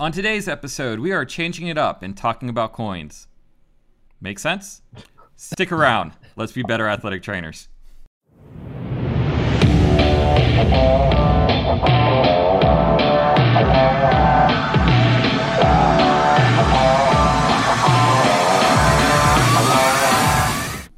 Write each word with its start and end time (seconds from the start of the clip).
On 0.00 0.12
today's 0.12 0.46
episode, 0.46 1.00
we 1.00 1.10
are 1.10 1.24
changing 1.24 1.66
it 1.66 1.76
up 1.76 2.04
and 2.04 2.16
talking 2.16 2.48
about 2.48 2.72
coins. 2.72 3.26
Make 4.20 4.38
sense? 4.38 4.80
Stick 5.34 5.72
around. 5.72 6.12
Let's 6.36 6.52
be 6.52 6.62
better 6.62 6.86
athletic 6.86 7.20
trainers. 7.20 7.68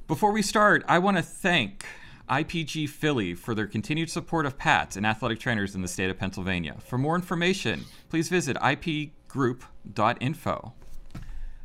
Before 0.06 0.30
we 0.30 0.42
start, 0.42 0.84
I 0.86 0.98
want 0.98 1.16
to 1.16 1.22
thank 1.22 1.86
IPG 2.30 2.88
Philly 2.88 3.34
for 3.34 3.56
their 3.56 3.66
continued 3.66 4.08
support 4.08 4.46
of 4.46 4.56
PATS 4.56 4.96
and 4.96 5.04
athletic 5.04 5.40
trainers 5.40 5.74
in 5.74 5.82
the 5.82 5.88
state 5.88 6.10
of 6.10 6.18
Pennsylvania. 6.18 6.76
For 6.86 6.96
more 6.96 7.16
information, 7.16 7.86
please 8.08 8.28
visit 8.28 8.56
ipgroup.info. 8.58 10.72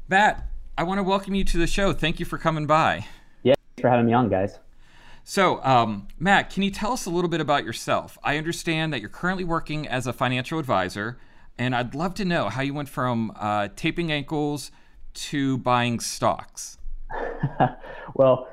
Matt, 0.07 0.47
I 0.75 0.83
want 0.83 0.97
to 0.97 1.03
welcome 1.03 1.35
you 1.35 1.43
to 1.43 1.59
the 1.59 1.67
show. 1.67 1.93
Thank 1.93 2.19
you 2.19 2.25
for 2.25 2.39
coming 2.39 2.65
by. 2.65 3.05
Yeah, 3.43 3.53
thanks 3.53 3.81
for 3.81 3.89
having 3.89 4.07
me 4.07 4.13
on, 4.13 4.27
guys. 4.27 4.57
So, 5.23 5.63
um, 5.63 6.07
Matt, 6.19 6.49
can 6.49 6.63
you 6.63 6.71
tell 6.71 6.91
us 6.91 7.05
a 7.05 7.11
little 7.11 7.29
bit 7.29 7.41
about 7.41 7.63
yourself? 7.63 8.17
I 8.23 8.37
understand 8.37 8.91
that 8.91 9.01
you're 9.01 9.09
currently 9.09 9.43
working 9.43 9.87
as 9.87 10.07
a 10.07 10.13
financial 10.13 10.57
advisor, 10.57 11.19
and 11.59 11.75
I'd 11.75 11.93
love 11.93 12.15
to 12.15 12.25
know 12.25 12.49
how 12.49 12.63
you 12.63 12.73
went 12.73 12.89
from 12.89 13.31
uh, 13.35 13.67
taping 13.75 14.11
ankles 14.11 14.71
to 15.13 15.59
buying 15.59 15.99
stocks. 15.99 16.79
well, 18.15 18.47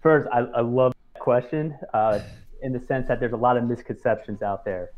first, 0.00 0.28
I, 0.32 0.40
I 0.40 0.60
love 0.60 0.92
question 1.26 1.76
uh, 1.92 2.20
in 2.62 2.72
the 2.72 2.78
sense 2.78 3.08
that 3.08 3.18
there's 3.18 3.32
a 3.32 3.42
lot 3.48 3.56
of 3.56 3.64
misconceptions 3.64 4.42
out 4.42 4.64
there. 4.64 4.92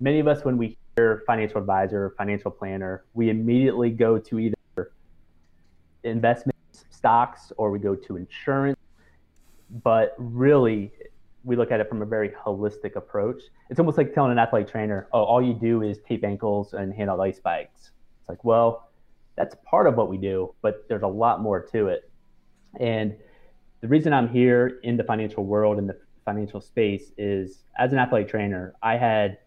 Many 0.00 0.18
of 0.18 0.26
us, 0.26 0.44
when 0.44 0.58
we 0.58 0.76
hear 0.96 1.22
financial 1.24 1.58
advisor, 1.58 2.14
financial 2.18 2.50
planner, 2.50 3.04
we 3.14 3.30
immediately 3.30 3.90
go 3.90 4.18
to 4.18 4.40
either 4.40 4.90
investment 6.02 6.58
stocks 6.90 7.52
or 7.58 7.70
we 7.70 7.78
go 7.78 7.94
to 7.94 8.16
insurance. 8.16 8.80
But 9.84 10.16
really, 10.18 10.90
we 11.44 11.54
look 11.54 11.70
at 11.70 11.78
it 11.78 11.88
from 11.88 12.02
a 12.02 12.06
very 12.06 12.30
holistic 12.30 12.96
approach. 12.96 13.40
It's 13.70 13.78
almost 13.78 13.98
like 13.98 14.12
telling 14.12 14.32
an 14.32 14.38
athletic 14.40 14.68
trainer, 14.68 15.06
oh, 15.12 15.22
all 15.22 15.40
you 15.40 15.54
do 15.54 15.82
is 15.82 15.98
tape 16.08 16.24
ankles 16.24 16.72
and 16.72 16.92
handle 16.92 17.20
ice 17.20 17.36
spikes. 17.36 17.92
It's 18.18 18.28
like, 18.28 18.42
well, 18.42 18.90
that's 19.36 19.54
part 19.64 19.86
of 19.86 19.94
what 19.94 20.08
we 20.08 20.16
do, 20.16 20.52
but 20.60 20.88
there's 20.88 21.04
a 21.04 21.14
lot 21.24 21.40
more 21.40 21.60
to 21.70 21.86
it. 21.86 22.10
And 22.80 23.14
the 23.80 23.88
reason 23.88 24.12
I'm 24.12 24.28
here 24.28 24.80
in 24.82 24.96
the 24.96 25.04
financial 25.04 25.44
world, 25.44 25.78
in 25.78 25.86
the 25.86 25.96
financial 26.24 26.60
space, 26.60 27.12
is 27.16 27.64
as 27.78 27.92
an 27.92 27.98
athletic 27.98 28.28
trainer, 28.28 28.74
I 28.82 28.96
had 28.96 29.38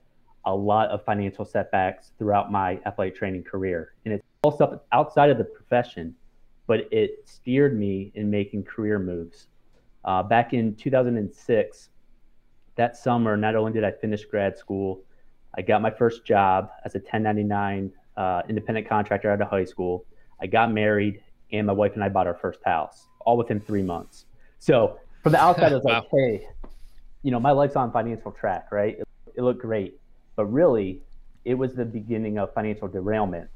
a 0.45 0.55
lot 0.55 0.89
of 0.89 1.03
financial 1.03 1.45
setbacks 1.45 2.11
throughout 2.17 2.51
my 2.51 2.79
athletic 2.85 3.15
training 3.15 3.43
career. 3.43 3.93
And 4.05 4.13
it's 4.13 4.23
all 4.43 4.51
stuff 4.51 4.79
outside 4.91 5.29
of 5.29 5.38
the 5.38 5.43
profession, 5.43 6.15
but 6.65 6.88
it 6.91 7.23
steered 7.25 7.77
me 7.77 8.11
in 8.15 8.29
making 8.29 8.63
career 8.63 8.99
moves. 8.99 9.47
Uh, 10.05 10.23
back 10.23 10.53
in 10.53 10.75
2006, 10.75 11.89
that 12.75 12.95
summer, 12.97 13.35
not 13.35 13.55
only 13.55 13.73
did 13.73 13.83
I 13.83 13.91
finish 13.91 14.23
grad 14.25 14.57
school, 14.57 15.03
I 15.55 15.61
got 15.61 15.81
my 15.81 15.91
first 15.91 16.25
job 16.25 16.69
as 16.85 16.95
a 16.95 16.99
1099 16.99 17.91
uh, 18.16 18.41
independent 18.47 18.88
contractor 18.88 19.29
out 19.29 19.41
of 19.41 19.49
high 19.49 19.66
school. 19.66 20.05
I 20.39 20.47
got 20.47 20.71
married, 20.71 21.21
and 21.51 21.67
my 21.67 21.73
wife 21.73 21.93
and 21.95 22.03
I 22.03 22.09
bought 22.09 22.25
our 22.25 22.33
first 22.33 22.61
house 22.63 23.09
all 23.25 23.38
within 23.38 23.59
three 23.59 23.83
months. 23.83 24.25
So 24.59 25.00
from 25.23 25.33
the 25.33 25.41
outside, 25.41 25.72
it's 25.72 25.86
like, 25.86 26.03
hey, 26.11 26.47
you 27.23 27.31
know, 27.31 27.39
my 27.39 27.52
life's 27.52 27.75
on 27.75 27.91
financial 27.91 28.31
track, 28.31 28.72
right? 28.72 28.97
It, 29.00 29.08
it 29.36 29.41
looked 29.41 29.61
great, 29.61 30.00
but 30.36 30.45
really, 30.45 31.02
it 31.45 31.55
was 31.55 31.73
the 31.73 31.86
beginning 31.86 32.38
of 32.38 32.53
financial 32.53 32.88
derailment 32.88 33.50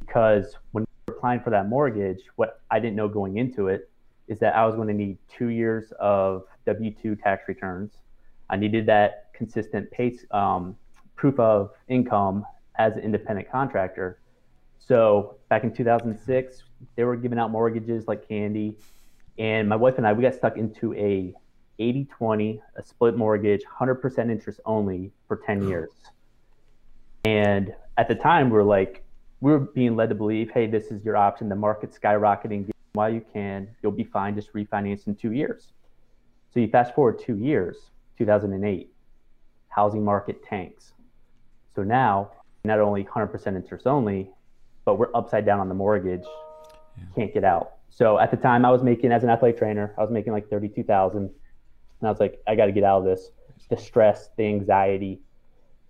because 0.00 0.56
when 0.72 0.84
we 0.84 1.12
were 1.12 1.16
applying 1.16 1.40
for 1.40 1.50
that 1.50 1.68
mortgage, 1.68 2.20
what 2.36 2.60
I 2.70 2.80
didn't 2.80 2.96
know 2.96 3.08
going 3.08 3.36
into 3.36 3.68
it 3.68 3.90
is 4.28 4.38
that 4.40 4.54
I 4.54 4.66
was 4.66 4.74
going 4.74 4.88
to 4.88 4.94
need 4.94 5.18
two 5.28 5.48
years 5.48 5.92
of 6.00 6.44
W 6.66 6.94
two 7.02 7.16
tax 7.16 7.48
returns. 7.48 7.92
I 8.50 8.56
needed 8.56 8.86
that 8.86 9.28
consistent 9.32 9.90
pay, 9.90 10.18
um, 10.30 10.76
proof 11.16 11.38
of 11.38 11.70
income 11.88 12.44
as 12.76 12.96
an 12.96 13.02
independent 13.02 13.50
contractor. 13.50 14.18
So 14.78 15.36
back 15.48 15.64
in 15.64 15.72
2006, 15.72 16.62
they 16.96 17.04
were 17.04 17.16
giving 17.16 17.38
out 17.38 17.50
mortgages 17.50 18.06
like 18.06 18.26
candy. 18.26 18.76
And 19.38 19.68
my 19.68 19.76
wife 19.76 19.94
and 19.98 20.06
I, 20.06 20.12
we 20.12 20.22
got 20.22 20.34
stuck 20.34 20.56
into 20.56 20.94
a 20.94 21.34
80 21.78 22.04
20, 22.04 22.62
a 22.76 22.82
split 22.82 23.16
mortgage, 23.16 23.62
100% 23.64 24.30
interest 24.30 24.60
only 24.64 25.10
for 25.26 25.36
10 25.36 25.68
years. 25.68 25.90
And 27.24 27.74
at 27.96 28.08
the 28.08 28.14
time, 28.14 28.50
we 28.50 28.58
are 28.58 28.64
like, 28.64 29.04
we 29.40 29.52
were 29.52 29.60
being 29.60 29.96
led 29.96 30.08
to 30.10 30.14
believe, 30.14 30.50
hey, 30.50 30.66
this 30.66 30.86
is 30.86 31.04
your 31.04 31.16
option. 31.16 31.48
The 31.48 31.56
market's 31.56 31.98
skyrocketing. 31.98 32.70
While 32.92 33.12
you 33.12 33.24
can, 33.32 33.68
you'll 33.82 33.92
be 33.92 34.04
fine. 34.04 34.34
Just 34.34 34.52
refinance 34.52 35.06
in 35.06 35.14
two 35.14 35.32
years. 35.32 35.68
So 36.52 36.60
you 36.60 36.68
fast 36.68 36.94
forward 36.94 37.18
two 37.18 37.38
years, 37.38 37.90
2008, 38.18 38.92
housing 39.68 40.04
market 40.04 40.44
tanks. 40.44 40.92
So 41.74 41.82
now, 41.82 42.32
not 42.64 42.78
only 42.78 43.04
100% 43.04 43.56
interest 43.56 43.86
only, 43.86 44.30
but 44.84 44.98
we're 44.98 45.14
upside 45.14 45.46
down 45.46 45.60
on 45.60 45.68
the 45.68 45.74
mortgage 45.74 46.24
yeah. 46.96 47.04
can't 47.14 47.34
get 47.34 47.44
out. 47.44 47.72
So 47.90 48.18
at 48.18 48.30
the 48.30 48.36
time 48.36 48.64
I 48.64 48.70
was 48.70 48.82
making 48.82 49.12
as 49.12 49.22
an 49.22 49.30
athletic 49.30 49.58
trainer, 49.58 49.94
I 49.98 50.00
was 50.00 50.10
making 50.10 50.32
like 50.32 50.48
32,000 50.48 51.18
and 51.22 51.30
I 52.02 52.10
was 52.10 52.20
like, 52.20 52.40
I 52.46 52.54
got 52.54 52.66
to 52.66 52.72
get 52.72 52.84
out 52.84 52.98
of 52.98 53.04
this, 53.04 53.30
the 53.68 53.76
stress, 53.76 54.30
the 54.36 54.44
anxiety. 54.44 55.20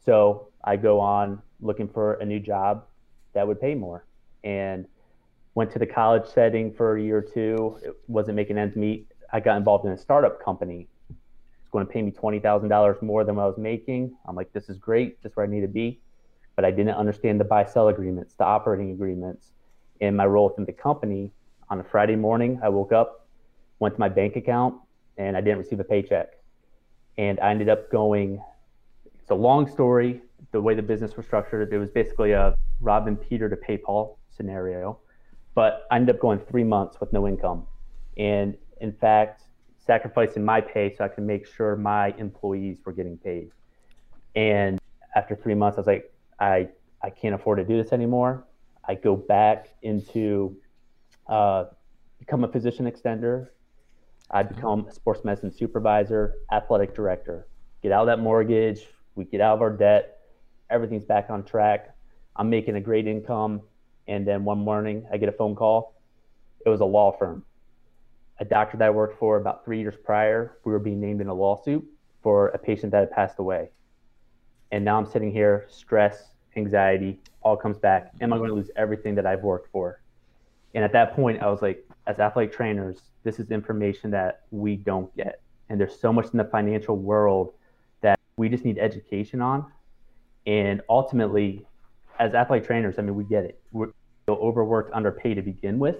So 0.04 0.48
I 0.64 0.76
go 0.76 1.00
on 1.00 1.40
looking 1.60 1.88
for 1.88 2.14
a 2.14 2.24
new 2.24 2.40
job 2.40 2.84
that 3.34 3.46
would 3.46 3.60
pay 3.60 3.74
more 3.74 4.04
and 4.44 4.86
went 5.54 5.70
to 5.72 5.78
the 5.78 5.86
college 5.86 6.26
setting 6.26 6.72
for 6.72 6.96
a 6.96 7.02
year 7.02 7.18
or 7.18 7.22
two. 7.22 7.78
It 7.82 7.96
wasn't 8.08 8.36
making 8.36 8.58
ends 8.58 8.76
meet. 8.76 9.06
I 9.32 9.40
got 9.40 9.56
involved 9.56 9.86
in 9.86 9.92
a 9.92 9.98
startup 9.98 10.42
company. 10.42 10.88
It's 11.08 11.70
going 11.70 11.86
to 11.86 11.92
pay 11.92 12.02
me 12.02 12.10
$20,000 12.10 13.00
more 13.00 13.24
than 13.24 13.36
what 13.36 13.44
I 13.44 13.46
was 13.46 13.58
making. 13.58 14.14
I'm 14.26 14.34
like, 14.34 14.52
this 14.52 14.68
is 14.68 14.76
great. 14.76 15.22
This 15.22 15.30
is 15.30 15.36
where 15.36 15.46
I 15.46 15.48
need 15.48 15.60
to 15.60 15.68
be. 15.68 16.00
But 16.56 16.64
I 16.64 16.70
didn't 16.70 16.94
understand 16.94 17.40
the 17.40 17.44
buy 17.44 17.64
sell 17.64 17.88
agreements, 17.88 18.34
the 18.34 18.44
operating 18.44 18.90
agreements 18.90 19.52
in 20.02 20.16
my 20.16 20.26
role 20.26 20.48
within 20.48 20.64
the 20.64 20.72
company, 20.72 21.30
on 21.70 21.78
a 21.78 21.84
Friday 21.84 22.16
morning, 22.16 22.60
I 22.62 22.68
woke 22.68 22.92
up, 22.92 23.28
went 23.78 23.94
to 23.94 24.00
my 24.00 24.08
bank 24.08 24.34
account, 24.34 24.74
and 25.16 25.36
I 25.36 25.40
didn't 25.40 25.58
receive 25.58 25.78
a 25.78 25.84
paycheck. 25.84 26.30
And 27.18 27.38
I 27.38 27.50
ended 27.52 27.68
up 27.68 27.90
going, 27.90 28.42
it's 29.20 29.30
a 29.30 29.34
long 29.34 29.70
story. 29.70 30.20
The 30.50 30.60
way 30.60 30.74
the 30.74 30.82
business 30.82 31.16
was 31.16 31.24
structured, 31.24 31.72
it 31.72 31.78
was 31.78 31.88
basically 31.88 32.32
a 32.32 32.54
Robin 32.80 33.16
Peter 33.16 33.48
to 33.48 33.56
pay 33.56 33.78
Paul 33.78 34.18
scenario. 34.36 34.98
But 35.54 35.86
I 35.90 35.96
ended 35.96 36.16
up 36.16 36.20
going 36.20 36.40
three 36.40 36.64
months 36.64 36.98
with 36.98 37.12
no 37.12 37.28
income. 37.28 37.66
And 38.16 38.56
in 38.80 38.92
fact, 38.92 39.44
sacrificing 39.78 40.44
my 40.44 40.60
pay 40.60 40.92
so 40.94 41.04
I 41.04 41.08
could 41.08 41.24
make 41.24 41.46
sure 41.46 41.76
my 41.76 42.08
employees 42.18 42.78
were 42.84 42.92
getting 42.92 43.16
paid. 43.18 43.52
And 44.34 44.80
after 45.14 45.36
three 45.36 45.54
months, 45.54 45.78
I 45.78 45.80
was 45.80 45.86
like, 45.86 46.12
I, 46.40 46.68
I 47.02 47.10
can't 47.10 47.36
afford 47.36 47.58
to 47.58 47.64
do 47.64 47.80
this 47.80 47.92
anymore. 47.92 48.44
I 48.84 48.94
go 48.94 49.16
back 49.16 49.68
into 49.82 50.56
uh, 51.26 51.66
become 52.18 52.44
a 52.44 52.48
physician 52.48 52.90
extender. 52.90 53.48
I 54.30 54.42
become 54.42 54.86
a 54.88 54.92
sports 54.92 55.24
medicine 55.24 55.52
supervisor, 55.52 56.34
athletic 56.50 56.94
director. 56.94 57.46
Get 57.82 57.92
out 57.92 58.02
of 58.02 58.06
that 58.06 58.22
mortgage. 58.22 58.86
We 59.14 59.24
get 59.24 59.40
out 59.40 59.54
of 59.54 59.62
our 59.62 59.70
debt. 59.70 60.20
Everything's 60.70 61.04
back 61.04 61.30
on 61.30 61.44
track. 61.44 61.94
I'm 62.36 62.48
making 62.48 62.76
a 62.76 62.80
great 62.80 63.06
income. 63.06 63.60
And 64.08 64.26
then 64.26 64.44
one 64.44 64.58
morning, 64.58 65.06
I 65.12 65.16
get 65.16 65.28
a 65.28 65.32
phone 65.32 65.54
call. 65.54 66.00
It 66.64 66.68
was 66.68 66.80
a 66.80 66.84
law 66.84 67.12
firm. 67.12 67.44
A 68.38 68.44
doctor 68.44 68.76
that 68.78 68.86
I 68.86 68.90
worked 68.90 69.18
for 69.18 69.36
about 69.36 69.64
three 69.64 69.80
years 69.80 69.94
prior, 70.02 70.58
we 70.64 70.72
were 70.72 70.78
being 70.78 71.00
named 71.00 71.20
in 71.20 71.28
a 71.28 71.34
lawsuit 71.34 71.84
for 72.22 72.48
a 72.48 72.58
patient 72.58 72.92
that 72.92 73.00
had 73.00 73.10
passed 73.10 73.38
away. 73.38 73.70
And 74.70 74.84
now 74.84 74.96
I'm 74.96 75.06
sitting 75.06 75.30
here, 75.30 75.66
stress, 75.68 76.31
anxiety, 76.56 77.20
all 77.42 77.56
comes 77.56 77.78
back. 77.78 78.12
Am 78.20 78.32
I 78.32 78.36
going 78.36 78.48
to 78.48 78.54
lose 78.54 78.70
everything 78.76 79.14
that 79.16 79.26
I've 79.26 79.42
worked 79.42 79.70
for? 79.70 80.00
And 80.74 80.84
at 80.84 80.92
that 80.92 81.14
point, 81.14 81.42
I 81.42 81.50
was 81.50 81.62
like, 81.62 81.86
as 82.06 82.18
athletic 82.18 82.52
trainers, 82.52 83.00
this 83.24 83.38
is 83.38 83.50
information 83.50 84.10
that 84.12 84.42
we 84.50 84.76
don't 84.76 85.14
get. 85.16 85.40
And 85.68 85.80
there's 85.80 85.98
so 85.98 86.12
much 86.12 86.26
in 86.32 86.38
the 86.38 86.44
financial 86.44 86.96
world 86.96 87.52
that 88.00 88.18
we 88.36 88.48
just 88.48 88.64
need 88.64 88.78
education 88.78 89.40
on. 89.40 89.66
And 90.46 90.80
ultimately, 90.88 91.66
as 92.18 92.34
athletic 92.34 92.66
trainers, 92.66 92.98
I 92.98 93.02
mean, 93.02 93.14
we 93.14 93.24
get 93.24 93.44
it. 93.44 93.60
We're 93.72 93.88
overworked, 94.28 94.92
underpaid 94.92 95.36
to 95.36 95.42
begin 95.42 95.78
with. 95.78 95.96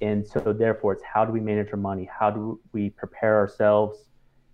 And 0.00 0.26
so, 0.26 0.52
therefore, 0.52 0.92
it's 0.92 1.02
how 1.02 1.24
do 1.24 1.32
we 1.32 1.40
manage 1.40 1.68
our 1.70 1.78
money? 1.78 2.08
How 2.12 2.30
do 2.30 2.60
we 2.72 2.90
prepare 2.90 3.36
ourselves? 3.36 3.98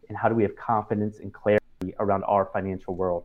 And 0.08 0.16
how 0.16 0.28
do 0.28 0.34
we 0.34 0.42
have 0.42 0.54
confidence 0.56 1.18
and 1.18 1.32
clarity 1.32 1.62
around 1.98 2.22
our 2.24 2.50
financial 2.52 2.94
world? 2.94 3.24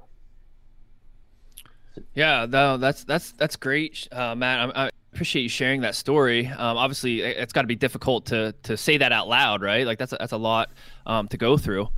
Yeah, 2.14 2.46
no, 2.50 2.78
that's 2.78 3.04
that's 3.04 3.32
that's 3.34 3.56
great, 3.56 4.08
uh, 4.12 4.36
Matt. 4.36 4.76
I, 4.76 4.86
I, 4.86 4.90
appreciate 5.14 5.42
you 5.42 5.50
sharing 5.50 5.82
that 5.82 5.96
story. 5.96 6.46
Um, 6.46 6.78
obviously, 6.78 7.22
it's 7.22 7.52
got 7.52 7.62
to 7.62 7.68
be 7.68 7.76
difficult 7.76 8.26
to 8.28 8.54
to 8.64 8.78
say 8.78 8.98
that 8.98 9.12
out 9.12 9.28
loud, 9.28 9.62
right? 9.62 9.86
Like 9.86 9.98
that's 9.98 10.14
a, 10.14 10.18
that's 10.20 10.34
a 10.34 10.38
lot 10.38 10.70
um, 11.06 11.28
to 11.30 11.38
go 11.38 11.58
through. 11.58 11.90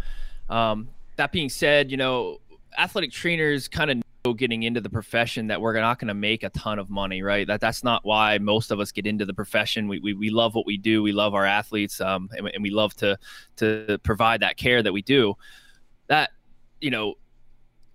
Um, 0.49 0.89
that 1.17 1.31
being 1.31 1.49
said, 1.49 1.91
you 1.91 1.97
know, 1.97 2.37
athletic 2.77 3.11
trainers 3.11 3.67
kind 3.67 3.91
of 3.91 4.01
know 4.25 4.33
getting 4.33 4.63
into 4.63 4.81
the 4.81 4.89
profession 4.89 5.47
that 5.47 5.61
we're 5.61 5.73
not 5.79 5.99
going 5.99 6.07
to 6.07 6.13
make 6.13 6.43
a 6.43 6.49
ton 6.49 6.79
of 6.79 6.89
money, 6.89 7.21
right? 7.21 7.47
That 7.47 7.61
that's 7.61 7.83
not 7.83 8.05
why 8.05 8.37
most 8.37 8.71
of 8.71 8.79
us 8.79 8.91
get 8.91 9.05
into 9.05 9.25
the 9.25 9.33
profession. 9.33 9.87
We 9.87 9.99
we, 9.99 10.13
we 10.13 10.29
love 10.29 10.55
what 10.55 10.65
we 10.65 10.77
do. 10.77 11.03
We 11.03 11.11
love 11.11 11.33
our 11.33 11.45
athletes, 11.45 12.01
um, 12.01 12.29
and, 12.37 12.47
and 12.47 12.63
we 12.63 12.69
love 12.69 12.95
to 12.97 13.17
to 13.57 13.99
provide 14.03 14.41
that 14.41 14.57
care 14.57 14.81
that 14.81 14.93
we 14.93 15.01
do. 15.01 15.35
That 16.07 16.31
you 16.81 16.91
know 16.91 17.15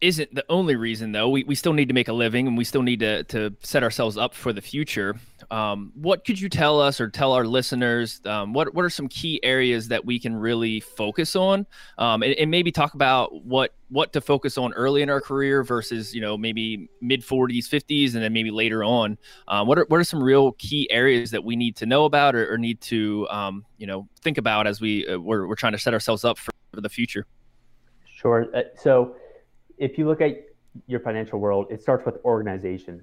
isn't 0.00 0.34
the 0.34 0.44
only 0.48 0.76
reason 0.76 1.12
though. 1.12 1.28
We, 1.28 1.44
we 1.44 1.54
still 1.54 1.72
need 1.72 1.88
to 1.88 1.94
make 1.94 2.08
a 2.08 2.12
living 2.12 2.46
and 2.46 2.56
we 2.56 2.64
still 2.64 2.82
need 2.82 3.00
to, 3.00 3.24
to 3.24 3.54
set 3.62 3.82
ourselves 3.82 4.16
up 4.16 4.34
for 4.34 4.52
the 4.52 4.60
future. 4.60 5.16
Um, 5.50 5.92
what 5.94 6.24
could 6.24 6.40
you 6.40 6.48
tell 6.48 6.80
us 6.80 7.00
or 7.00 7.08
tell 7.08 7.32
our 7.32 7.46
listeners? 7.46 8.20
Um, 8.24 8.52
what, 8.52 8.74
what 8.74 8.84
are 8.84 8.90
some 8.90 9.08
key 9.08 9.40
areas 9.42 9.88
that 9.88 10.04
we 10.04 10.18
can 10.18 10.34
really 10.34 10.80
focus 10.80 11.36
on? 11.36 11.66
Um, 11.98 12.22
and, 12.22 12.34
and, 12.34 12.50
maybe 12.50 12.70
talk 12.72 12.94
about 12.94 13.44
what, 13.44 13.74
what 13.88 14.12
to 14.12 14.20
focus 14.20 14.58
on 14.58 14.72
early 14.74 15.02
in 15.02 15.10
our 15.10 15.20
career 15.20 15.62
versus, 15.62 16.14
you 16.14 16.20
know, 16.20 16.36
maybe 16.36 16.88
mid 17.00 17.22
40s, 17.22 17.68
50s, 17.68 18.14
and 18.14 18.22
then 18.22 18.32
maybe 18.32 18.50
later 18.50 18.84
on. 18.84 19.18
Um, 19.48 19.66
what, 19.66 19.78
are, 19.78 19.86
what 19.88 19.98
are 19.98 20.04
some 20.04 20.22
real 20.22 20.52
key 20.52 20.90
areas 20.90 21.30
that 21.32 21.44
we 21.44 21.56
need 21.56 21.76
to 21.76 21.86
know 21.86 22.04
about 22.04 22.34
or, 22.34 22.52
or 22.52 22.58
need 22.58 22.80
to, 22.82 23.28
um, 23.28 23.64
you 23.78 23.86
know, 23.86 24.08
think 24.22 24.38
about 24.38 24.66
as 24.66 24.80
we, 24.80 25.06
uh, 25.06 25.18
we're, 25.18 25.46
we're 25.46 25.56
trying 25.56 25.72
to 25.72 25.78
set 25.78 25.94
ourselves 25.94 26.24
up 26.24 26.38
for, 26.38 26.52
for 26.72 26.80
the 26.80 26.88
future? 26.88 27.26
Sure. 28.06 28.46
Uh, 28.54 28.62
so, 28.80 29.16
if 29.78 29.98
you 29.98 30.06
look 30.06 30.20
at 30.20 30.32
your 30.86 31.00
financial 31.00 31.38
world, 31.38 31.66
it 31.70 31.80
starts 31.80 32.04
with 32.04 32.16
organization, 32.24 33.02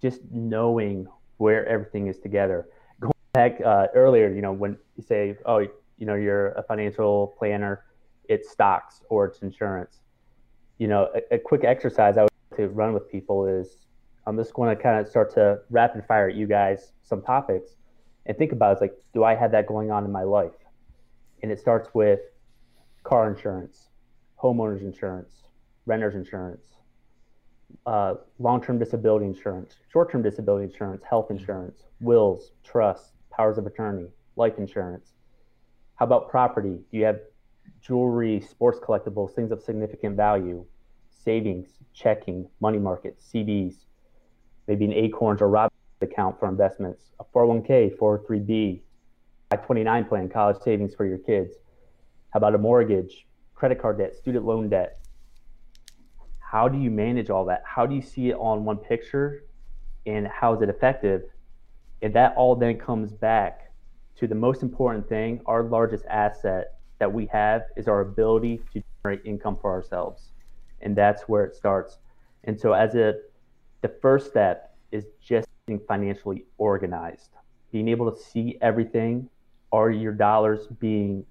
just 0.00 0.20
knowing 0.30 1.06
where 1.38 1.66
everything 1.66 2.06
is 2.06 2.18
together. 2.18 2.68
Going 3.00 3.12
back 3.32 3.60
uh, 3.64 3.86
earlier, 3.94 4.32
you 4.32 4.42
know, 4.42 4.52
when 4.52 4.76
you 4.96 5.02
say, 5.02 5.36
oh, 5.46 5.58
you 5.58 6.06
know, 6.06 6.14
you're 6.14 6.48
a 6.52 6.62
financial 6.62 7.34
planner, 7.38 7.84
it's 8.28 8.50
stocks 8.50 9.02
or 9.08 9.26
it's 9.26 9.40
insurance. 9.40 10.00
You 10.78 10.88
know, 10.88 11.08
a, 11.14 11.34
a 11.34 11.38
quick 11.38 11.64
exercise 11.64 12.16
I 12.16 12.22
would 12.22 12.30
to 12.56 12.68
run 12.68 12.92
with 12.92 13.10
people 13.10 13.46
is 13.46 13.86
I'm 14.26 14.36
just 14.36 14.54
going 14.54 14.74
to 14.74 14.80
kind 14.80 15.00
of 15.00 15.08
start 15.08 15.32
to 15.34 15.60
rapid 15.70 16.04
fire 16.06 16.28
at 16.28 16.36
you 16.36 16.46
guys 16.46 16.92
some 17.02 17.22
topics 17.22 17.72
and 18.26 18.36
think 18.36 18.52
about 18.52 18.70
it. 18.70 18.72
It's 18.72 18.80
like, 18.82 18.94
do 19.14 19.24
I 19.24 19.34
have 19.34 19.50
that 19.52 19.66
going 19.66 19.90
on 19.90 20.04
in 20.04 20.12
my 20.12 20.22
life? 20.22 20.52
And 21.42 21.50
it 21.50 21.58
starts 21.58 21.88
with 21.92 22.20
car 23.02 23.32
insurance, 23.32 23.88
homeowners 24.40 24.80
insurance, 24.80 25.41
renter's 25.86 26.14
insurance, 26.14 26.64
uh, 27.86 28.14
long-term 28.38 28.78
disability 28.78 29.26
insurance, 29.26 29.76
short-term 29.92 30.22
disability 30.22 30.64
insurance, 30.70 31.02
health 31.08 31.30
insurance, 31.30 31.82
wills, 32.00 32.52
trusts, 32.64 33.12
powers 33.30 33.58
of 33.58 33.66
attorney, 33.66 34.08
life 34.36 34.58
insurance. 34.58 35.14
How 35.96 36.06
about 36.06 36.30
property? 36.30 36.80
Do 36.90 36.98
you 36.98 37.04
have 37.04 37.20
jewelry, 37.80 38.40
sports 38.40 38.78
collectibles, 38.78 39.34
things 39.34 39.50
of 39.50 39.62
significant 39.62 40.16
value, 40.16 40.64
savings, 41.10 41.68
checking, 41.92 42.48
money 42.60 42.78
market, 42.78 43.18
CDs, 43.20 43.84
maybe 44.66 44.84
an 44.84 44.92
Acorns 44.92 45.42
or 45.42 45.48
Robinhood 45.48 45.70
account 46.00 46.38
for 46.38 46.48
investments, 46.48 47.10
a 47.20 47.24
401k, 47.24 47.96
403b, 47.96 48.80
529 49.50 50.04
plan, 50.06 50.28
college 50.28 50.56
savings 50.62 50.94
for 50.94 51.06
your 51.06 51.18
kids. 51.18 51.54
How 52.30 52.38
about 52.38 52.54
a 52.54 52.58
mortgage, 52.58 53.26
credit 53.54 53.80
card 53.80 53.98
debt, 53.98 54.16
student 54.16 54.44
loan 54.44 54.68
debt, 54.68 55.01
how 56.52 56.68
do 56.68 56.76
you 56.76 56.90
manage 56.90 57.30
all 57.30 57.46
that? 57.46 57.62
How 57.64 57.86
do 57.86 57.94
you 57.94 58.02
see 58.02 58.28
it 58.28 58.34
on 58.34 58.66
one 58.66 58.76
picture 58.76 59.44
and 60.04 60.28
how 60.28 60.52
is 60.52 60.60
it 60.60 60.68
effective? 60.68 61.22
And 62.02 62.12
that 62.12 62.34
all 62.36 62.54
then 62.54 62.78
comes 62.78 63.10
back 63.10 63.72
to 64.16 64.26
the 64.26 64.34
most 64.34 64.62
important 64.62 65.08
thing, 65.08 65.40
our 65.46 65.62
largest 65.62 66.04
asset 66.10 66.74
that 66.98 67.10
we 67.10 67.24
have 67.32 67.62
is 67.74 67.88
our 67.88 68.02
ability 68.02 68.60
to 68.74 68.82
generate 69.02 69.24
income 69.24 69.56
for 69.62 69.70
ourselves. 69.70 70.32
And 70.82 70.94
that's 70.94 71.22
where 71.22 71.42
it 71.46 71.56
starts. 71.56 71.96
And 72.44 72.60
so 72.60 72.74
as 72.74 72.94
a 72.96 73.14
the 73.80 73.88
first 74.02 74.26
step 74.26 74.76
is 74.90 75.06
just 75.22 75.48
being 75.64 75.80
financially 75.88 76.44
organized, 76.58 77.30
being 77.72 77.88
able 77.88 78.12
to 78.12 78.22
see 78.22 78.58
everything. 78.60 79.30
Are 79.72 79.90
your 79.90 80.12
dollars 80.12 80.66
being 80.78 81.24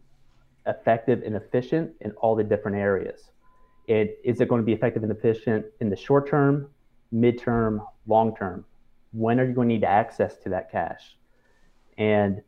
effective 0.65 1.21
and 1.23 1.35
efficient 1.35 1.91
in 2.01 2.11
all 2.13 2.35
the 2.35 2.43
different 2.43 2.77
areas? 2.77 3.30
It, 3.91 4.21
is 4.23 4.39
it 4.39 4.47
going 4.47 4.61
to 4.61 4.65
be 4.65 4.71
effective 4.71 5.03
and 5.03 5.11
efficient 5.11 5.65
in 5.81 5.89
the 5.89 5.97
short 5.97 6.29
term, 6.29 6.69
midterm, 7.13 7.85
long 8.07 8.33
term? 8.33 8.63
When 9.11 9.37
are 9.37 9.45
you 9.45 9.53
going 9.53 9.67
to 9.67 9.75
need 9.75 9.83
access 9.83 10.37
to 10.43 10.49
that 10.49 10.71
cash? 10.71 11.17
And 11.97 12.41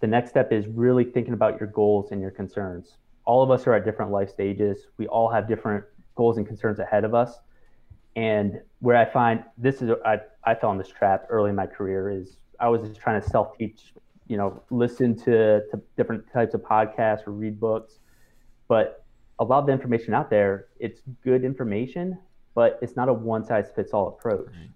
the 0.00 0.08
next 0.08 0.28
step 0.28 0.52
is 0.52 0.66
really 0.66 1.04
thinking 1.04 1.32
about 1.32 1.58
your 1.58 1.70
goals 1.70 2.12
and 2.12 2.20
your 2.20 2.30
concerns. 2.30 2.98
All 3.24 3.42
of 3.42 3.50
us 3.50 3.66
are 3.66 3.72
at 3.72 3.86
different 3.86 4.10
life 4.10 4.28
stages. 4.28 4.88
We 4.98 5.06
all 5.06 5.30
have 5.30 5.48
different 5.48 5.86
goals 6.16 6.36
and 6.36 6.46
concerns 6.46 6.80
ahead 6.80 7.04
of 7.04 7.14
us. 7.14 7.38
And 8.14 8.60
where 8.80 8.98
I 8.98 9.06
find 9.06 9.44
this 9.56 9.80
is, 9.80 9.90
I, 10.04 10.18
I 10.44 10.54
fell 10.54 10.70
in 10.72 10.76
this 10.76 10.88
trap 10.88 11.28
early 11.30 11.48
in 11.48 11.56
my 11.56 11.66
career 11.66 12.10
is 12.10 12.36
I 12.60 12.68
was 12.68 12.86
just 12.86 13.00
trying 13.00 13.22
to 13.22 13.26
self 13.26 13.56
teach, 13.56 13.94
you 14.26 14.36
know, 14.36 14.62
listen 14.68 15.16
to, 15.20 15.62
to 15.70 15.80
different 15.96 16.30
types 16.30 16.52
of 16.52 16.60
podcasts 16.60 17.26
or 17.26 17.30
read 17.32 17.58
books. 17.58 18.00
But 18.68 19.01
a 19.42 19.44
lot 19.44 19.58
of 19.58 19.66
the 19.66 19.72
information 19.72 20.14
out 20.14 20.30
there, 20.30 20.66
it's 20.78 21.00
good 21.22 21.44
information, 21.44 22.18
but 22.54 22.78
it's 22.80 22.96
not 22.96 23.08
a 23.08 23.12
one 23.12 23.44
size 23.44 23.70
fits 23.74 23.92
all 23.92 24.08
approach. 24.08 24.46
Right. 24.46 24.70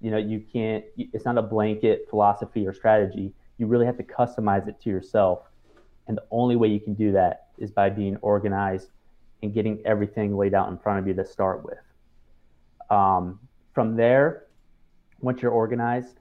You 0.00 0.10
know, 0.10 0.16
you 0.16 0.40
can't, 0.40 0.84
it's 0.96 1.24
not 1.24 1.36
a 1.36 1.42
blanket 1.42 2.06
philosophy 2.08 2.66
or 2.66 2.72
strategy. 2.72 3.34
You 3.58 3.66
really 3.66 3.86
have 3.86 3.96
to 3.98 4.04
customize 4.04 4.66
it 4.68 4.80
to 4.82 4.90
yourself. 4.90 5.40
And 6.08 6.16
the 6.16 6.24
only 6.30 6.56
way 6.56 6.68
you 6.68 6.80
can 6.80 6.94
do 6.94 7.12
that 7.12 7.48
is 7.58 7.70
by 7.70 7.90
being 7.90 8.16
organized 8.22 8.90
and 9.42 9.52
getting 9.52 9.82
everything 9.84 10.36
laid 10.36 10.54
out 10.54 10.68
in 10.70 10.78
front 10.78 11.00
of 11.00 11.06
you 11.06 11.14
to 11.14 11.24
start 11.24 11.64
with. 11.64 11.78
Um, 12.90 13.40
from 13.74 13.96
there, 13.96 14.46
once 15.20 15.42
you're 15.42 15.52
organized, 15.52 16.18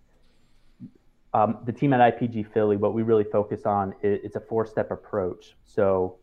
um, 1.33 1.59
the 1.65 1.71
team 1.71 1.93
at 1.93 2.19
IPG 2.19 2.51
Philly, 2.51 2.77
what 2.77 2.93
we 2.93 3.03
really 3.03 3.23
focus 3.23 3.65
on 3.65 3.93
is 4.01 4.19
it's 4.23 4.35
a 4.35 4.39
four 4.39 4.65
step 4.65 4.91
approach. 4.91 5.55
So 5.65 6.17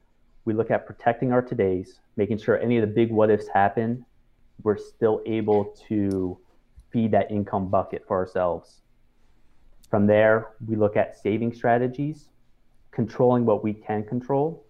we 0.47 0.55
look 0.55 0.71
at 0.71 0.87
protecting 0.87 1.33
our 1.33 1.43
todays, 1.43 1.99
making 2.17 2.39
sure 2.39 2.59
any 2.59 2.79
of 2.79 2.89
the 2.89 2.95
big 2.95 3.11
what 3.11 3.31
ifs 3.31 3.49
happen, 3.49 4.07
we're 4.63 4.79
still 4.79 5.21
able 5.27 5.77
to 5.89 6.39
feed 6.91 7.11
that 7.11 7.31
income 7.31 7.69
bucket 7.69 8.05
for 8.07 8.17
ourselves. 8.17 8.81
From 9.91 10.07
there, 10.07 10.53
we 10.67 10.77
look 10.77 10.97
at 10.97 11.19
saving 11.19 11.53
strategies, 11.53 12.29
controlling 12.93 13.45
what 13.45 13.63
we 13.63 13.75
can 13.75 14.05
control. 14.05 14.65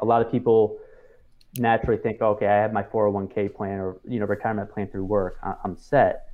A 0.00 0.04
lot 0.04 0.20
of 0.20 0.30
people 0.30 0.78
naturally 1.58 2.00
think, 2.00 2.20
okay, 2.20 2.46
I 2.46 2.56
have 2.56 2.72
my 2.72 2.82
401k 2.82 3.54
plan 3.54 3.78
or 3.78 4.00
you 4.06 4.20
know 4.20 4.26
retirement 4.26 4.70
plan 4.70 4.88
through 4.88 5.04
work, 5.04 5.38
I'm 5.64 5.76
set. 5.76 6.26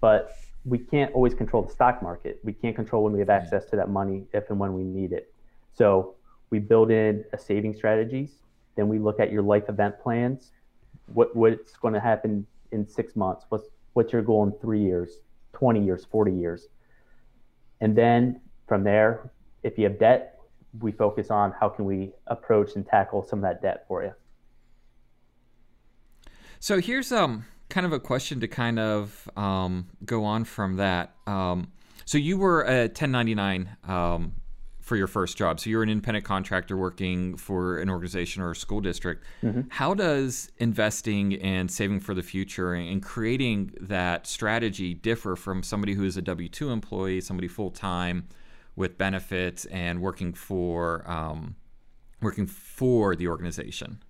But 0.00 0.36
we 0.64 0.78
can't 0.78 1.12
always 1.14 1.34
control 1.34 1.62
the 1.62 1.72
stock 1.72 2.02
market. 2.02 2.40
We 2.44 2.52
can't 2.52 2.76
control 2.76 3.04
when 3.04 3.12
we 3.12 3.20
have 3.20 3.28
mm. 3.28 3.40
access 3.40 3.64
to 3.66 3.76
that 3.76 3.88
money 3.88 4.24
if 4.32 4.50
and 4.50 4.58
when 4.58 4.74
we 4.74 4.82
need 4.82 5.12
it. 5.12 5.32
So 5.72 6.16
we 6.50 6.58
build 6.58 6.90
in 6.90 7.24
a 7.32 7.38
saving 7.38 7.74
strategies. 7.74 8.30
Then 8.76 8.88
we 8.88 8.98
look 8.98 9.20
at 9.20 9.32
your 9.32 9.42
life 9.42 9.68
event 9.68 10.00
plans. 10.00 10.52
What 11.12 11.34
what's 11.34 11.76
going 11.76 11.94
to 11.94 12.00
happen 12.00 12.46
in 12.72 12.86
six 12.88 13.16
months? 13.16 13.46
What's 13.48 13.68
what's 13.94 14.12
your 14.12 14.22
goal 14.22 14.44
in 14.44 14.52
three 14.60 14.82
years, 14.82 15.18
twenty 15.52 15.84
years, 15.84 16.04
forty 16.04 16.32
years? 16.32 16.68
And 17.80 17.96
then 17.96 18.40
from 18.68 18.84
there, 18.84 19.30
if 19.62 19.78
you 19.78 19.84
have 19.84 19.98
debt, 19.98 20.38
we 20.80 20.92
focus 20.92 21.30
on 21.30 21.52
how 21.58 21.68
can 21.68 21.84
we 21.84 22.12
approach 22.26 22.76
and 22.76 22.86
tackle 22.86 23.22
some 23.22 23.40
of 23.40 23.42
that 23.42 23.62
debt 23.62 23.84
for 23.88 24.04
you. 24.04 24.12
So 26.60 26.80
here's 26.80 27.10
um 27.10 27.46
kind 27.70 27.86
of 27.86 27.92
a 27.92 28.00
question 28.00 28.40
to 28.40 28.48
kind 28.48 28.78
of 28.78 29.30
um, 29.36 29.86
go 30.04 30.24
on 30.24 30.44
from 30.44 30.76
that. 30.76 31.14
Um, 31.26 31.72
so 32.04 32.18
you 32.18 32.36
were 32.36 32.62
a 32.62 32.82
1099 32.82 33.76
um, 33.88 34.32
for 34.90 34.96
your 34.96 35.06
first 35.06 35.38
job. 35.38 35.60
So 35.60 35.70
you're 35.70 35.84
an 35.84 35.88
independent 35.88 36.24
contractor 36.24 36.76
working 36.76 37.36
for 37.36 37.78
an 37.78 37.88
organization 37.88 38.42
or 38.42 38.50
a 38.50 38.56
school 38.56 38.80
district. 38.80 39.22
Mm-hmm. 39.40 39.60
How 39.68 39.94
does 39.94 40.50
investing 40.58 41.34
and 41.34 41.70
saving 41.70 42.00
for 42.00 42.12
the 42.12 42.24
future 42.24 42.74
and 42.74 43.00
creating 43.00 43.72
that 43.82 44.26
strategy 44.26 44.94
differ 44.94 45.36
from 45.36 45.62
somebody 45.62 45.94
who 45.94 46.02
is 46.02 46.16
a 46.16 46.22
W 46.22 46.48
2 46.48 46.70
employee, 46.70 47.20
somebody 47.20 47.46
full 47.46 47.70
time 47.70 48.26
with 48.74 48.98
benefits 48.98 49.64
and 49.66 50.02
working 50.02 50.32
for 50.32 51.08
um, 51.08 51.54
working 52.20 52.48
for 52.48 53.14
the 53.14 53.28
organization 53.28 54.02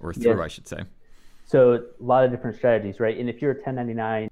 or 0.00 0.12
through, 0.12 0.32
yes. 0.32 0.40
I 0.40 0.48
should 0.48 0.66
say? 0.66 0.80
So 1.44 1.74
a 1.74 1.80
lot 2.00 2.24
of 2.24 2.32
different 2.32 2.56
strategies, 2.56 2.98
right? 2.98 3.16
And 3.16 3.30
if 3.30 3.40
you're 3.40 3.52
a 3.52 3.54
1099 3.54 4.31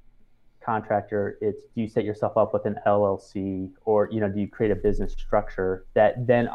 contractor, 0.65 1.39
it's 1.41 1.65
do 1.75 1.83
you 1.83 1.89
set 1.89 2.05
yourself 2.05 2.37
up 2.37 2.53
with 2.53 2.67
an 2.67 2.77
LLC 2.87 3.71
or 3.85 4.09
you 4.11 4.21
know 4.21 4.29
do 4.29 4.41
you 4.41 4.49
create 4.49 4.71
a 4.71 4.77
business 4.77 5.13
structure 5.13 5.87
that 5.95 6.27
then 6.27 6.49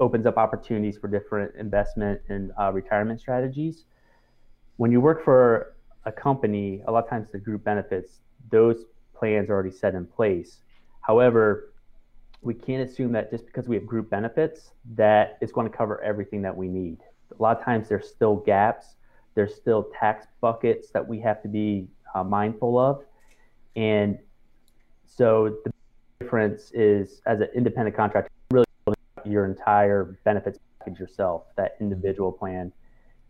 opens 0.00 0.26
up 0.26 0.36
opportunities 0.36 0.96
for 0.96 1.08
different 1.08 1.54
investment 1.56 2.20
and 2.28 2.52
uh, 2.60 2.70
retirement 2.72 3.20
strategies. 3.20 3.84
When 4.76 4.92
you 4.92 5.00
work 5.00 5.24
for 5.24 5.74
a 6.04 6.12
company, 6.12 6.82
a 6.86 6.92
lot 6.92 7.04
of 7.04 7.10
times 7.10 7.28
the 7.32 7.38
group 7.38 7.64
benefits 7.64 8.20
those 8.50 8.84
plans 9.14 9.50
are 9.50 9.54
already 9.54 9.72
set 9.72 9.94
in 9.94 10.06
place. 10.06 10.58
However, 11.00 11.72
we 12.40 12.54
can't 12.54 12.88
assume 12.88 13.12
that 13.12 13.30
just 13.30 13.46
because 13.46 13.66
we 13.66 13.74
have 13.74 13.84
group 13.84 14.08
benefits 14.08 14.70
that 14.94 15.38
it's 15.40 15.50
going 15.50 15.68
to 15.68 15.76
cover 15.76 16.00
everything 16.02 16.40
that 16.42 16.56
we 16.56 16.68
need. 16.68 16.98
A 17.36 17.42
lot 17.42 17.58
of 17.58 17.64
times 17.64 17.88
there's 17.88 18.08
still 18.08 18.36
gaps 18.36 18.94
there's 19.38 19.54
still 19.54 19.88
tax 19.96 20.26
buckets 20.40 20.90
that 20.90 21.06
we 21.06 21.20
have 21.20 21.40
to 21.42 21.48
be 21.48 21.86
uh, 22.12 22.24
mindful 22.24 22.76
of. 22.76 23.04
And 23.78 24.18
so 25.06 25.56
the 25.64 25.72
difference 26.18 26.72
is 26.72 27.22
as 27.26 27.38
an 27.40 27.48
independent 27.54 27.96
contractor, 27.96 28.28
really 28.50 28.66
building 28.84 29.32
your 29.32 29.44
entire 29.44 30.18
benefits 30.24 30.58
package 30.80 30.98
yourself, 30.98 31.44
that 31.56 31.76
individual 31.80 32.32
plan. 32.32 32.72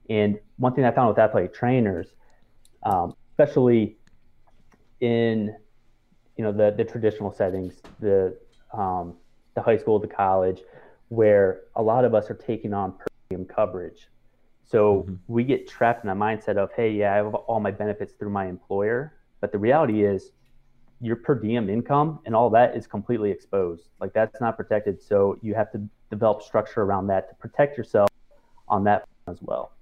And 0.08 0.38
one 0.56 0.74
thing 0.74 0.86
I 0.86 0.90
found 0.90 1.08
with 1.08 1.18
athletic 1.18 1.52
trainers, 1.52 2.06
um, 2.82 3.14
especially 3.32 3.98
in 5.00 5.54
you 6.38 6.44
know 6.44 6.52
the 6.52 6.74
the 6.74 6.84
traditional 6.84 7.30
settings, 7.30 7.82
the 8.00 8.34
um, 8.72 9.16
the 9.54 9.60
high 9.60 9.76
school, 9.76 9.98
the 9.98 10.06
college, 10.06 10.62
where 11.08 11.64
a 11.76 11.82
lot 11.82 12.06
of 12.06 12.14
us 12.14 12.30
are 12.30 12.34
taking 12.34 12.72
on 12.72 12.92
per 12.92 13.04
diem 13.28 13.44
coverage. 13.44 14.08
So 14.64 15.02
mm-hmm. 15.02 15.14
we 15.26 15.44
get 15.44 15.68
trapped 15.68 16.04
in 16.04 16.10
a 16.10 16.16
mindset 16.16 16.56
of, 16.56 16.70
hey, 16.72 16.90
yeah, 16.90 17.12
I 17.12 17.16
have 17.16 17.34
all 17.34 17.60
my 17.60 17.70
benefits 17.70 18.14
through 18.14 18.30
my 18.30 18.46
employer, 18.46 19.14
but 19.40 19.52
the 19.52 19.58
reality 19.58 20.04
is 20.04 20.30
your 21.00 21.16
per 21.16 21.34
diem 21.34 21.68
income 21.68 22.20
and 22.26 22.34
all 22.34 22.50
that 22.50 22.76
is 22.76 22.86
completely 22.86 23.30
exposed. 23.30 23.88
Like 24.00 24.12
that's 24.12 24.40
not 24.40 24.56
protected. 24.56 25.00
So 25.00 25.38
you 25.42 25.54
have 25.54 25.70
to 25.72 25.80
develop 26.10 26.42
structure 26.42 26.82
around 26.82 27.06
that 27.08 27.28
to 27.28 27.34
protect 27.36 27.78
yourself 27.78 28.08
on 28.68 28.84
that 28.84 29.06
as 29.26 29.38
well. 29.40 29.72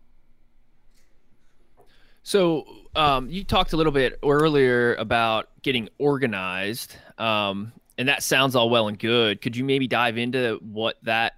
So 2.23 2.67
um, 2.97 3.31
you 3.31 3.45
talked 3.45 3.73
a 3.73 3.77
little 3.77 3.93
bit 3.93 4.19
earlier 4.25 4.97
about 4.97 5.49
getting 5.63 5.89
organized, 5.99 6.97
um, 7.19 7.73
and 7.99 8.09
that 8.09 8.23
sounds 8.23 8.57
all 8.57 8.69
well 8.69 8.89
and 8.89 8.99
good. 8.99 9.41
Could 9.41 9.57
you 9.57 9.63
maybe 9.63 9.87
dive 9.87 10.19
into 10.19 10.59
what 10.61 10.97
that 11.05 11.35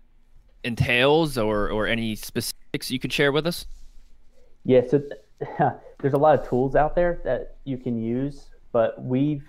entails, 0.64 1.37
or 1.37 1.70
or 1.70 1.87
any 1.87 2.14
specifics 2.14 2.90
you 2.90 2.99
could 2.99 3.12
share 3.12 3.32
with 3.32 3.47
us? 3.47 3.66
Yeah, 4.64 4.80
so 4.88 5.02
there's 6.00 6.14
a 6.14 6.18
lot 6.18 6.38
of 6.40 6.49
tools 6.49 6.75
out 6.75 6.94
there 6.94 7.20
that 7.23 7.56
you 7.64 7.76
can 7.76 8.00
use, 8.00 8.47
but 8.73 9.02
we've 9.04 9.44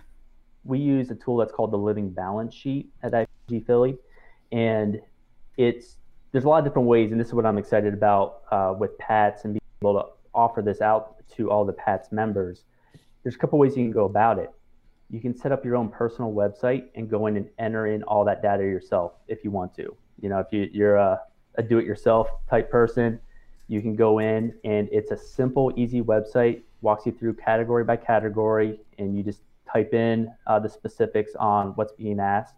we 0.63 0.79
use 0.79 1.09
a 1.11 1.15
tool 1.15 1.37
that's 1.37 1.51
called 1.51 1.71
the 1.71 1.77
Living 1.77 2.09
Balance 2.09 2.53
Sheet 2.53 2.89
at 3.03 3.11
IPG 3.11 3.65
Philly, 3.65 3.97
and 4.51 5.01
it's 5.57 5.97
there's 6.31 6.43
a 6.43 6.49
lot 6.49 6.59
of 6.59 6.65
different 6.65 6.87
ways, 6.87 7.11
and 7.11 7.19
this 7.19 7.27
is 7.27 7.33
what 7.33 7.45
I'm 7.45 7.57
excited 7.57 7.93
about 7.93 8.41
uh, 8.51 8.75
with 8.77 8.97
Pats 8.99 9.45
and 9.45 9.53
being 9.53 9.61
able 9.81 10.01
to 10.01 10.09
offer 10.33 10.61
this 10.61 10.81
out 10.81 11.15
to 11.35 11.49
all 11.49 11.65
the 11.65 11.73
Pats 11.73 12.11
members. 12.11 12.63
There's 13.23 13.35
a 13.35 13.37
couple 13.37 13.57
ways 13.57 13.75
you 13.75 13.83
can 13.83 13.91
go 13.91 14.05
about 14.05 14.37
it. 14.37 14.51
You 15.09 15.19
can 15.19 15.35
set 15.35 15.51
up 15.51 15.65
your 15.65 15.75
own 15.75 15.89
personal 15.89 16.31
website 16.31 16.85
and 16.95 17.09
go 17.09 17.25
in 17.25 17.35
and 17.35 17.49
enter 17.57 17.87
in 17.87 18.03
all 18.03 18.23
that 18.25 18.43
data 18.43 18.63
yourself 18.63 19.13
if 19.27 19.43
you 19.43 19.49
want 19.49 19.75
to. 19.75 19.95
You 20.21 20.29
know, 20.29 20.39
if 20.39 20.47
you, 20.51 20.69
you're 20.71 20.97
a, 20.97 21.19
a 21.55 21.63
do-it-yourself 21.63 22.29
type 22.47 22.69
person, 22.69 23.19
you 23.67 23.81
can 23.81 23.95
go 23.95 24.19
in 24.19 24.53
and 24.63 24.87
it's 24.91 25.11
a 25.11 25.17
simple, 25.17 25.71
easy 25.75 26.01
website. 26.01 26.61
Walks 26.81 27.05
you 27.05 27.11
through 27.11 27.33
category 27.33 27.83
by 27.83 27.97
category, 27.97 28.79
and 28.97 29.17
you 29.17 29.23
just 29.23 29.41
type 29.71 29.93
in 29.93 30.31
uh, 30.47 30.59
the 30.59 30.69
specifics 30.69 31.31
on 31.39 31.69
what's 31.75 31.93
being 31.93 32.19
asked, 32.19 32.55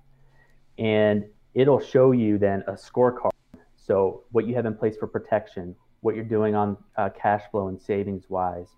and 0.78 1.26
it'll 1.54 1.80
show 1.80 2.12
you 2.12 2.38
then 2.38 2.64
a 2.68 2.74
scorecard. 2.74 3.32
So 3.76 4.24
what 4.32 4.48
you 4.48 4.56
have 4.56 4.66
in 4.66 4.76
place 4.76 4.96
for 4.98 5.08
protection, 5.08 5.76
what 6.02 6.16
you're 6.16 6.24
doing 6.24 6.56
on 6.56 6.78
uh, 6.98 7.10
cash 7.10 7.44
flow 7.52 7.68
and 7.68 7.82
savings 7.82 8.30
wise, 8.30 8.70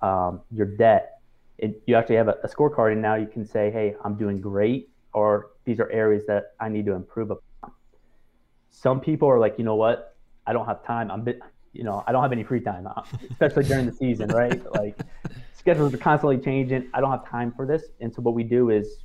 um, 0.00 0.40
your 0.50 0.66
debt. 0.66 1.20
It, 1.58 1.82
you 1.86 1.94
actually 1.94 2.16
have 2.16 2.28
a, 2.28 2.36
a 2.42 2.48
scorecard, 2.48 2.92
and 2.92 3.02
now 3.02 3.16
you 3.16 3.26
can 3.26 3.44
say, 3.44 3.70
"Hey, 3.70 3.94
I'm 4.04 4.16
doing 4.16 4.40
great," 4.40 4.90
or 5.12 5.50
"These 5.64 5.78
are 5.78 5.90
areas 5.90 6.24
that 6.26 6.54
I 6.58 6.68
need 6.68 6.86
to 6.86 6.92
improve 6.92 7.30
upon." 7.30 7.72
Some 8.70 9.00
people 9.00 9.28
are 9.28 9.38
like, 9.38 9.56
"You 9.58 9.64
know 9.64 9.76
what? 9.76 10.16
I 10.46 10.52
don't 10.52 10.66
have 10.66 10.84
time. 10.84 11.10
I'm, 11.10 11.26
you 11.72 11.84
know, 11.84 12.02
I 12.06 12.12
don't 12.12 12.22
have 12.22 12.32
any 12.32 12.44
free 12.44 12.60
time, 12.60 12.86
uh, 12.86 13.02
especially 13.30 13.64
during 13.64 13.86
the 13.86 13.92
season, 13.92 14.28
right? 14.28 14.60
Like, 14.72 14.98
schedules 15.54 15.92
are 15.94 15.98
constantly 15.98 16.38
changing. 16.38 16.88
I 16.94 17.00
don't 17.00 17.10
have 17.10 17.28
time 17.28 17.52
for 17.52 17.66
this. 17.66 17.84
And 18.00 18.12
so 18.14 18.22
what 18.22 18.34
we 18.34 18.42
do 18.42 18.70
is 18.70 19.04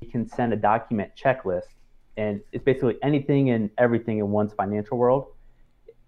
we 0.00 0.06
can 0.06 0.28
send 0.28 0.52
a 0.52 0.56
document 0.56 1.12
checklist 1.16 1.68
and 2.16 2.40
it's 2.52 2.64
basically 2.64 2.96
anything 3.02 3.50
and 3.50 3.70
everything 3.78 4.18
in 4.18 4.30
one's 4.30 4.52
financial 4.52 4.98
world. 4.98 5.32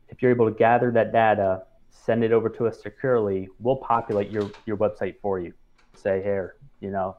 If 0.09 0.23
you're 0.23 0.31
able 0.31 0.47
to 0.47 0.55
gather 0.57 0.91
that 0.93 1.13
data, 1.13 1.65
send 1.91 2.25
it 2.25 2.33
over 2.33 2.49
to 2.49 2.67
us 2.67 2.83
securely, 2.83 3.49
we'll 3.61 3.77
populate 3.77 4.31
your, 4.31 4.51
your 4.67 4.77
website 4.77 5.17
for 5.21 5.39
you. 5.39 5.53
Say, 5.95 6.23
here, 6.23 6.57
you 6.81 6.91
know, 6.91 7.17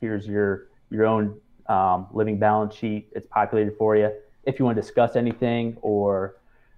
here's 0.00 0.26
your 0.26 0.68
your 0.90 1.06
own 1.06 1.40
um, 1.68 2.06
living 2.12 2.38
balance 2.38 2.74
sheet. 2.74 3.08
It's 3.12 3.26
populated 3.30 3.76
for 3.76 3.96
you. 3.96 4.10
If 4.44 4.58
you 4.58 4.64
want 4.64 4.76
to 4.76 4.82
discuss 4.82 5.16
anything 5.16 5.76
or 5.82 6.36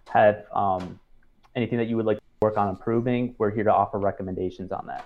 have 0.08 0.44
um, 0.52 0.98
anything 1.56 1.78
that 1.78 1.88
you 1.88 1.96
would 1.96 2.06
like 2.06 2.18
to 2.18 2.22
work 2.42 2.56
on 2.56 2.68
improving, 2.68 3.34
we're 3.38 3.50
here 3.50 3.64
to 3.64 3.72
offer 3.72 3.98
recommendations 3.98 4.70
on 4.70 4.86
that. 4.86 5.04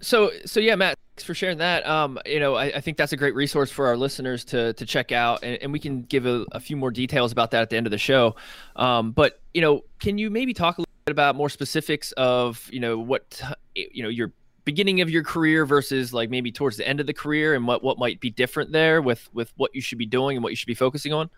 So, 0.00 0.30
so 0.44 0.60
yeah, 0.60 0.74
Matt, 0.76 0.96
thanks 1.16 1.24
for 1.24 1.34
sharing 1.34 1.58
that. 1.58 1.86
Um, 1.86 2.18
you 2.26 2.40
know, 2.40 2.54
I, 2.54 2.66
I, 2.66 2.80
think 2.80 2.98
that's 2.98 3.12
a 3.12 3.16
great 3.16 3.34
resource 3.34 3.70
for 3.70 3.86
our 3.86 3.96
listeners 3.96 4.44
to 4.46 4.74
to 4.74 4.84
check 4.84 5.12
out, 5.12 5.42
and, 5.42 5.58
and 5.62 5.72
we 5.72 5.78
can 5.78 6.02
give 6.02 6.26
a, 6.26 6.44
a, 6.52 6.60
few 6.60 6.76
more 6.76 6.90
details 6.90 7.32
about 7.32 7.52
that 7.52 7.62
at 7.62 7.70
the 7.70 7.76
end 7.76 7.86
of 7.86 7.90
the 7.90 7.98
show. 7.98 8.36
Um, 8.76 9.12
but 9.12 9.40
you 9.54 9.62
know, 9.62 9.84
can 9.98 10.18
you 10.18 10.28
maybe 10.28 10.52
talk 10.52 10.76
a 10.76 10.82
little 10.82 10.92
bit 11.06 11.12
about 11.12 11.36
more 11.36 11.48
specifics 11.48 12.12
of 12.12 12.68
you 12.70 12.80
know 12.80 12.98
what 12.98 13.40
you 13.74 14.02
know 14.02 14.10
your 14.10 14.32
beginning 14.64 15.00
of 15.00 15.08
your 15.08 15.24
career 15.24 15.64
versus 15.64 16.12
like 16.12 16.28
maybe 16.28 16.52
towards 16.52 16.76
the 16.76 16.86
end 16.86 17.00
of 17.00 17.06
the 17.06 17.14
career, 17.14 17.54
and 17.54 17.66
what 17.66 17.82
what 17.82 17.98
might 17.98 18.20
be 18.20 18.28
different 18.28 18.70
there 18.70 19.00
with 19.00 19.28
with 19.32 19.52
what 19.56 19.74
you 19.74 19.80
should 19.80 19.98
be 19.98 20.06
doing 20.06 20.36
and 20.36 20.44
what 20.44 20.50
you 20.50 20.56
should 20.56 20.66
be 20.66 20.74
focusing 20.74 21.14
on? 21.14 21.30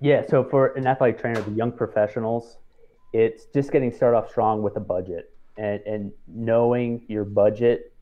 Yeah, 0.00 0.24
so 0.26 0.44
for 0.44 0.68
an 0.74 0.86
athletic 0.86 1.20
trainer, 1.20 1.40
the 1.40 1.50
young 1.52 1.72
professionals, 1.72 2.58
it's 3.16 3.46
just 3.46 3.72
getting 3.72 3.90
started 3.90 4.18
off 4.18 4.28
strong 4.28 4.62
with 4.62 4.76
a 4.76 4.80
budget 4.80 5.32
and, 5.56 5.80
and 5.86 6.12
knowing 6.28 7.02
your 7.08 7.24
budget 7.24 7.94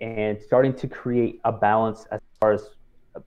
and 0.00 0.40
starting 0.40 0.72
to 0.72 0.88
create 0.88 1.40
a 1.44 1.52
balance 1.52 2.06
as 2.10 2.20
far 2.40 2.52
as 2.52 2.70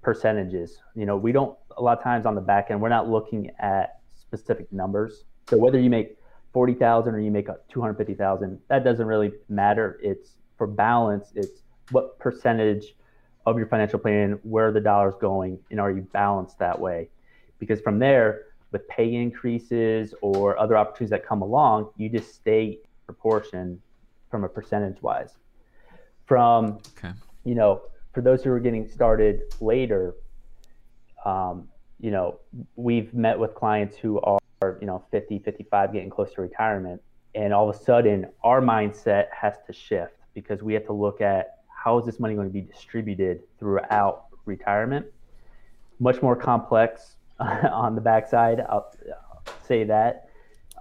percentages. 0.01 0.79
You 0.95 1.05
know, 1.05 1.17
we 1.17 1.31
don't 1.31 1.55
a 1.77 1.81
lot 1.81 1.97
of 1.99 2.03
times 2.03 2.25
on 2.25 2.33
the 2.33 2.41
back 2.41 2.71
end 2.71 2.81
we're 2.81 2.89
not 2.89 3.07
looking 3.07 3.51
at 3.59 3.99
specific 4.19 4.71
numbers. 4.73 5.25
So 5.49 5.57
whether 5.57 5.79
you 5.79 5.89
make 5.89 6.17
forty 6.51 6.73
thousand 6.73 7.13
or 7.13 7.19
you 7.19 7.31
make 7.31 7.47
two 7.71 7.79
hundred 7.79 7.97
fifty 7.97 8.15
thousand, 8.15 8.59
that 8.67 8.83
doesn't 8.83 9.05
really 9.05 9.31
matter. 9.49 9.99
It's 10.01 10.31
for 10.57 10.65
balance. 10.65 11.27
It's 11.35 11.61
what 11.91 12.17
percentage 12.17 12.95
of 13.45 13.57
your 13.57 13.67
financial 13.67 13.99
plan, 13.99 14.39
where 14.43 14.71
the 14.71 14.81
dollar's 14.81 15.15
going, 15.21 15.59
and 15.69 15.79
are 15.79 15.91
you 15.91 16.01
balanced 16.01 16.57
that 16.59 16.79
way? 16.79 17.09
Because 17.59 17.81
from 17.81 17.99
there, 17.99 18.45
with 18.71 18.87
pay 18.87 19.13
increases 19.13 20.13
or 20.21 20.57
other 20.57 20.77
opportunities 20.77 21.09
that 21.09 21.25
come 21.25 21.41
along, 21.41 21.89
you 21.97 22.09
just 22.09 22.35
stay 22.35 22.79
proportion 23.05 23.81
from 24.29 24.43
a 24.43 24.49
percentage 24.49 25.01
wise. 25.01 25.37
From, 26.25 26.79
okay. 26.97 27.13
you 27.43 27.55
know, 27.55 27.81
for 28.13 28.21
those 28.21 28.43
who 28.43 28.51
are 28.51 28.59
getting 28.59 28.87
started 28.87 29.41
later, 29.59 30.15
um, 31.25 31.67
you 31.99 32.11
know, 32.11 32.39
we've 32.75 33.13
met 33.13 33.37
with 33.37 33.55
clients 33.55 33.97
who 33.97 34.19
are, 34.21 34.39
you 34.79 34.87
know, 34.87 35.03
50, 35.11 35.39
55, 35.39 35.93
getting 35.93 36.09
close 36.09 36.31
to 36.33 36.41
retirement. 36.41 37.01
And 37.35 37.53
all 37.53 37.69
of 37.69 37.75
a 37.75 37.79
sudden, 37.79 38.27
our 38.43 38.61
mindset 38.61 39.25
has 39.31 39.55
to 39.67 39.73
shift 39.73 40.13
because 40.33 40.61
we 40.61 40.73
have 40.73 40.85
to 40.85 40.93
look 40.93 41.21
at 41.21 41.57
how 41.67 41.97
is 41.97 42.05
this 42.05 42.19
money 42.19 42.35
going 42.35 42.47
to 42.47 42.53
be 42.53 42.61
distributed 42.61 43.41
throughout 43.57 44.25
retirement. 44.45 45.05
Much 45.99 46.21
more 46.21 46.35
complex 46.35 47.15
on 47.71 47.95
the 47.95 48.01
backside, 48.01 48.59
I'll, 48.61 48.91
I'll 49.31 49.43
say 49.65 49.83
that. 49.85 50.29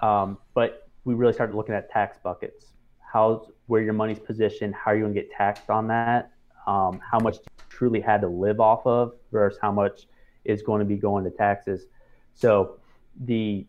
Um, 0.03 0.39
but 0.55 0.89
we 1.05 1.15
really 1.15 1.33
started 1.33 1.57
looking 1.57 1.75
at 1.75 1.91
tax 1.91 2.19
buckets. 2.23 2.73
How's 3.01 3.51
where 3.67 3.83
your 3.83 3.95
money's 3.95 4.19
positioned? 4.19 4.75
How 4.75 4.91
are 4.91 4.95
you 4.97 5.03
going 5.03 5.15
to 5.15 5.21
get 5.21 5.31
taxed 5.31 5.71
on 5.71 5.89
that? 5.89 6.33
Um, 6.67 7.01
how 7.11 7.19
much 7.19 7.37
you 7.37 7.65
truly 7.69 8.01
had 8.01 8.21
to 8.21 8.29
live 8.29 8.61
off 8.61 8.87
of 8.87 9.13
versus 9.33 9.59
how 9.61 9.73
much 9.73 10.07
is 10.45 10.63
going 10.63 10.81
to 10.81 10.85
be 10.85 10.97
going 10.97 11.25
to 11.25 11.31
taxes. 11.31 11.87
So 12.35 12.79
the 13.25 13.67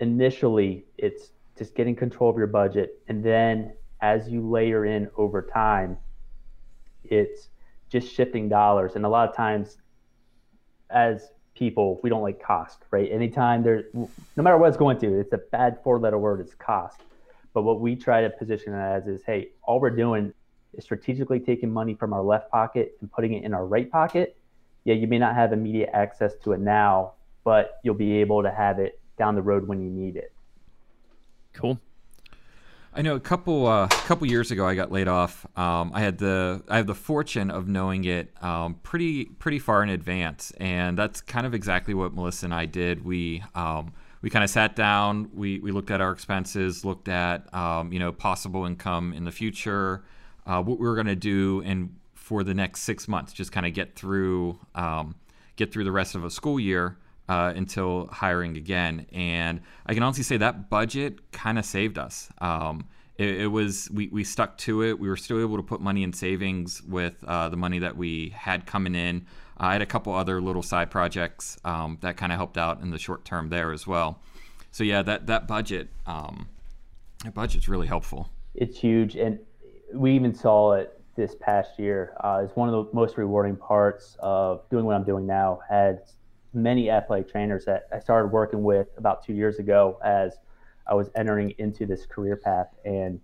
initially 0.00 0.84
it's 0.98 1.30
just 1.56 1.74
getting 1.74 1.96
control 1.96 2.30
of 2.30 2.36
your 2.36 2.46
budget, 2.46 3.00
and 3.08 3.24
then 3.24 3.72
as 4.02 4.28
you 4.28 4.46
layer 4.48 4.84
in 4.84 5.08
over 5.16 5.42
time, 5.42 5.96
it's 7.04 7.48
just 7.88 8.12
shifting 8.12 8.48
dollars. 8.48 8.92
And 8.94 9.06
a 9.06 9.08
lot 9.08 9.28
of 9.28 9.34
times, 9.34 9.78
as 10.90 11.30
people, 11.56 12.00
we 12.02 12.10
don't 12.10 12.22
like 12.22 12.42
cost, 12.42 12.78
right? 12.90 13.10
Anytime 13.10 13.62
there's, 13.62 13.84
no 13.94 14.08
matter 14.36 14.58
what 14.58 14.68
it's 14.68 14.76
going 14.76 14.98
to, 14.98 15.18
it's 15.18 15.32
a 15.32 15.38
bad 15.38 15.78
four 15.82 15.98
letter 15.98 16.18
word, 16.18 16.40
it's 16.40 16.54
cost. 16.54 17.00
But 17.52 17.62
what 17.62 17.80
we 17.80 17.96
try 17.96 18.20
to 18.20 18.30
position 18.30 18.74
it 18.74 18.78
as 18.78 19.06
is, 19.06 19.22
hey, 19.24 19.48
all 19.62 19.80
we're 19.80 19.90
doing 19.90 20.32
is 20.74 20.84
strategically 20.84 21.40
taking 21.40 21.72
money 21.72 21.94
from 21.94 22.12
our 22.12 22.22
left 22.22 22.50
pocket 22.50 22.96
and 23.00 23.10
putting 23.10 23.32
it 23.32 23.44
in 23.44 23.54
our 23.54 23.66
right 23.66 23.90
pocket. 23.90 24.36
Yeah, 24.84 24.94
you 24.94 25.06
may 25.06 25.18
not 25.18 25.34
have 25.34 25.52
immediate 25.52 25.90
access 25.92 26.34
to 26.44 26.52
it 26.52 26.60
now, 26.60 27.14
but 27.44 27.78
you'll 27.82 27.94
be 27.94 28.16
able 28.16 28.42
to 28.42 28.50
have 28.50 28.78
it 28.78 29.00
down 29.18 29.34
the 29.34 29.42
road 29.42 29.66
when 29.66 29.80
you 29.80 29.90
need 29.90 30.16
it. 30.16 30.32
Cool. 31.54 31.80
I 32.96 33.02
know 33.02 33.14
a 33.14 33.20
couple 33.20 33.66
uh, 33.66 33.88
couple 33.88 34.26
years 34.26 34.50
ago 34.50 34.66
I 34.66 34.74
got 34.74 34.90
laid 34.90 35.06
off. 35.06 35.46
Um, 35.54 35.90
I 35.92 36.00
had 36.00 36.16
the 36.16 36.62
I 36.66 36.78
have 36.78 36.86
the 36.86 36.94
fortune 36.94 37.50
of 37.50 37.68
knowing 37.68 38.06
it 38.06 38.32
um, 38.42 38.76
pretty 38.82 39.26
pretty 39.26 39.58
far 39.58 39.82
in 39.82 39.90
advance, 39.90 40.50
and 40.52 40.96
that's 40.96 41.20
kind 41.20 41.46
of 41.46 41.52
exactly 41.52 41.92
what 41.92 42.14
Melissa 42.14 42.46
and 42.46 42.54
I 42.54 42.64
did. 42.64 43.04
We 43.04 43.44
um, 43.54 43.92
we 44.22 44.30
kind 44.30 44.42
of 44.42 44.48
sat 44.48 44.74
down, 44.76 45.28
we, 45.34 45.58
we 45.60 45.72
looked 45.72 45.90
at 45.90 46.00
our 46.00 46.10
expenses, 46.10 46.86
looked 46.86 47.08
at 47.08 47.52
um, 47.52 47.92
you 47.92 47.98
know 47.98 48.12
possible 48.12 48.64
income 48.64 49.12
in 49.12 49.24
the 49.24 49.32
future, 49.32 50.02
uh, 50.46 50.62
what 50.62 50.78
we 50.78 50.86
were 50.86 50.94
going 50.94 51.06
to 51.06 51.14
do, 51.14 51.62
and 51.66 51.94
for 52.14 52.42
the 52.44 52.54
next 52.54 52.80
six 52.80 53.06
months, 53.06 53.34
just 53.34 53.52
kind 53.52 53.66
of 53.66 53.74
get 53.74 53.94
through 53.94 54.58
um, 54.74 55.16
get 55.56 55.70
through 55.70 55.84
the 55.84 55.92
rest 55.92 56.14
of 56.14 56.24
a 56.24 56.30
school 56.30 56.58
year 56.58 56.96
uh, 57.28 57.52
until 57.56 58.06
hiring 58.08 58.56
again. 58.56 59.06
And 59.12 59.60
I 59.86 59.94
can 59.94 60.02
honestly 60.02 60.24
say 60.24 60.36
that 60.38 60.70
budget 60.70 61.32
kind 61.32 61.58
of 61.58 61.64
saved 61.64 61.98
us. 61.98 62.28
Um, 62.38 62.86
it, 63.18 63.42
it, 63.42 63.46
was 63.46 63.88
we, 63.92 64.08
we 64.08 64.24
stuck 64.24 64.58
to 64.58 64.82
it. 64.82 64.98
We 64.98 65.08
were 65.08 65.16
still 65.16 65.40
able 65.40 65.56
to 65.56 65.62
put 65.62 65.80
money 65.80 66.02
in 66.02 66.12
savings 66.12 66.82
with 66.82 67.22
uh, 67.26 67.48
the 67.48 67.56
money 67.56 67.78
that 67.78 67.96
we 67.96 68.30
had 68.30 68.66
coming 68.66 68.94
in. 68.94 69.26
I 69.58 69.72
had 69.72 69.82
a 69.82 69.86
couple 69.86 70.14
other 70.14 70.40
little 70.40 70.62
side 70.62 70.90
projects 70.90 71.56
um, 71.64 71.98
that 72.02 72.16
kind 72.16 72.30
of 72.30 72.36
helped 72.36 72.58
out 72.58 72.82
in 72.82 72.90
the 72.90 72.98
short 72.98 73.24
term 73.24 73.48
there 73.48 73.72
as 73.72 73.86
well. 73.86 74.20
So 74.70 74.84
yeah, 74.84 75.00
that 75.02 75.26
that 75.28 75.48
budget 75.48 75.88
um, 76.06 76.48
that 77.24 77.32
budget's 77.32 77.66
really 77.68 77.86
helpful. 77.86 78.28
It's 78.54 78.78
huge, 78.78 79.16
and 79.16 79.38
we 79.94 80.14
even 80.14 80.34
saw 80.34 80.72
it 80.72 81.00
this 81.16 81.34
past 81.40 81.78
year. 81.78 82.14
Uh, 82.22 82.42
it's 82.44 82.54
one 82.54 82.68
of 82.68 82.74
the 82.74 82.94
most 82.94 83.16
rewarding 83.16 83.56
parts 83.56 84.16
of 84.20 84.68
doing 84.68 84.84
what 84.84 84.94
I'm 84.94 85.04
doing 85.04 85.26
now. 85.26 85.60
Had 85.68 86.02
many 86.52 86.90
athletic 86.90 87.30
trainers 87.30 87.64
that 87.66 87.88
I 87.92 87.98
started 87.98 88.28
working 88.28 88.62
with 88.62 88.88
about 88.96 89.24
two 89.24 89.34
years 89.34 89.58
ago 89.58 89.98
as 90.04 90.38
I 90.86 90.94
was 90.94 91.10
entering 91.14 91.52
into 91.58 91.86
this 91.86 92.06
career 92.06 92.36
path. 92.36 92.68
And 92.84 93.20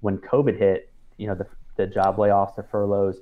when 0.00 0.18
COVID 0.18 0.58
hit, 0.58 0.92
you 1.16 1.26
know, 1.26 1.34
the, 1.34 1.46
the 1.76 1.86
job 1.86 2.16
layoffs, 2.16 2.56
the 2.56 2.62
furloughs, 2.62 3.18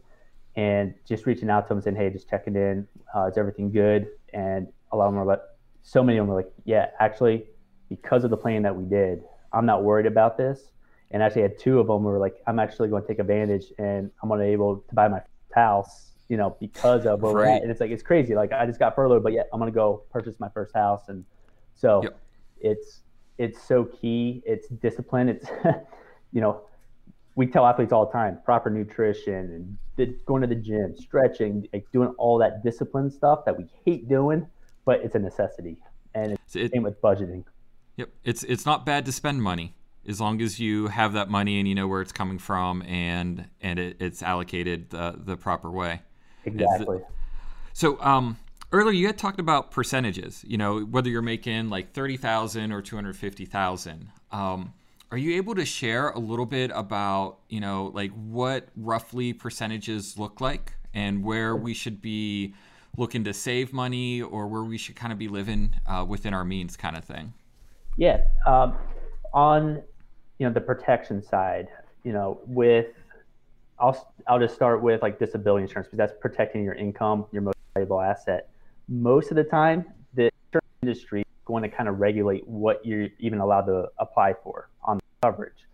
and 0.56 0.94
just 1.06 1.26
reaching 1.26 1.50
out 1.50 1.62
to 1.62 1.68
them 1.68 1.78
and 1.78 1.84
saying, 1.84 1.96
hey, 1.96 2.10
just 2.10 2.28
checking 2.28 2.56
in, 2.56 2.86
uh, 3.14 3.26
is 3.26 3.36
everything 3.38 3.70
good? 3.70 4.08
And 4.32 4.68
a 4.92 4.96
lot 4.96 5.06
of 5.06 5.12
them 5.12 5.20
were 5.20 5.26
like, 5.26 5.40
so 5.82 6.02
many 6.02 6.18
of 6.18 6.22
them 6.22 6.34
were 6.34 6.40
like, 6.40 6.52
yeah, 6.64 6.90
actually, 6.98 7.46
because 7.88 8.24
of 8.24 8.30
the 8.30 8.36
plan 8.36 8.62
that 8.62 8.74
we 8.74 8.84
did, 8.84 9.22
I'm 9.52 9.66
not 9.66 9.82
worried 9.84 10.06
about 10.06 10.36
this. 10.36 10.72
And 11.10 11.22
actually, 11.22 11.42
had 11.42 11.58
two 11.58 11.80
of 11.80 11.88
them 11.88 12.04
were 12.04 12.18
like, 12.18 12.36
I'm 12.46 12.60
actually 12.60 12.88
going 12.88 13.02
to 13.02 13.08
take 13.08 13.18
advantage 13.18 13.72
and 13.78 14.10
I'm 14.22 14.28
going 14.28 14.40
to 14.40 14.46
be 14.46 14.52
able 14.52 14.76
to 14.88 14.94
buy 14.94 15.08
my 15.08 15.20
house, 15.52 16.09
you 16.30 16.36
know, 16.36 16.56
because 16.60 17.06
of 17.06 17.22
where 17.22 17.34
right. 17.34 17.40
we're 17.40 17.56
at. 17.56 17.62
And 17.62 17.70
it's 17.72 17.80
like, 17.80 17.90
it's 17.90 18.04
crazy. 18.04 18.36
Like, 18.36 18.52
I 18.52 18.64
just 18.64 18.78
got 18.78 18.94
furloughed, 18.94 19.24
but 19.24 19.32
yet 19.32 19.48
I'm 19.52 19.58
going 19.58 19.70
to 19.70 19.74
go 19.74 20.04
purchase 20.12 20.36
my 20.38 20.48
first 20.48 20.72
house. 20.72 21.08
And 21.08 21.24
so 21.74 22.04
yep. 22.04 22.16
it's, 22.60 23.00
it's 23.36 23.60
so 23.60 23.84
key. 23.84 24.40
It's 24.46 24.68
discipline. 24.68 25.28
It's, 25.28 25.46
you 26.32 26.40
know, 26.40 26.62
we 27.34 27.48
tell 27.48 27.66
athletes 27.66 27.92
all 27.92 28.06
the 28.06 28.12
time 28.12 28.38
proper 28.44 28.70
nutrition 28.70 29.34
and 29.34 29.78
the, 29.96 30.16
going 30.24 30.40
to 30.42 30.46
the 30.46 30.54
gym, 30.54 30.94
stretching, 30.96 31.66
like 31.72 31.90
doing 31.92 32.14
all 32.16 32.38
that 32.38 32.62
discipline 32.62 33.10
stuff 33.10 33.44
that 33.44 33.58
we 33.58 33.66
hate 33.84 34.08
doing, 34.08 34.46
but 34.84 35.00
it's 35.00 35.16
a 35.16 35.18
necessity. 35.18 35.78
And 36.14 36.32
it's 36.32 36.54
it, 36.54 36.70
same 36.70 36.84
with 36.84 37.02
budgeting. 37.02 37.44
Yep. 37.96 38.08
It's, 38.22 38.44
it's 38.44 38.64
not 38.64 38.86
bad 38.86 39.04
to 39.06 39.12
spend 39.12 39.42
money 39.42 39.74
as 40.06 40.20
long 40.20 40.40
as 40.40 40.60
you 40.60 40.86
have 40.86 41.12
that 41.14 41.28
money 41.28 41.58
and 41.58 41.66
you 41.66 41.74
know 41.74 41.88
where 41.88 42.00
it's 42.00 42.12
coming 42.12 42.38
from 42.38 42.82
and 42.82 43.48
and 43.60 43.78
it, 43.78 43.96
it's 44.00 44.22
allocated 44.22 44.90
the, 44.90 45.14
the 45.18 45.36
proper 45.36 45.70
way. 45.70 46.02
Exactly. 46.44 46.98
The, 46.98 47.04
so 47.72 48.00
um, 48.00 48.38
earlier 48.72 48.94
you 48.94 49.06
had 49.06 49.18
talked 49.18 49.40
about 49.40 49.70
percentages. 49.70 50.44
You 50.46 50.58
know 50.58 50.80
whether 50.80 51.08
you're 51.08 51.22
making 51.22 51.70
like 51.70 51.92
thirty 51.92 52.16
thousand 52.16 52.72
or 52.72 52.82
two 52.82 52.96
hundred 52.96 53.16
fifty 53.16 53.44
thousand. 53.44 54.10
Um, 54.32 54.74
are 55.10 55.18
you 55.18 55.36
able 55.36 55.56
to 55.56 55.64
share 55.64 56.10
a 56.10 56.18
little 56.18 56.46
bit 56.46 56.70
about 56.74 57.38
you 57.48 57.60
know 57.60 57.90
like 57.94 58.12
what 58.12 58.68
roughly 58.76 59.32
percentages 59.32 60.18
look 60.18 60.40
like 60.40 60.74
and 60.94 61.24
where 61.24 61.56
we 61.56 61.74
should 61.74 62.00
be 62.00 62.54
looking 62.96 63.24
to 63.24 63.32
save 63.32 63.72
money 63.72 64.20
or 64.20 64.48
where 64.48 64.64
we 64.64 64.76
should 64.76 64.96
kind 64.96 65.12
of 65.12 65.18
be 65.18 65.28
living 65.28 65.74
uh, 65.86 66.04
within 66.06 66.34
our 66.34 66.44
means 66.44 66.76
kind 66.76 66.96
of 66.96 67.04
thing? 67.04 67.32
Yeah. 67.96 68.22
Um, 68.46 68.76
on 69.32 69.82
you 70.38 70.46
know 70.46 70.52
the 70.52 70.60
protection 70.60 71.22
side 71.22 71.68
you 72.02 72.12
know 72.12 72.40
with 72.46 72.86
I'll 73.80 74.14
I'll 74.28 74.38
just 74.38 74.54
start 74.54 74.82
with 74.82 75.02
like 75.02 75.18
disability 75.18 75.62
insurance 75.62 75.88
because 75.88 75.96
that's 75.96 76.12
protecting 76.20 76.62
your 76.62 76.74
income, 76.74 77.26
your 77.32 77.42
most 77.42 77.56
valuable 77.74 78.00
asset. 78.00 78.50
Most 78.88 79.30
of 79.30 79.36
the 79.36 79.44
time, 79.44 79.86
the 80.14 80.30
insurance 80.52 80.68
industry 80.82 81.20
is 81.20 81.26
going 81.46 81.62
to 81.62 81.68
kind 81.68 81.88
of 81.88 81.98
regulate 81.98 82.46
what 82.46 82.84
you're 82.84 83.08
even 83.18 83.40
allowed 83.40 83.62
to 83.62 83.88
apply 83.98 84.34
for 84.44 84.68
on 84.84 85.00
coverage. 85.22 85.66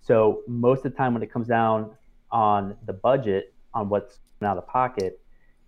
So 0.00 0.42
most 0.48 0.84
of 0.84 0.92
the 0.92 0.96
time, 0.96 1.14
when 1.14 1.22
it 1.22 1.32
comes 1.32 1.46
down 1.46 1.92
on 2.30 2.76
the 2.86 2.92
budget 2.92 3.54
on 3.74 3.88
what's 3.88 4.18
out 4.42 4.58
of 4.58 4.66
pocket, 4.66 5.20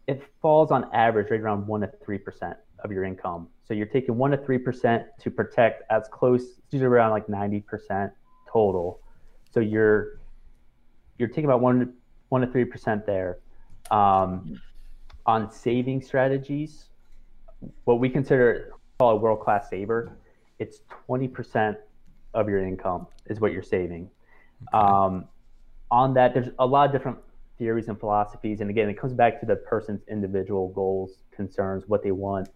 it 0.09 0.23
falls 0.43 0.73
on 0.73 0.93
average 0.93 1.31
right 1.31 1.41
around 1.41 1.67
one 1.67 1.83
to 1.83 1.91
three 2.05 2.19
percent 2.19 2.57
of 2.81 2.91
your 2.91 3.05
income. 3.05 3.49
So 3.67 3.73
you're 3.73 3.87
taking 3.87 4.17
one 4.17 4.33
to 4.33 4.37
three 4.37 4.59
percent 4.59 5.07
to 5.21 5.31
protect 5.31 5.85
as 5.91 6.09
close, 6.11 6.61
usually 6.71 6.89
around 6.89 7.13
like 7.13 7.29
ninety 7.29 7.61
percent 7.61 8.13
total. 8.53 9.01
So 9.53 9.61
you're 9.61 10.19
you're 11.19 11.29
taking 11.29 11.47
about 11.47 11.61
one 11.61 11.95
one 12.29 12.41
to 12.41 12.47
three 12.47 12.65
percent 12.65 13.07
there. 13.07 13.39
Um, 13.91 14.61
on 15.27 15.51
saving 15.51 16.03
strategies, 16.03 16.87
what 17.85 17.99
we 18.01 18.09
consider 18.09 18.73
call 18.99 19.11
a 19.13 19.17
world 19.17 19.41
class 19.41 19.71
saver, 19.71 20.17
it's 20.59 20.81
twenty 21.07 21.29
percent 21.29 21.77
of 22.33 22.49
your 22.49 22.59
income 22.59 23.07
is 23.27 23.41
what 23.41 23.53
you're 23.53 23.63
saving. 23.63 24.11
Okay. 24.75 24.85
Um, 24.85 25.27
on 25.91 26.15
that, 26.15 26.35
there's 26.35 26.49
a 26.59 26.67
lot 26.67 26.87
of 26.87 26.93
different 26.93 27.19
theories 27.59 27.89
and 27.89 27.99
philosophies, 27.99 28.61
and 28.61 28.71
again, 28.71 28.89
it 28.89 28.99
comes 28.99 29.13
back 29.13 29.39
to 29.41 29.47
the 29.47 29.57
person's 29.57 30.03
individual 30.09 30.69
goals, 30.69 31.23
concerns, 31.31 31.85
what 31.87 32.03
they 32.03 32.11
want. 32.11 32.49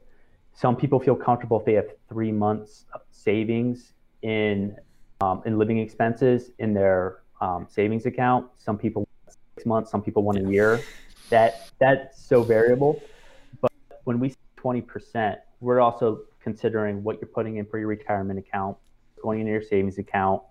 Some 0.55 0.75
people 0.75 0.99
feel 0.99 1.15
comfortable 1.15 1.61
if 1.61 1.65
they 1.65 1.75
have 1.75 1.87
three 2.09 2.33
months 2.33 2.87
of 2.93 3.03
savings 3.13 3.93
in 4.23 4.77
um, 5.21 5.43
in 5.47 5.59
living 5.59 5.79
expenses 5.79 6.51
in 6.59 6.75
their 6.75 7.21
um, 7.41 7.67
savings 7.69 8.07
account. 8.07 8.47
Some 8.59 8.79
people 8.79 9.07
six 9.57 9.67
months, 9.67 9.91
some 9.91 10.03
people 10.03 10.23
want 10.23 10.39
a 10.39 10.51
year. 10.51 10.81
That 11.31 11.71
that's 11.79 12.23
so 12.23 12.43
variable. 12.43 13.03
But 13.61 13.73
when 14.05 14.19
we 14.21 14.31
say 14.31 14.37
twenty 14.57 14.81
percent, 14.81 15.39
we're 15.61 15.81
also 15.81 16.23
considering 16.43 17.03
what 17.03 17.21
you're 17.21 17.29
putting 17.29 17.57
in 17.57 17.67
for 17.67 17.79
your 17.79 17.89
retirement 17.89 18.39
account, 18.39 18.77
going 19.23 19.41
into 19.41 19.53
your 19.53 19.63
savings 19.63 19.99
account. 19.99 20.43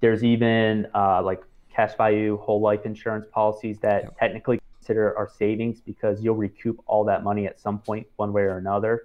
There's 0.00 0.24
even 0.24 0.86
uh, 0.94 1.22
like 1.22 1.42
cash 1.72 1.94
value 1.96 2.38
whole 2.38 2.60
life 2.60 2.86
insurance 2.86 3.26
policies 3.30 3.78
that 3.80 4.04
yep. 4.04 4.18
technically 4.18 4.60
consider 4.78 5.16
our 5.18 5.28
savings 5.28 5.80
because 5.80 6.22
you'll 6.22 6.36
recoup 6.36 6.80
all 6.86 7.04
that 7.04 7.22
money 7.22 7.46
at 7.46 7.60
some 7.60 7.78
point, 7.78 8.06
one 8.16 8.32
way 8.32 8.42
or 8.42 8.56
another. 8.56 9.04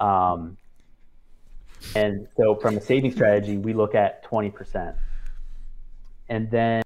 Um, 0.00 0.56
and 1.94 2.28
so 2.36 2.54
from 2.56 2.76
a 2.76 2.80
saving 2.80 3.12
strategy, 3.12 3.56
we 3.56 3.72
look 3.72 3.94
at 3.94 4.24
20%. 4.24 4.94
And 6.28 6.50
then 6.50 6.82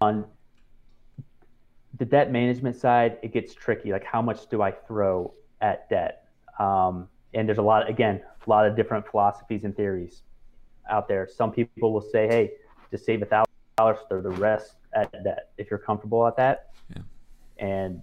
on 0.00 0.24
the 1.98 2.04
debt 2.04 2.30
management 2.30 2.76
side, 2.76 3.18
it 3.22 3.32
gets 3.32 3.54
tricky. 3.54 3.92
Like 3.92 4.04
how 4.04 4.22
much 4.22 4.48
do 4.48 4.62
I 4.62 4.70
throw 4.70 5.32
at 5.60 5.88
debt? 5.88 6.28
Um, 6.58 7.08
and 7.34 7.48
there's 7.48 7.58
a 7.58 7.62
lot, 7.62 7.88
again, 7.88 8.20
a 8.46 8.50
lot 8.50 8.66
of 8.66 8.76
different 8.76 9.06
philosophies 9.08 9.64
and 9.64 9.76
theories 9.76 10.22
out 10.90 11.08
there. 11.08 11.28
Some 11.28 11.52
people 11.52 11.92
will 11.92 12.00
say, 12.00 12.26
hey, 12.26 12.52
just 12.90 13.04
save 13.04 13.22
a 13.22 13.26
thousand 13.26 13.52
dollars, 13.76 13.98
throw 14.08 14.20
the 14.20 14.30
rest 14.30 14.76
at 14.94 15.10
debt 15.24 15.50
if 15.56 15.70
you're 15.70 15.78
comfortable 15.78 16.26
at 16.26 16.36
that. 16.36 16.70
Yeah. 16.94 17.02
And 17.58 18.02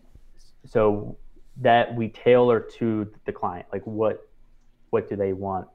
so 0.66 1.18
that 1.58 1.94
we 1.96 2.10
tailor 2.10 2.60
to 2.78 3.12
the 3.26 3.32
client, 3.32 3.66
like 3.72 3.86
what 3.86 4.28
what 4.90 5.08
do 5.10 5.16
they 5.16 5.34
want. 5.34 5.68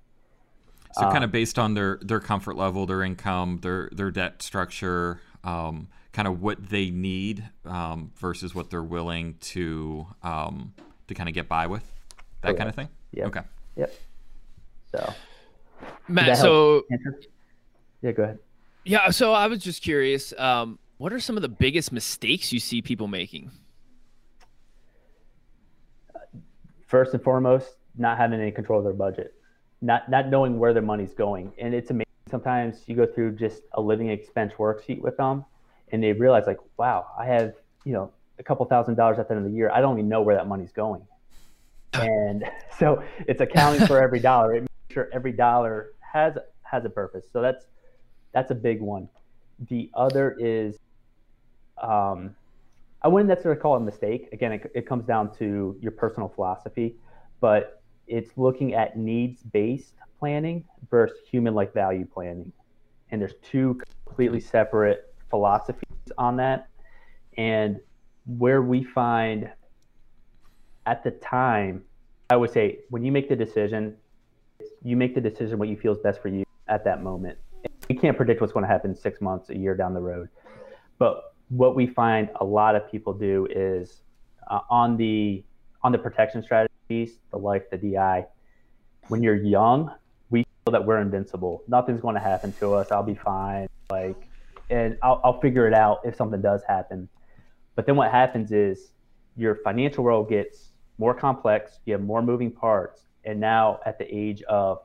So 0.94 1.02
kind 1.02 1.24
of 1.24 1.28
um, 1.28 1.30
based 1.32 1.58
on 1.58 1.74
their 1.74 1.98
their 2.02 2.20
comfort 2.20 2.56
level, 2.56 2.86
their 2.86 3.02
income, 3.02 3.58
their 3.62 3.88
their 3.90 4.12
debt 4.12 4.42
structure, 4.42 5.20
um, 5.42 5.88
kind 6.12 6.28
of 6.28 6.40
what 6.40 6.68
they 6.68 6.90
need 6.90 7.42
um, 7.64 8.12
versus 8.16 8.54
what 8.54 8.70
they're 8.70 8.82
willing 8.82 9.34
to 9.40 10.06
um, 10.22 10.72
to 11.08 11.14
kind 11.14 11.28
of 11.28 11.34
get 11.34 11.48
by 11.48 11.66
with, 11.66 11.82
that 11.82 12.48
Correct. 12.48 12.58
kind 12.58 12.68
of 12.68 12.74
thing. 12.76 12.88
Yeah. 13.12 13.26
Okay. 13.26 13.40
Yep. 13.76 13.94
So, 14.92 15.14
Matt. 16.06 16.38
So, 16.38 16.84
yeah, 18.00 18.12
go 18.12 18.22
ahead. 18.22 18.38
Yeah. 18.84 19.10
So 19.10 19.32
I 19.32 19.48
was 19.48 19.58
just 19.58 19.82
curious. 19.82 20.32
Um, 20.38 20.78
what 20.98 21.12
are 21.12 21.18
some 21.18 21.36
of 21.36 21.42
the 21.42 21.48
biggest 21.48 21.90
mistakes 21.90 22.52
you 22.52 22.60
see 22.60 22.82
people 22.82 23.08
making? 23.08 23.50
First 26.86 27.14
and 27.14 27.22
foremost, 27.22 27.74
not 27.96 28.16
having 28.16 28.40
any 28.40 28.52
control 28.52 28.78
of 28.78 28.84
their 28.84 28.92
budget, 28.92 29.33
not 29.84 30.08
not 30.08 30.28
knowing 30.28 30.58
where 30.58 30.72
their 30.72 30.82
money's 30.82 31.12
going. 31.12 31.52
And 31.58 31.74
it's 31.74 31.90
amazing. 31.90 32.06
Sometimes 32.30 32.82
you 32.86 32.96
go 32.96 33.06
through 33.06 33.36
just 33.36 33.62
a 33.74 33.80
living 33.80 34.08
expense 34.08 34.54
worksheet 34.54 35.00
with 35.00 35.16
them, 35.18 35.44
and 35.92 36.02
they 36.02 36.12
realize 36.12 36.44
like, 36.46 36.58
wow, 36.78 37.06
I 37.18 37.26
have 37.26 37.54
you 37.84 37.92
know 37.92 38.10
a 38.38 38.42
couple 38.42 38.64
thousand 38.66 38.94
dollars 38.96 39.18
at 39.18 39.28
the 39.28 39.34
end 39.34 39.44
of 39.44 39.50
the 39.50 39.56
year. 39.56 39.70
I 39.70 39.80
don't 39.80 39.98
even 39.98 40.08
know 40.08 40.22
where 40.22 40.34
that 40.34 40.48
money's 40.48 40.72
going. 40.72 41.06
And 41.92 42.44
so 42.78 43.04
it's 43.28 43.42
accounting 43.42 43.86
for 43.86 44.02
every 44.02 44.20
dollar. 44.30 44.54
It 44.54 44.62
makes 44.62 44.94
sure 44.94 45.10
every 45.12 45.32
dollar 45.32 45.92
has 46.00 46.36
has 46.62 46.84
a 46.86 46.90
purpose. 46.90 47.26
So 47.30 47.42
that's 47.42 47.66
that's 48.32 48.50
a 48.50 48.54
big 48.54 48.80
one. 48.80 49.08
The 49.68 49.90
other 49.94 50.34
is, 50.40 50.76
um, 51.80 52.34
I 53.02 53.08
wouldn't 53.08 53.28
necessarily 53.28 53.60
call 53.60 53.76
it 53.76 53.82
a 53.82 53.84
mistake. 53.84 54.30
Again, 54.32 54.52
it, 54.52 54.72
it 54.74 54.88
comes 54.88 55.04
down 55.04 55.32
to 55.36 55.76
your 55.80 55.92
personal 55.92 56.28
philosophy, 56.28 56.96
but 57.40 57.83
it's 58.06 58.30
looking 58.36 58.74
at 58.74 58.96
needs 58.96 59.42
based 59.42 59.94
planning 60.18 60.64
versus 60.90 61.18
human 61.30 61.54
life 61.54 61.72
value 61.72 62.06
planning. 62.06 62.52
And 63.10 63.20
there's 63.20 63.34
two 63.42 63.80
completely 64.06 64.40
separate 64.40 65.14
philosophies 65.30 65.82
on 66.18 66.36
that. 66.36 66.68
And 67.36 67.80
where 68.26 68.62
we 68.62 68.84
find 68.84 69.50
at 70.86 71.02
the 71.04 71.10
time, 71.12 71.84
I 72.30 72.36
would 72.36 72.50
say 72.50 72.80
when 72.90 73.04
you 73.04 73.12
make 73.12 73.28
the 73.28 73.36
decision, 73.36 73.96
you 74.82 74.96
make 74.96 75.14
the 75.14 75.20
decision 75.20 75.58
what 75.58 75.68
you 75.68 75.76
feel 75.76 75.92
is 75.92 75.98
best 75.98 76.22
for 76.22 76.28
you 76.28 76.44
at 76.68 76.84
that 76.84 77.02
moment. 77.02 77.38
We 77.88 77.94
can't 77.94 78.16
predict 78.16 78.40
what's 78.40 78.52
going 78.52 78.64
to 78.64 78.68
happen 78.68 78.94
six 78.94 79.20
months, 79.20 79.50
a 79.50 79.56
year 79.56 79.74
down 79.74 79.94
the 79.94 80.00
road. 80.00 80.28
But 80.98 81.34
what 81.48 81.74
we 81.74 81.86
find 81.86 82.30
a 82.40 82.44
lot 82.44 82.76
of 82.76 82.90
people 82.90 83.12
do 83.12 83.46
is 83.50 84.00
uh, 84.50 84.60
on 84.70 84.96
the 84.96 85.44
on 85.82 85.92
the 85.92 85.98
protection 85.98 86.42
the 87.30 87.38
life, 87.38 87.62
the 87.70 87.78
DI. 87.78 88.26
When 89.08 89.22
you're 89.22 89.36
young, 89.36 89.92
we 90.30 90.44
feel 90.64 90.72
that 90.72 90.84
we're 90.84 91.00
invincible. 91.00 91.62
Nothing's 91.68 92.00
going 92.00 92.14
to 92.14 92.20
happen 92.20 92.52
to 92.60 92.74
us. 92.74 92.90
I'll 92.90 93.02
be 93.02 93.14
fine. 93.14 93.68
Like, 93.90 94.16
and 94.70 94.96
I'll, 95.02 95.20
I'll 95.24 95.40
figure 95.40 95.66
it 95.66 95.74
out 95.74 96.00
if 96.04 96.16
something 96.16 96.40
does 96.40 96.62
happen. 96.66 97.08
But 97.74 97.86
then 97.86 97.96
what 97.96 98.10
happens 98.10 98.52
is 98.52 98.92
your 99.36 99.56
financial 99.56 100.04
world 100.04 100.28
gets 100.28 100.70
more 100.98 101.14
complex. 101.14 101.80
You 101.84 101.92
have 101.94 102.02
more 102.02 102.22
moving 102.22 102.50
parts. 102.50 103.02
And 103.24 103.40
now 103.40 103.80
at 103.84 103.98
the 103.98 104.06
age 104.14 104.42
of, 104.42 104.78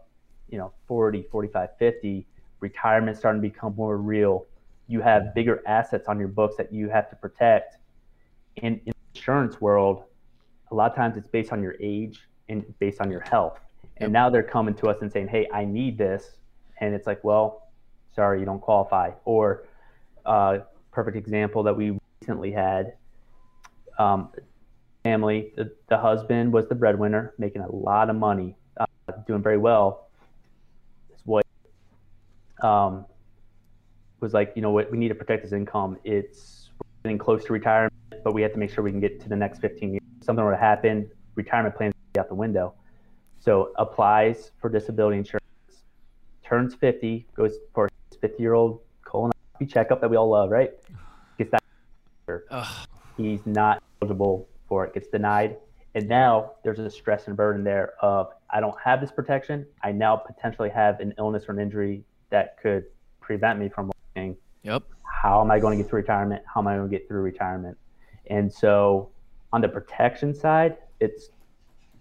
you 0.50 0.58
know, 0.58 0.74
40, 0.88 1.24
45, 1.32 1.70
50, 1.78 2.28
retirement's 2.60 3.20
starting 3.20 3.42
to 3.42 3.48
become 3.48 3.76
more 3.76 3.98
real. 3.98 4.46
You 4.88 5.02
have 5.02 5.36
bigger 5.36 5.62
assets 5.68 6.08
on 6.08 6.18
your 6.20 6.30
books 6.30 6.56
that 6.58 6.74
you 6.74 6.90
have 6.90 7.10
to 7.12 7.16
protect. 7.16 7.78
And 8.64 8.82
in 8.86 8.94
the 9.14 9.20
insurance 9.20 9.62
world, 9.62 10.04
a 10.72 10.76
lot 10.76 10.92
of 10.92 10.96
times 10.96 11.18
it's 11.18 11.28
based 11.28 11.52
on 11.52 11.62
your 11.62 11.76
age 11.80 12.28
and 12.48 12.66
based 12.80 13.02
on 13.02 13.12
your 13.12 13.22
health. 13.22 13.60
And 13.98 14.14
now 14.14 14.30
they're 14.30 14.44
coming 14.44 14.76
to 14.76 14.88
us 14.88 15.02
and 15.02 15.12
saying, 15.12 15.28
"Hey, 15.28 15.48
I 15.54 15.66
need 15.66 15.98
this," 15.98 16.38
and 16.80 16.96
it's 16.96 17.06
like, 17.06 17.24
"Well, 17.24 17.70
sorry, 18.16 18.40
you 18.40 18.46
don't 18.46 18.62
qualify." 18.62 19.12
Or, 19.26 19.66
uh, 20.26 20.60
perfect 20.92 21.18
example 21.18 21.64
that 21.64 21.76
we 21.76 21.98
recently 22.22 22.52
had. 22.52 22.94
Um, 23.98 24.30
family, 25.04 25.52
the, 25.56 25.72
the 25.88 25.98
husband 25.98 26.54
was 26.54 26.68
the 26.68 26.76
breadwinner, 26.76 27.34
making 27.38 27.62
a 27.62 27.72
lot 27.72 28.10
of 28.10 28.16
money, 28.16 28.56
uh, 28.80 28.86
doing 29.28 29.42
very 29.42 29.58
well. 29.58 30.10
His 31.12 31.26
wife 31.26 31.46
um, 32.62 33.06
was 34.20 34.34
like, 34.34 34.54
you 34.56 34.62
know 34.62 34.72
what, 34.72 34.92
we 34.92 34.98
need 34.98 35.10
to 35.10 35.16
protect 35.16 35.44
his 35.44 35.54
income. 35.54 35.98
It's 36.04 36.70
getting 37.04 37.18
close 37.18 37.44
to 37.46 37.54
retirement, 37.54 37.94
but 38.24 38.34
we 38.34 38.42
have 38.42 38.54
to 38.54 38.60
make 38.60 38.72
sure 38.72 38.84
we 38.84 38.92
can 38.92 39.00
get 39.00 39.20
to 39.22 39.30
the 39.30 39.36
next 39.36 39.60
15 39.60 39.92
years. 39.92 39.99
Something 40.30 40.46
were 40.46 40.52
to 40.52 40.58
happen, 40.58 41.10
retirement 41.34 41.76
plans 41.76 41.96
out 42.20 42.30
the 42.30 42.36
window. 42.36 42.76
So 43.40 43.72
applies 43.78 44.52
for 44.62 44.70
disability 44.70 45.18
insurance, 45.18 45.44
turns 46.46 46.76
50, 46.76 47.26
goes 47.36 47.56
for 47.74 47.90
his 48.12 48.20
50 48.20 48.44
year 48.44 48.54
old 48.54 48.82
colonoscopy 49.04 49.68
checkup 49.68 50.02
that 50.02 50.08
we 50.12 50.18
all 50.18 50.30
love, 50.30 50.52
right? 50.52 50.70
Gets 51.40 51.50
that. 51.50 51.64
Ugh. 52.52 52.88
He's 53.18 53.44
not 53.48 53.82
eligible 54.04 54.48
for 54.68 54.86
it, 54.86 54.94
gets 54.94 55.08
denied. 55.08 55.58
And 55.96 56.08
now 56.08 56.52
there's 56.64 56.78
a 56.78 56.92
stress 56.92 57.26
and 57.26 57.36
burden 57.36 57.64
there 57.64 57.94
of 58.00 58.28
I 58.52 58.60
don't 58.60 58.80
have 58.86 59.02
this 59.02 59.12
protection. 59.12 59.66
I 59.82 59.94
now 59.94 60.16
potentially 60.16 60.70
have 60.70 61.00
an 61.00 61.16
illness 61.18 61.46
or 61.48 61.54
an 61.54 61.60
injury 61.60 62.04
that 62.30 62.62
could 62.62 62.84
prevent 63.20 63.58
me 63.58 63.68
from 63.68 63.92
working. 64.16 64.38
Yep. 64.62 64.84
How 65.02 65.42
am 65.42 65.50
I 65.50 65.58
going 65.58 65.76
to 65.76 65.84
get 65.84 65.90
through 65.90 66.02
retirement? 66.02 66.44
How 66.46 66.62
am 66.62 66.68
I 66.68 66.76
going 66.76 66.88
to 66.88 66.96
get 66.96 67.08
through 67.08 67.22
retirement? 67.22 67.80
And 68.28 68.54
so 68.54 69.10
on 69.52 69.62
the 69.62 69.68
protection 69.68 70.34
side, 70.34 70.78
it's 71.00 71.30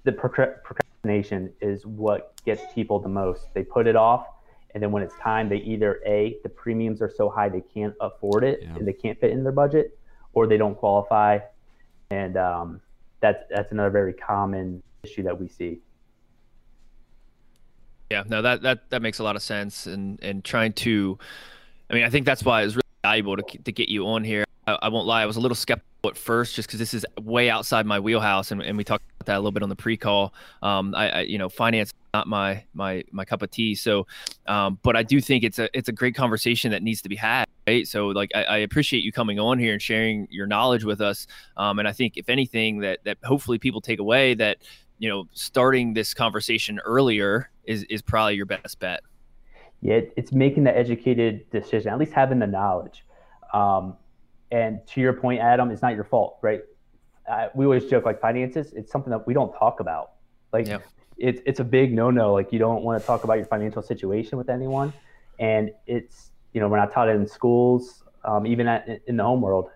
the 0.04 0.12
procrastination 0.12 1.52
is 1.60 1.86
what 1.86 2.34
gets 2.44 2.62
people 2.74 2.98
the 2.98 3.08
most. 3.08 3.46
They 3.54 3.62
put 3.62 3.86
it 3.86 3.96
off, 3.96 4.26
and 4.74 4.82
then 4.82 4.92
when 4.92 5.02
it's 5.02 5.14
time, 5.20 5.48
they 5.48 5.58
either 5.58 6.00
a 6.06 6.38
the 6.42 6.48
premiums 6.48 7.00
are 7.02 7.12
so 7.14 7.28
high 7.28 7.48
they 7.48 7.62
can't 7.62 7.94
afford 8.00 8.44
it 8.44 8.60
yeah. 8.62 8.74
and 8.76 8.86
they 8.86 8.92
can't 8.92 9.18
fit 9.20 9.30
in 9.30 9.42
their 9.42 9.52
budget, 9.52 9.98
or 10.34 10.46
they 10.46 10.56
don't 10.56 10.76
qualify, 10.76 11.38
and 12.10 12.36
um, 12.36 12.80
that's 13.20 13.42
that's 13.50 13.72
another 13.72 13.90
very 13.90 14.12
common 14.12 14.82
issue 15.04 15.22
that 15.22 15.38
we 15.38 15.48
see. 15.48 15.80
Yeah, 18.10 18.24
no, 18.26 18.42
that 18.42 18.62
that 18.62 18.90
that 18.90 19.02
makes 19.02 19.18
a 19.18 19.24
lot 19.24 19.36
of 19.36 19.42
sense, 19.42 19.86
and 19.86 20.18
and 20.22 20.44
trying 20.44 20.72
to, 20.74 21.18
I 21.90 21.94
mean, 21.94 22.04
I 22.04 22.10
think 22.10 22.24
that's 22.26 22.42
why 22.42 22.62
it's 22.62 22.74
really 22.74 22.82
valuable 23.02 23.36
to 23.36 23.58
to 23.58 23.72
get 23.72 23.88
you 23.88 24.06
on 24.06 24.24
here. 24.24 24.44
I, 24.68 24.78
I 24.82 24.88
won't 24.88 25.06
lie, 25.06 25.22
I 25.22 25.26
was 25.26 25.36
a 25.36 25.40
little 25.40 25.54
skeptical 25.54 26.10
at 26.10 26.16
first, 26.16 26.54
just 26.54 26.68
because 26.68 26.78
this 26.78 26.94
is 26.94 27.04
way 27.20 27.50
outside 27.50 27.86
my 27.86 27.98
wheelhouse, 27.98 28.50
and, 28.50 28.62
and 28.62 28.76
we 28.76 28.84
talked 28.84 29.04
about 29.16 29.26
that 29.26 29.36
a 29.36 29.40
little 29.40 29.52
bit 29.52 29.62
on 29.62 29.68
the 29.68 29.76
pre-call. 29.76 30.34
Um, 30.62 30.94
I, 30.94 31.10
I 31.10 31.20
you 31.22 31.38
know, 31.38 31.48
finance 31.48 31.92
not 32.14 32.26
my 32.26 32.64
my 32.74 33.04
my 33.10 33.24
cup 33.24 33.42
of 33.42 33.50
tea. 33.50 33.74
So, 33.74 34.06
um, 34.46 34.78
but 34.82 34.96
I 34.96 35.02
do 35.02 35.20
think 35.20 35.44
it's 35.44 35.58
a 35.58 35.68
it's 35.76 35.88
a 35.88 35.92
great 35.92 36.14
conversation 36.14 36.70
that 36.70 36.82
needs 36.82 37.02
to 37.02 37.08
be 37.08 37.16
had. 37.16 37.46
Right. 37.66 37.86
So, 37.86 38.08
like, 38.08 38.30
I, 38.34 38.44
I 38.44 38.56
appreciate 38.58 39.04
you 39.04 39.12
coming 39.12 39.38
on 39.38 39.58
here 39.58 39.72
and 39.72 39.82
sharing 39.82 40.26
your 40.30 40.46
knowledge 40.46 40.84
with 40.84 41.00
us. 41.00 41.26
Um, 41.56 41.78
and 41.78 41.86
I 41.86 41.92
think 41.92 42.16
if 42.16 42.28
anything 42.28 42.80
that 42.80 43.00
that 43.04 43.18
hopefully 43.24 43.58
people 43.58 43.80
take 43.80 43.98
away 43.98 44.34
that 44.34 44.58
you 44.98 45.08
know 45.08 45.24
starting 45.32 45.94
this 45.94 46.14
conversation 46.14 46.78
earlier 46.84 47.50
is 47.64 47.84
is 47.84 48.02
probably 48.02 48.34
your 48.34 48.46
best 48.46 48.78
bet. 48.78 49.00
Yeah, 49.80 50.00
it's 50.16 50.32
making 50.32 50.64
the 50.64 50.76
educated 50.76 51.48
decision, 51.50 51.92
at 51.92 51.98
least 51.98 52.12
having 52.12 52.38
the 52.38 52.46
knowledge. 52.46 53.04
Um, 53.54 53.96
and 54.50 54.86
to 54.88 55.00
your 55.00 55.12
point, 55.12 55.40
Adam, 55.40 55.70
it's 55.70 55.82
not 55.82 55.94
your 55.94 56.04
fault, 56.04 56.38
right? 56.42 56.62
Uh, 57.28 57.48
we 57.54 57.64
always 57.64 57.84
joke 57.86 58.04
like 58.04 58.20
finances. 58.20 58.72
It's 58.72 58.90
something 58.90 59.10
that 59.10 59.26
we 59.26 59.34
don't 59.34 59.52
talk 59.52 59.80
about. 59.80 60.12
Like 60.52 60.66
yeah. 60.66 60.78
it's 61.18 61.42
it's 61.44 61.60
a 61.60 61.64
big 61.64 61.92
no 61.92 62.10
no. 62.10 62.32
Like 62.32 62.52
you 62.52 62.58
don't 62.58 62.82
want 62.82 63.00
to 63.00 63.06
talk 63.06 63.24
about 63.24 63.34
your 63.34 63.46
financial 63.46 63.82
situation 63.82 64.38
with 64.38 64.48
anyone, 64.48 64.92
and 65.38 65.70
it's 65.86 66.30
you 66.54 66.60
know 66.60 66.68
we're 66.68 66.78
not 66.78 66.90
taught 66.90 67.08
it 67.08 67.16
in 67.16 67.26
schools, 67.26 68.02
um, 68.24 68.46
even 68.46 68.66
at, 68.66 69.00
in 69.06 69.16
the 69.16 69.24
home 69.24 69.42
world. 69.42 69.68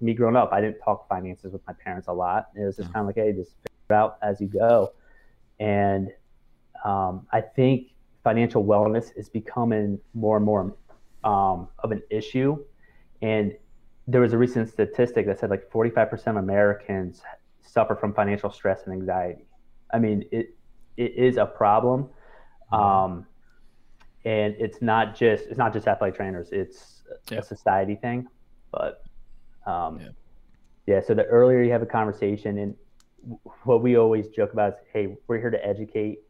Me 0.00 0.14
growing 0.14 0.34
up, 0.34 0.50
I 0.50 0.62
didn't 0.62 0.78
talk 0.78 1.06
finances 1.08 1.52
with 1.52 1.60
my 1.66 1.74
parents 1.74 2.08
a 2.08 2.12
lot. 2.12 2.48
It 2.56 2.64
was 2.64 2.76
just 2.76 2.88
yeah. 2.88 2.92
kind 2.94 3.02
of 3.02 3.06
like, 3.08 3.16
hey, 3.16 3.32
just 3.32 3.50
figure 3.50 3.70
it 3.90 3.92
out 3.92 4.16
as 4.22 4.40
you 4.40 4.46
go. 4.46 4.94
And 5.60 6.10
um, 6.86 7.26
I 7.32 7.42
think 7.42 7.88
financial 8.22 8.64
wellness 8.64 9.10
is 9.14 9.28
becoming 9.28 10.00
more 10.14 10.38
and 10.38 10.46
more 10.46 10.74
um, 11.22 11.68
of 11.80 11.92
an 11.92 12.02
issue, 12.08 12.64
and 13.20 13.54
there 14.06 14.20
was 14.20 14.32
a 14.32 14.38
recent 14.38 14.68
statistic 14.68 15.26
that 15.26 15.38
said 15.38 15.50
like 15.50 15.70
45% 15.70 16.26
of 16.26 16.36
Americans 16.36 17.22
suffer 17.62 17.96
from 17.96 18.12
financial 18.12 18.50
stress 18.50 18.82
and 18.84 18.94
anxiety. 18.94 19.46
I 19.92 19.98
mean, 19.98 20.24
it 20.30 20.56
it 20.96 21.14
is 21.16 21.36
a 21.36 21.46
problem, 21.46 22.08
mm-hmm. 22.72 22.74
um, 22.74 23.26
and 24.24 24.54
it's 24.58 24.80
not 24.82 25.16
just 25.16 25.46
it's 25.46 25.58
not 25.58 25.72
just 25.72 25.86
athletic 25.86 26.16
trainers. 26.16 26.48
It's 26.52 27.02
yeah. 27.30 27.38
a 27.38 27.42
society 27.42 27.96
thing, 27.96 28.28
but 28.70 29.02
um, 29.66 30.00
yeah. 30.00 30.08
yeah. 30.86 31.00
So 31.00 31.14
the 31.14 31.24
earlier 31.24 31.62
you 31.62 31.72
have 31.72 31.82
a 31.82 31.86
conversation, 31.86 32.58
and 32.58 32.74
what 33.64 33.82
we 33.82 33.96
always 33.96 34.28
joke 34.28 34.52
about 34.52 34.74
is, 34.74 34.78
hey, 34.92 35.16
we're 35.26 35.38
here 35.38 35.50
to 35.50 35.66
educate 35.66 36.20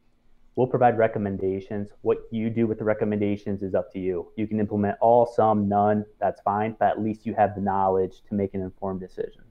We'll 0.56 0.68
provide 0.68 0.96
recommendations. 0.96 1.88
What 2.02 2.18
you 2.30 2.48
do 2.48 2.66
with 2.66 2.78
the 2.78 2.84
recommendations 2.84 3.62
is 3.62 3.74
up 3.74 3.92
to 3.92 3.98
you. 3.98 4.30
You 4.36 4.46
can 4.46 4.60
implement 4.60 4.96
all, 5.00 5.26
some, 5.26 5.68
none. 5.68 6.04
That's 6.20 6.40
fine, 6.42 6.76
but 6.78 6.90
at 6.90 7.02
least 7.02 7.26
you 7.26 7.34
have 7.34 7.56
the 7.56 7.60
knowledge 7.60 8.22
to 8.28 8.34
make 8.34 8.54
an 8.54 8.62
informed 8.62 9.00
decision. 9.00 9.42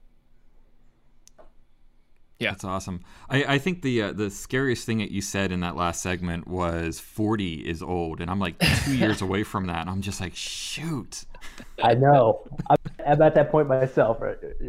Yeah, 2.39 2.51
that's 2.51 2.63
awesome. 2.63 3.01
I, 3.29 3.45
I 3.55 3.57
think 3.57 3.83
the 3.83 4.01
uh, 4.01 4.11
the 4.11 4.29
scariest 4.29 4.85
thing 4.85 4.97
that 4.97 5.11
you 5.11 5.21
said 5.21 5.51
in 5.51 5.61
that 5.61 5.77
last 5.77 6.01
segment 6.01 6.47
was 6.47 6.99
forty 6.99 7.67
is 7.67 7.81
old, 7.81 8.19
and 8.19 8.29
I'm 8.29 8.39
like 8.39 8.59
two 8.83 8.95
years 8.95 9.21
away 9.27 9.43
from 9.43 9.67
that, 9.67 9.81
and 9.81 9.89
I'm 9.89 10.01
just 10.01 10.19
like, 10.19 10.35
shoot. 10.35 11.23
I 11.81 11.93
know. 11.93 12.45
I'm 12.69 13.21
at 13.21 13.35
that 13.35 13.49
point 13.49 13.67
myself. 13.67 14.21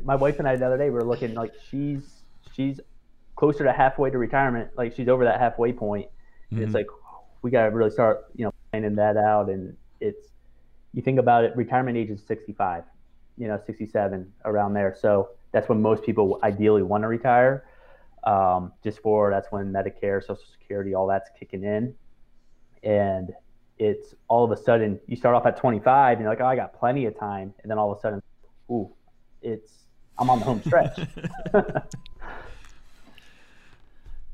My 0.05 0.14
wife 0.14 0.38
and 0.38 0.47
I 0.47 0.55
the 0.57 0.66
other 0.66 0.79
day 0.79 0.85
we 0.85 0.90
were 0.90 1.05
looking 1.05 1.35
like 1.35 1.53
she's 1.68 2.23
she's 2.55 2.79
closer 3.35 3.64
to 3.64 3.73
halfway 3.73 4.11
to 4.11 4.18
retirement, 4.18 4.70
like 4.77 4.94
she's 4.94 5.09
over 5.09 5.25
that 5.25 5.40
halfway 5.40 5.73
point, 5.73 6.09
Mm-hmm. 6.55 6.64
It's 6.64 6.75
like 6.75 6.87
we 7.43 7.51
got 7.51 7.64
to 7.64 7.71
really 7.71 7.90
start, 7.90 8.27
you 8.35 8.45
know, 8.45 8.55
planning 8.71 8.95
that 8.97 9.17
out. 9.17 9.49
And 9.51 9.77
it's 10.01 10.29
you 10.93 11.03
think 11.03 11.19
about 11.19 11.45
it, 11.45 11.57
retirement 11.57 11.97
age 11.97 12.11
is 12.11 12.23
65, 12.27 12.85
you 13.37 13.49
know, 13.49 13.59
67 13.64 14.33
around 14.45 14.75
there. 14.75 14.97
So 14.99 15.31
that's 15.53 15.69
when 15.69 15.83
most 15.83 16.05
people 16.05 16.38
ideally 16.43 16.83
want 16.83 17.03
to 17.03 17.09
retire. 17.09 17.64
Um, 18.25 18.73
just 18.83 19.01
for 19.01 19.31
that's 19.31 19.53
when 19.53 19.71
Medicare, 19.73 20.23
Social 20.23 20.45
Security, 20.53 20.95
all 20.95 21.07
that's 21.07 21.29
kicking 21.38 21.62
in, 21.62 21.95
and 22.83 23.33
it's 23.79 24.14
all 24.29 24.45
of 24.45 24.51
a 24.51 24.57
sudden 24.57 24.99
you 25.07 25.17
start 25.17 25.35
off 25.35 25.45
at 25.45 25.59
25 25.59 26.12
and 26.12 26.23
you're 26.23 26.31
like, 26.31 26.40
oh, 26.40 26.47
I 26.47 26.57
got 26.57 26.79
plenty 26.79 27.05
of 27.05 27.19
time, 27.19 27.53
and 27.62 27.71
then 27.71 27.77
all 27.77 27.93
of 27.93 27.99
a 27.99 28.01
sudden, 28.01 28.23
ooh, 28.71 28.90
it's 29.43 29.85
I'm 30.19 30.31
on 30.31 30.38
the 30.38 30.45
home 30.47 30.62
stretch. 30.62 30.99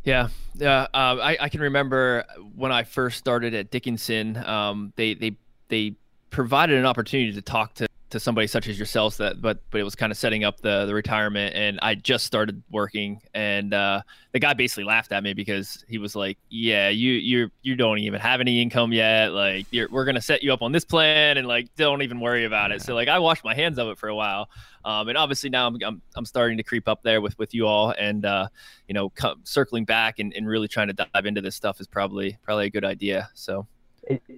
Yeah, 0.02 0.28
yeah. 0.54 0.86
Uh, 0.94 1.18
I, 1.20 1.36
I 1.40 1.48
can 1.48 1.60
remember 1.60 2.24
when 2.54 2.72
I 2.72 2.84
first 2.84 3.18
started 3.18 3.54
at 3.54 3.70
Dickinson. 3.70 4.36
Um, 4.36 4.92
they 4.96 5.14
they 5.14 5.36
they 5.68 5.94
provided 6.30 6.78
an 6.78 6.86
opportunity 6.86 7.32
to 7.32 7.42
talk 7.42 7.74
to 7.74 7.86
to 8.10 8.20
somebody 8.20 8.46
such 8.46 8.68
as 8.68 8.78
yourselves 8.78 9.16
that 9.16 9.40
but 9.40 9.60
but 9.70 9.80
it 9.80 9.84
was 9.84 9.94
kind 9.94 10.10
of 10.10 10.18
setting 10.18 10.44
up 10.44 10.60
the 10.60 10.84
the 10.86 10.94
retirement 10.94 11.54
and 11.54 11.78
I 11.80 11.94
just 11.94 12.26
started 12.26 12.62
working 12.70 13.20
and 13.34 13.72
uh, 13.72 14.02
the 14.32 14.40
guy 14.40 14.52
basically 14.52 14.84
laughed 14.84 15.12
at 15.12 15.22
me 15.22 15.32
because 15.32 15.84
he 15.88 15.98
was 15.98 16.16
like 16.16 16.36
yeah 16.50 16.88
you 16.88 17.12
you 17.12 17.50
you 17.62 17.76
don't 17.76 17.98
even 17.98 18.20
have 18.20 18.40
any 18.40 18.60
income 18.60 18.92
yet 18.92 19.32
like 19.32 19.66
we're 19.90 20.04
gonna 20.04 20.20
set 20.20 20.42
you 20.42 20.52
up 20.52 20.62
on 20.62 20.72
this 20.72 20.84
plan 20.84 21.38
and 21.38 21.46
like 21.46 21.74
don't 21.76 22.02
even 22.02 22.20
worry 22.20 22.44
about 22.44 22.72
it. 22.72 22.82
So 22.82 22.94
like 22.94 23.08
I 23.08 23.18
washed 23.18 23.44
my 23.44 23.54
hands 23.54 23.78
of 23.78 23.88
it 23.88 23.98
for 23.98 24.08
a 24.08 24.14
while 24.14 24.48
um, 24.84 25.08
and 25.08 25.16
obviously 25.16 25.50
now 25.50 25.66
I'm, 25.66 25.76
I'm, 25.84 26.02
I'm 26.16 26.24
starting 26.24 26.56
to 26.56 26.64
creep 26.64 26.88
up 26.88 27.02
there 27.02 27.20
with 27.20 27.38
with 27.38 27.54
you 27.54 27.66
all 27.66 27.94
and 27.98 28.24
uh, 28.24 28.48
you 28.88 28.94
know 28.94 29.12
circling 29.44 29.84
back 29.84 30.18
and, 30.18 30.34
and 30.34 30.48
really 30.48 30.68
trying 30.68 30.88
to 30.88 30.94
dive 30.94 31.26
into 31.26 31.40
this 31.40 31.54
stuff 31.54 31.80
is 31.80 31.86
probably 31.86 32.36
probably 32.42 32.66
a 32.66 32.70
good 32.70 32.84
idea 32.84 33.28
so. 33.34 33.66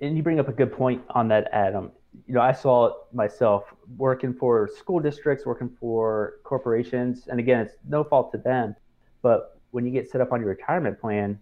And 0.02 0.16
you 0.16 0.24
bring 0.24 0.40
up 0.40 0.48
a 0.48 0.52
good 0.52 0.72
point 0.72 1.02
on 1.11 1.28
that 1.28 1.48
Adam 1.52 1.92
you 2.27 2.35
know, 2.35 2.40
I 2.40 2.53
saw 2.53 2.87
it 2.87 2.94
myself 3.12 3.64
working 3.96 4.35
for 4.35 4.68
school 4.77 5.01
districts, 5.01 5.46
working 5.46 5.70
for 5.81 6.35
corporations, 6.44 7.29
and 7.29 7.40
again, 7.40 7.61
it's 7.61 7.75
no 7.88 8.05
fault 8.05 8.33
to 8.33 8.38
them. 8.38 8.77
But 9.22 9.59
when 9.70 9.85
you 9.85 9.90
get 9.90 10.11
set 10.11 10.20
up 10.20 10.33
on 10.33 10.40
your 10.40 10.51
retirement 10.51 11.01
plan, 11.01 11.38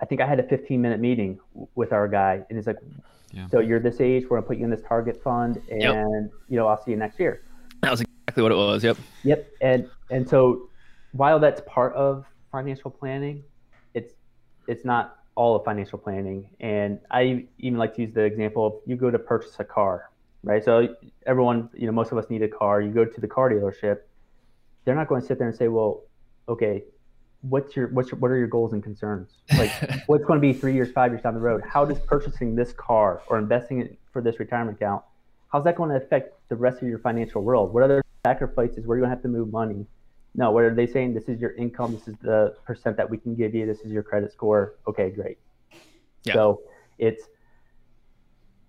I 0.00 0.04
think 0.04 0.20
I 0.20 0.26
had 0.26 0.40
a 0.40 0.42
15 0.42 0.80
minute 0.80 1.00
meeting 1.00 1.38
with 1.74 1.92
our 1.92 2.08
guy, 2.08 2.44
and 2.48 2.58
he's 2.58 2.66
like, 2.66 2.78
yeah. 3.32 3.46
"So 3.48 3.60
you're 3.60 3.80
this 3.80 4.00
age, 4.00 4.24
we're 4.28 4.38
gonna 4.38 4.46
put 4.46 4.58
you 4.58 4.64
in 4.64 4.70
this 4.70 4.82
target 4.82 5.22
fund, 5.22 5.62
and 5.70 5.80
yep. 5.82 6.06
you 6.48 6.56
know, 6.56 6.66
I'll 6.66 6.82
see 6.82 6.90
you 6.90 6.96
next 6.96 7.18
year." 7.18 7.42
That 7.80 7.90
was 7.90 8.02
exactly 8.02 8.42
what 8.42 8.52
it 8.52 8.56
was. 8.56 8.84
Yep. 8.84 8.98
Yep. 9.24 9.50
And 9.60 9.90
and 10.10 10.28
so 10.28 10.68
while 11.12 11.38
that's 11.38 11.62
part 11.66 11.94
of 11.94 12.26
financial 12.50 12.90
planning, 12.90 13.42
it's 13.94 14.14
it's 14.66 14.84
not 14.84 15.21
all 15.34 15.56
of 15.56 15.64
financial 15.64 15.98
planning. 15.98 16.50
And 16.60 17.00
I 17.10 17.46
even 17.58 17.78
like 17.78 17.94
to 17.96 18.02
use 18.02 18.14
the 18.14 18.22
example 18.22 18.66
of 18.66 18.72
you 18.86 18.96
go 18.96 19.10
to 19.10 19.18
purchase 19.18 19.56
a 19.58 19.64
car, 19.64 20.10
right? 20.42 20.64
So 20.64 20.94
everyone, 21.26 21.70
you 21.74 21.86
know, 21.86 21.92
most 21.92 22.12
of 22.12 22.18
us 22.18 22.28
need 22.28 22.42
a 22.42 22.48
car. 22.48 22.80
You 22.80 22.90
go 22.90 23.04
to 23.04 23.20
the 23.20 23.28
car 23.28 23.50
dealership, 23.50 24.00
they're 24.84 24.94
not 24.94 25.08
going 25.08 25.20
to 25.20 25.26
sit 25.26 25.38
there 25.38 25.48
and 25.48 25.56
say, 25.56 25.68
well, 25.68 26.02
okay, 26.48 26.84
what's 27.42 27.74
your 27.74 27.88
what's 27.88 28.10
your, 28.10 28.20
what 28.20 28.30
are 28.30 28.36
your 28.36 28.46
goals 28.46 28.72
and 28.72 28.82
concerns? 28.82 29.30
Like 29.56 29.70
what's 30.06 30.24
going 30.24 30.40
to 30.40 30.40
be 30.40 30.52
three 30.52 30.74
years, 30.74 30.90
five 30.92 31.12
years 31.12 31.22
down 31.22 31.34
the 31.34 31.40
road? 31.40 31.62
How 31.66 31.84
does 31.84 31.98
purchasing 32.00 32.54
this 32.54 32.72
car 32.72 33.22
or 33.28 33.38
investing 33.38 33.80
it 33.80 33.98
for 34.12 34.22
this 34.22 34.38
retirement 34.38 34.76
account, 34.76 35.02
how's 35.52 35.64
that 35.64 35.76
going 35.76 35.90
to 35.90 35.96
affect 35.96 36.34
the 36.48 36.56
rest 36.56 36.82
of 36.82 36.88
your 36.88 36.98
financial 36.98 37.42
world? 37.42 37.72
What 37.72 37.82
other 37.82 38.02
sacrifices 38.24 38.86
where 38.86 38.98
you're 38.98 39.06
going 39.06 39.10
to 39.10 39.16
have 39.16 39.22
to 39.22 39.28
move 39.28 39.52
money? 39.52 39.86
No, 40.34 40.50
what 40.50 40.64
are 40.64 40.74
they 40.74 40.86
saying? 40.86 41.14
This 41.14 41.28
is 41.28 41.40
your 41.40 41.52
income. 41.52 41.92
This 41.92 42.08
is 42.08 42.16
the 42.22 42.56
percent 42.64 42.96
that 42.96 43.08
we 43.08 43.18
can 43.18 43.34
give 43.34 43.54
you. 43.54 43.66
This 43.66 43.80
is 43.80 43.92
your 43.92 44.02
credit 44.02 44.32
score. 44.32 44.76
Okay, 44.86 45.10
great. 45.10 45.38
Yeah. 46.24 46.34
So 46.34 46.62
it's, 46.98 47.24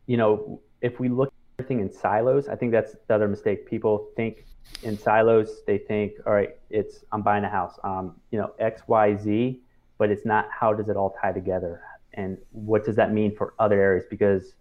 you 0.06 0.17
know, 0.17 0.62
if 0.82 0.99
we 0.99 1.08
look 1.08 1.30
at 1.30 1.63
everything 1.63 1.80
in 1.80 1.91
silos, 1.91 2.49
I 2.49 2.56
think 2.56 2.71
that's 2.71 2.95
the 3.08 3.15
other 3.15 3.30
mistake. 3.30 3.65
People 3.65 4.10
think 4.17 4.45
in 4.84 4.97
silos. 4.97 5.63
They 5.65 5.78
think, 5.78 6.13
all 6.26 6.34
right, 6.34 6.58
it's 6.69 7.06
I'm 7.12 7.21
buying 7.21 7.45
a 7.45 7.49
house, 7.49 7.80
um, 7.84 8.19
you 8.32 8.39
know, 8.39 8.52
X, 8.60 8.82
Y, 8.88 9.15
Z, 9.15 9.62
but 9.97 10.10
it's 10.10 10.26
not 10.26 10.47
how 10.52 10.73
does 10.73 10.89
it 10.89 10.97
all 10.97 11.15
tie 11.21 11.32
together, 11.32 11.82
and 12.13 12.38
what 12.52 12.84
does 12.84 12.95
that 12.97 13.13
mean 13.13 13.36
for 13.36 13.54
other 13.60 13.80
areas? 13.80 14.06
Because 14.10 14.56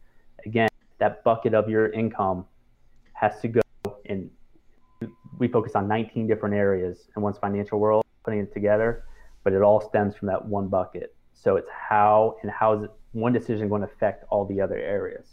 again, 0.46 0.68
that 0.98 1.24
bucket 1.24 1.54
of 1.54 1.68
your 1.68 1.88
income 1.90 2.46
has 3.14 3.40
to 3.40 3.48
go 3.48 3.60
in 4.04 4.30
we 5.38 5.49
focus 5.49 5.73
on 5.75 5.88
19 5.88 6.27
different 6.27 6.55
areas 6.55 7.09
in 7.16 7.23
one's 7.23 7.38
financial 7.38 7.79
world, 7.79 8.05
putting 8.25 8.40
it 8.40 8.53
together, 8.53 9.05
but 9.45 9.53
it 9.53 9.62
all 9.62 9.81
stems 9.81 10.14
from 10.14 10.29
that 10.29 10.45
one 10.45 10.68
bucket. 10.68 11.14
So 11.33 11.57
it's 11.57 11.68
how 11.71 12.37
and 12.42 12.51
how 12.51 12.75
is 12.75 12.85
it, 12.85 12.90
one 13.12 13.33
decision 13.33 13.68
going 13.68 13.83
to 13.83 13.88
affect 13.88 14.25
all 14.31 14.45
the 14.45 14.61
other 14.61 14.77
areas? 14.77 15.27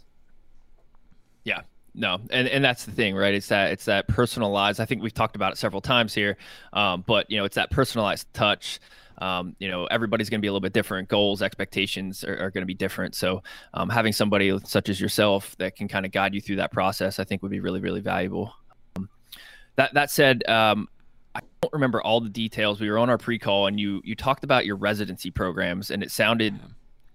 Yeah, 1.44 1.62
no, 1.94 2.20
and 2.30 2.48
and 2.48 2.64
that's 2.64 2.84
the 2.84 2.92
thing, 2.92 3.14
right? 3.14 3.34
It's 3.34 3.48
that 3.48 3.72
it's 3.72 3.84
that 3.86 4.08
personalized. 4.08 4.80
I 4.80 4.84
think 4.84 5.02
we've 5.02 5.14
talked 5.14 5.36
about 5.36 5.52
it 5.52 5.56
several 5.56 5.80
times 5.80 6.14
here, 6.14 6.36
um, 6.72 7.04
but 7.06 7.30
you 7.30 7.38
know, 7.38 7.44
it's 7.44 7.56
that 7.56 7.70
personalized 7.70 8.32
touch. 8.34 8.80
Um, 9.18 9.54
you 9.58 9.68
know, 9.68 9.84
everybody's 9.86 10.30
going 10.30 10.38
to 10.38 10.42
be 10.42 10.48
a 10.48 10.50
little 10.50 10.62
bit 10.62 10.72
different. 10.72 11.08
Goals, 11.08 11.42
expectations 11.42 12.24
are, 12.24 12.38
are 12.38 12.50
going 12.50 12.62
to 12.62 12.66
be 12.66 12.74
different. 12.74 13.14
So, 13.14 13.42
um, 13.74 13.90
having 13.90 14.14
somebody 14.14 14.58
such 14.64 14.88
as 14.88 14.98
yourself 14.98 15.54
that 15.58 15.76
can 15.76 15.88
kind 15.88 16.06
of 16.06 16.12
guide 16.12 16.34
you 16.34 16.40
through 16.40 16.56
that 16.56 16.72
process, 16.72 17.18
I 17.18 17.24
think, 17.24 17.42
would 17.42 17.50
be 17.50 17.60
really, 17.60 17.80
really 17.80 18.00
valuable. 18.00 18.54
That 19.76 19.94
that 19.94 20.10
said, 20.10 20.46
um, 20.48 20.88
I 21.34 21.40
don't 21.60 21.72
remember 21.72 22.02
all 22.02 22.20
the 22.20 22.28
details. 22.28 22.80
We 22.80 22.90
were 22.90 22.98
on 22.98 23.10
our 23.10 23.18
pre-call, 23.18 23.66
and 23.66 23.78
you 23.78 24.00
you 24.04 24.14
talked 24.14 24.44
about 24.44 24.66
your 24.66 24.76
residency 24.76 25.30
programs, 25.30 25.90
and 25.90 26.02
it 26.02 26.10
sounded 26.10 26.58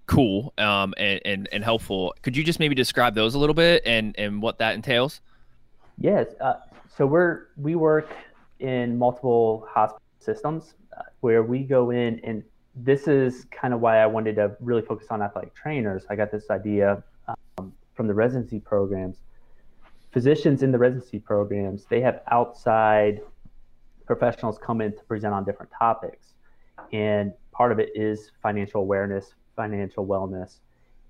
cool 0.07 0.53
um, 0.57 0.93
and, 0.97 1.19
and 1.25 1.49
and 1.51 1.63
helpful. 1.63 2.13
Could 2.21 2.37
you 2.37 2.43
just 2.43 2.59
maybe 2.59 2.75
describe 2.75 3.15
those 3.15 3.35
a 3.35 3.39
little 3.39 3.55
bit 3.55 3.83
and 3.85 4.15
and 4.17 4.41
what 4.41 4.59
that 4.59 4.75
entails? 4.75 5.21
Yes. 5.97 6.27
Uh, 6.39 6.55
so 6.95 7.05
we're 7.05 7.47
we 7.57 7.75
work 7.75 8.09
in 8.59 8.97
multiple 8.97 9.67
hospital 9.69 10.01
systems 10.19 10.75
uh, 10.97 11.01
where 11.21 11.43
we 11.43 11.63
go 11.63 11.91
in 11.91 12.19
and 12.23 12.43
this 12.75 13.07
is 13.07 13.45
kind 13.51 13.73
of 13.73 13.79
why 13.79 13.99
I 13.99 14.05
wanted 14.05 14.35
to 14.35 14.55
really 14.59 14.81
focus 14.81 15.07
on 15.09 15.21
athletic 15.21 15.53
trainers. 15.55 16.03
I 16.09 16.15
got 16.15 16.31
this 16.31 16.49
idea 16.49 17.01
um, 17.57 17.73
from 17.93 18.07
the 18.07 18.13
residency 18.13 18.59
programs 18.59 19.17
physicians 20.15 20.63
in 20.63 20.71
the 20.71 20.77
residency 20.77 21.19
programs, 21.19 21.83
they 21.89 21.99
have 21.99 22.21
outside 22.31 23.19
professionals 24.05 24.57
come 24.57 24.79
in 24.79 24.93
to 24.93 25.03
present 25.03 25.33
on 25.33 25.43
different 25.43 25.69
topics. 25.77 26.35
And 26.93 27.33
part 27.51 27.73
of 27.73 27.79
it 27.79 27.89
is 27.95 28.31
financial 28.41 28.79
awareness, 28.79 29.33
financial 29.57 30.07
wellness. 30.07 30.59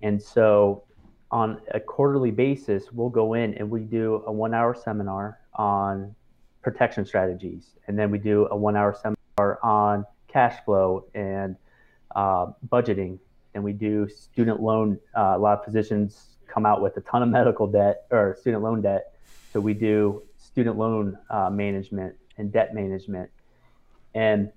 And 0.02 0.20
so 0.20 0.86
on 1.30 1.62
a 1.72 1.80
quarterly 1.80 2.32
basis, 2.32 2.92
we'll 2.92 3.10
go 3.10 3.36
in 3.36 3.54
and 3.54 3.70
we 3.70 3.82
do 3.82 4.24
a 4.26 4.32
one 4.32 4.56
hour 4.56 4.74
seminar 4.74 5.38
on 5.54 6.16
protection 6.64 7.06
strategies. 7.06 7.76
And 7.88 8.00
then 8.00 8.10
we 8.10 8.18
do 8.18 8.48
a 8.50 8.58
one 8.58 8.76
hour 8.76 8.98
seminar 9.00 9.60
on 9.62 10.04
cash 10.28 10.66
flow 10.66 11.06
and 11.14 11.56
uh, 12.16 12.48
budgeting. 12.70 13.20
And 13.54 13.64
we 13.64 13.72
do 13.72 14.08
student 14.10 14.64
loan. 14.64 14.98
Uh, 15.16 15.36
a 15.36 15.38
lot 15.38 15.60
of 15.60 15.64
physicians 15.64 16.35
come 16.56 16.66
out 16.66 16.82
with 16.82 16.96
a 16.96 17.02
ton 17.02 17.22
of 17.22 17.30
medical 17.30 17.68
debt 17.68 18.06
or 18.10 18.38
student 18.40 18.64
loan 18.64 18.82
debt. 18.82 19.14
So 19.52 19.60
we 19.60 19.74
do 19.74 20.24
student 20.38 20.78
loan 20.78 21.18
uh, 21.30 21.50
management 21.50 22.16
and 22.38 22.52
debt 22.52 22.74
management. 22.74 23.30
And 24.16 24.52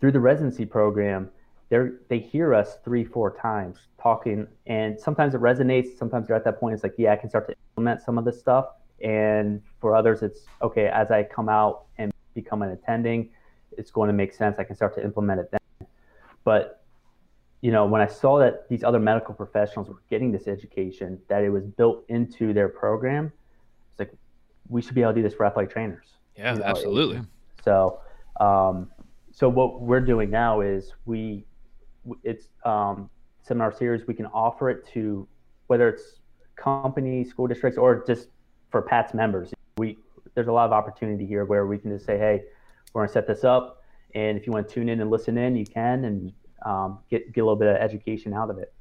through 0.00 0.12
the 0.12 0.20
residency 0.20 0.66
program, 0.66 1.30
they 1.70 1.78
they 2.08 2.18
hear 2.18 2.52
us 2.52 2.78
three, 2.84 3.04
four 3.04 3.36
times 3.36 3.78
talking, 4.02 4.46
and 4.66 4.98
sometimes 4.98 5.34
it 5.34 5.40
resonates. 5.40 5.96
Sometimes 5.96 6.26
they're 6.26 6.36
at 6.36 6.44
that 6.44 6.58
point, 6.58 6.74
it's 6.74 6.82
like, 6.82 6.94
yeah, 6.98 7.12
I 7.12 7.16
can 7.16 7.28
start 7.28 7.46
to 7.48 7.54
implement 7.70 8.02
some 8.02 8.18
of 8.18 8.24
this 8.24 8.38
stuff. 8.40 8.66
And 9.02 9.62
for 9.80 9.94
others, 9.94 10.22
it's 10.22 10.40
okay 10.62 10.88
as 10.88 11.10
I 11.10 11.22
come 11.22 11.48
out 11.48 11.84
and 11.98 12.12
become 12.34 12.62
an 12.62 12.70
attending, 12.70 13.30
it's 13.76 13.90
going 13.92 14.08
to 14.08 14.12
make 14.12 14.32
sense. 14.32 14.58
I 14.58 14.64
can 14.64 14.74
start 14.74 14.94
to 14.96 15.04
implement 15.04 15.40
it 15.40 15.50
then. 15.52 15.88
But 16.42 16.77
you 17.60 17.72
know, 17.72 17.86
when 17.86 18.00
I 18.00 18.06
saw 18.06 18.38
that 18.38 18.68
these 18.68 18.84
other 18.84 19.00
medical 19.00 19.34
professionals 19.34 19.88
were 19.88 20.00
getting 20.08 20.30
this 20.30 20.46
education, 20.46 21.18
that 21.28 21.42
it 21.42 21.50
was 21.50 21.64
built 21.64 22.04
into 22.08 22.52
their 22.52 22.68
program, 22.68 23.32
it's 23.90 23.98
like 23.98 24.12
we 24.68 24.80
should 24.80 24.94
be 24.94 25.02
able 25.02 25.12
to 25.12 25.16
do 25.16 25.22
this 25.22 25.34
for 25.34 25.44
athletic 25.44 25.70
trainers. 25.70 26.06
Yeah, 26.36 26.52
you 26.52 26.60
know? 26.60 26.64
absolutely. 26.64 27.20
So, 27.64 28.00
um, 28.40 28.90
so 29.32 29.48
what 29.48 29.80
we're 29.80 30.00
doing 30.00 30.30
now 30.30 30.60
is 30.60 30.92
we, 31.04 31.44
it's 32.22 32.46
um, 32.64 33.10
seminar 33.42 33.72
series. 33.72 34.06
We 34.06 34.14
can 34.14 34.26
offer 34.26 34.70
it 34.70 34.86
to 34.94 35.26
whether 35.66 35.88
it's 35.88 36.20
companies, 36.56 37.30
school 37.30 37.48
districts, 37.48 37.78
or 37.78 38.04
just 38.06 38.28
for 38.70 38.82
PATS 38.82 39.14
members. 39.14 39.52
We 39.78 39.98
there's 40.34 40.48
a 40.48 40.52
lot 40.52 40.66
of 40.66 40.72
opportunity 40.72 41.26
here 41.26 41.44
where 41.44 41.66
we 41.66 41.78
can 41.78 41.90
just 41.90 42.06
say, 42.06 42.18
hey, 42.18 42.44
we're 42.92 43.02
gonna 43.02 43.12
set 43.12 43.26
this 43.26 43.42
up, 43.42 43.82
and 44.14 44.38
if 44.38 44.46
you 44.46 44.52
want 44.52 44.68
to 44.68 44.74
tune 44.74 44.88
in 44.88 45.00
and 45.00 45.10
listen 45.10 45.36
in, 45.36 45.56
you 45.56 45.66
can, 45.66 46.04
and 46.04 46.32
um, 46.64 46.98
get 47.10 47.32
get 47.32 47.40
a 47.40 47.44
little 47.44 47.56
bit 47.56 47.68
of 47.68 47.76
education 47.76 48.32
out 48.32 48.50
of 48.50 48.58
it. 48.58 48.72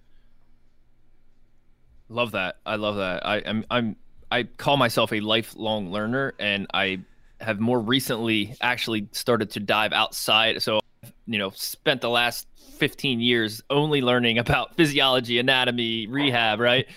Love 2.10 2.32
that. 2.32 2.58
I 2.66 2.76
love 2.76 2.98
that. 2.98 3.26
I, 3.26 3.42
I'm 3.46 3.66
I'm 3.70 3.96
I 4.32 4.44
call 4.44 4.78
myself 4.78 5.14
a 5.14 5.20
lifelong 5.20 5.92
learner, 5.92 6.34
and 6.40 6.68
I 6.74 7.00
have 7.40 7.60
more 7.60 7.80
recently 7.80 8.56
actually 8.62 9.08
started 9.12 9.52
to 9.52 9.60
dive 9.60 9.94
outside. 9.94 10.62
So, 10.62 10.80
you 11.26 11.38
know, 11.38 11.52
spent 11.52 12.02
the 12.02 12.10
last 12.10 12.48
15 12.78 13.20
years 13.20 13.62
only 13.70 14.02
learning 14.02 14.38
about 14.38 14.76
physiology, 14.76 15.40
anatomy, 15.40 16.08
rehab, 16.08 16.60
right? 16.60 16.88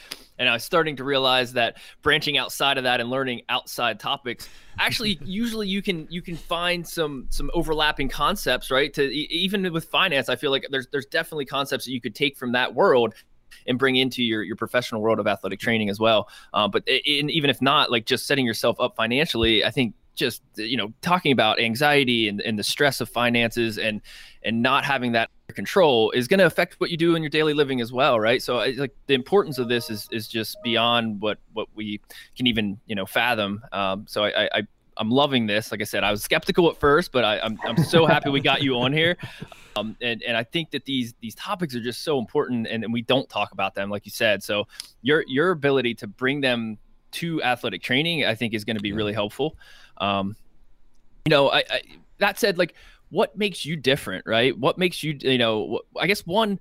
And 0.41 0.49
I 0.49 0.55
was 0.55 0.65
starting 0.65 0.97
to 0.97 1.05
realize 1.05 1.53
that 1.53 1.77
branching 2.03 2.37
outside 2.37 2.79
of 2.79 2.85
that 2.85 3.01
and 3.01 3.11
learning 3.11 3.43
outside 3.49 4.01
topics 4.01 4.49
actually 4.79 5.21
usually 5.25 5.69
you 5.69 5.83
can 5.83 6.09
you 6.11 6.23
can 6.23 6.37
find 6.37 6.87
some 6.87 7.27
some 7.31 7.51
overlapping 7.55 8.09
concepts 8.09 8.71
right 8.71 8.93
to 8.95 9.05
even 9.05 9.73
with 9.73 9.85
finance 9.85 10.29
I 10.29 10.35
feel 10.35 10.51
like 10.51 10.67
there's 10.71 10.89
there's 10.91 11.07
definitely 11.07 11.45
concepts 11.45 11.85
that 11.85 11.93
you 11.93 12.01
could 12.01 12.17
take 12.17 12.37
from 12.37 12.53
that 12.53 12.75
world 12.75 13.15
and 13.67 13.79
bring 13.79 13.97
into 13.97 14.23
your 14.23 14.43
your 14.43 14.57
professional 14.57 15.01
world 15.01 15.19
of 15.19 15.27
athletic 15.27 15.61
training 15.61 15.91
as 15.91 15.99
well. 16.01 16.29
Uh, 16.55 16.69
but 16.69 16.87
in, 16.87 17.31
even 17.31 17.51
if 17.51 17.61
not, 17.61 17.91
like 17.91 18.07
just 18.07 18.27
setting 18.27 18.47
yourself 18.47 18.79
up 18.81 18.97
financially, 18.97 19.65
I 19.65 19.71
think 19.71 19.95
just 20.21 20.43
you 20.57 20.77
know 20.77 20.93
talking 21.03 21.33
about 21.33 21.59
anxiety 21.59 22.29
and, 22.29 22.41
and 22.43 22.59
the 22.59 22.63
stress 22.63 23.01
of 23.01 23.09
finances 23.09 23.79
and 23.79 24.01
and 24.45 24.63
not 24.63 24.85
having 24.85 25.13
that 25.13 25.31
control 25.49 26.13
is 26.13 26.29
going 26.29 26.39
to 26.39 26.47
affect 26.47 26.79
what 26.79 26.91
you 26.91 26.97
do 26.97 27.17
in 27.17 27.23
your 27.23 27.31
daily 27.31 27.55
living 27.55 27.81
as 27.81 27.93
well 27.93 28.21
right 28.21 28.41
so 28.43 28.59
like 28.77 28.95
the 29.07 29.15
importance 29.15 29.59
of 29.59 29.69
this 29.69 29.91
is 29.91 30.07
is 30.13 30.29
just 30.29 30.57
beyond 30.63 31.21
what 31.21 31.39
what 31.55 31.67
we 31.75 32.01
can 32.37 32.47
even 32.47 32.79
you 32.87 32.95
know 32.95 33.07
fathom 33.07 33.61
um, 33.73 34.05
so 34.07 34.25
I, 34.25 34.49
I 34.53 34.63
I'm 34.97 35.11
loving 35.11 35.47
this. 35.47 35.71
Like 35.71 35.81
I 35.81 35.85
said, 35.85 36.05
I 36.05 36.11
was 36.11 36.23
skeptical 36.23 36.69
at 36.69 36.77
first, 36.77 37.11
but 37.11 37.25
I, 37.25 37.39
am 37.39 37.59
I'm, 37.65 37.79
I'm 37.79 37.85
so 37.85 38.05
happy 38.05 38.29
we 38.29 38.41
got 38.41 38.63
you 38.63 38.79
on 38.79 38.93
here. 38.93 39.17
Um, 39.77 39.97
and, 40.03 40.23
and 40.23 40.37
I 40.37 40.45
think 40.45 40.73
that 40.73 40.85
these 40.85 41.15
these 41.21 41.35
topics 41.35 41.75
are 41.75 41.81
just 41.81 42.03
so 42.03 42.19
important, 42.19 42.67
and, 42.67 42.85
and 42.85 42.93
we 42.93 43.01
don't 43.01 43.27
talk 43.29 43.53
about 43.53 43.75
them, 43.75 43.89
like 43.89 44.05
you 44.05 44.11
said. 44.11 44.43
So 44.43 44.67
your 45.01 45.25
your 45.27 45.53
ability 45.53 45.95
to 45.95 46.07
bring 46.07 46.43
them 46.43 46.77
to 47.13 47.43
athletic 47.43 47.83
training, 47.83 48.25
I 48.25 48.35
think, 48.35 48.55
is 48.55 48.65
going 48.65 48.77
to 48.77 48.83
be 48.83 48.93
really 48.93 49.13
helpful. 49.13 49.57
Um, 50.01 50.37
you 51.25 51.31
know, 51.31 51.51
I, 51.51 51.59
I 51.59 51.81
that 52.19 52.39
said, 52.39 52.59
like, 52.59 52.75
what 53.11 53.37
makes 53.37 53.65
you 53.65 53.77
different, 53.77 54.27
right? 54.27 54.57
What 54.59 54.79
makes 54.79 55.03
you, 55.03 55.17
you 55.21 55.39
know, 55.39 55.81
I 55.99 56.07
guess 56.07 56.27
one 56.27 56.59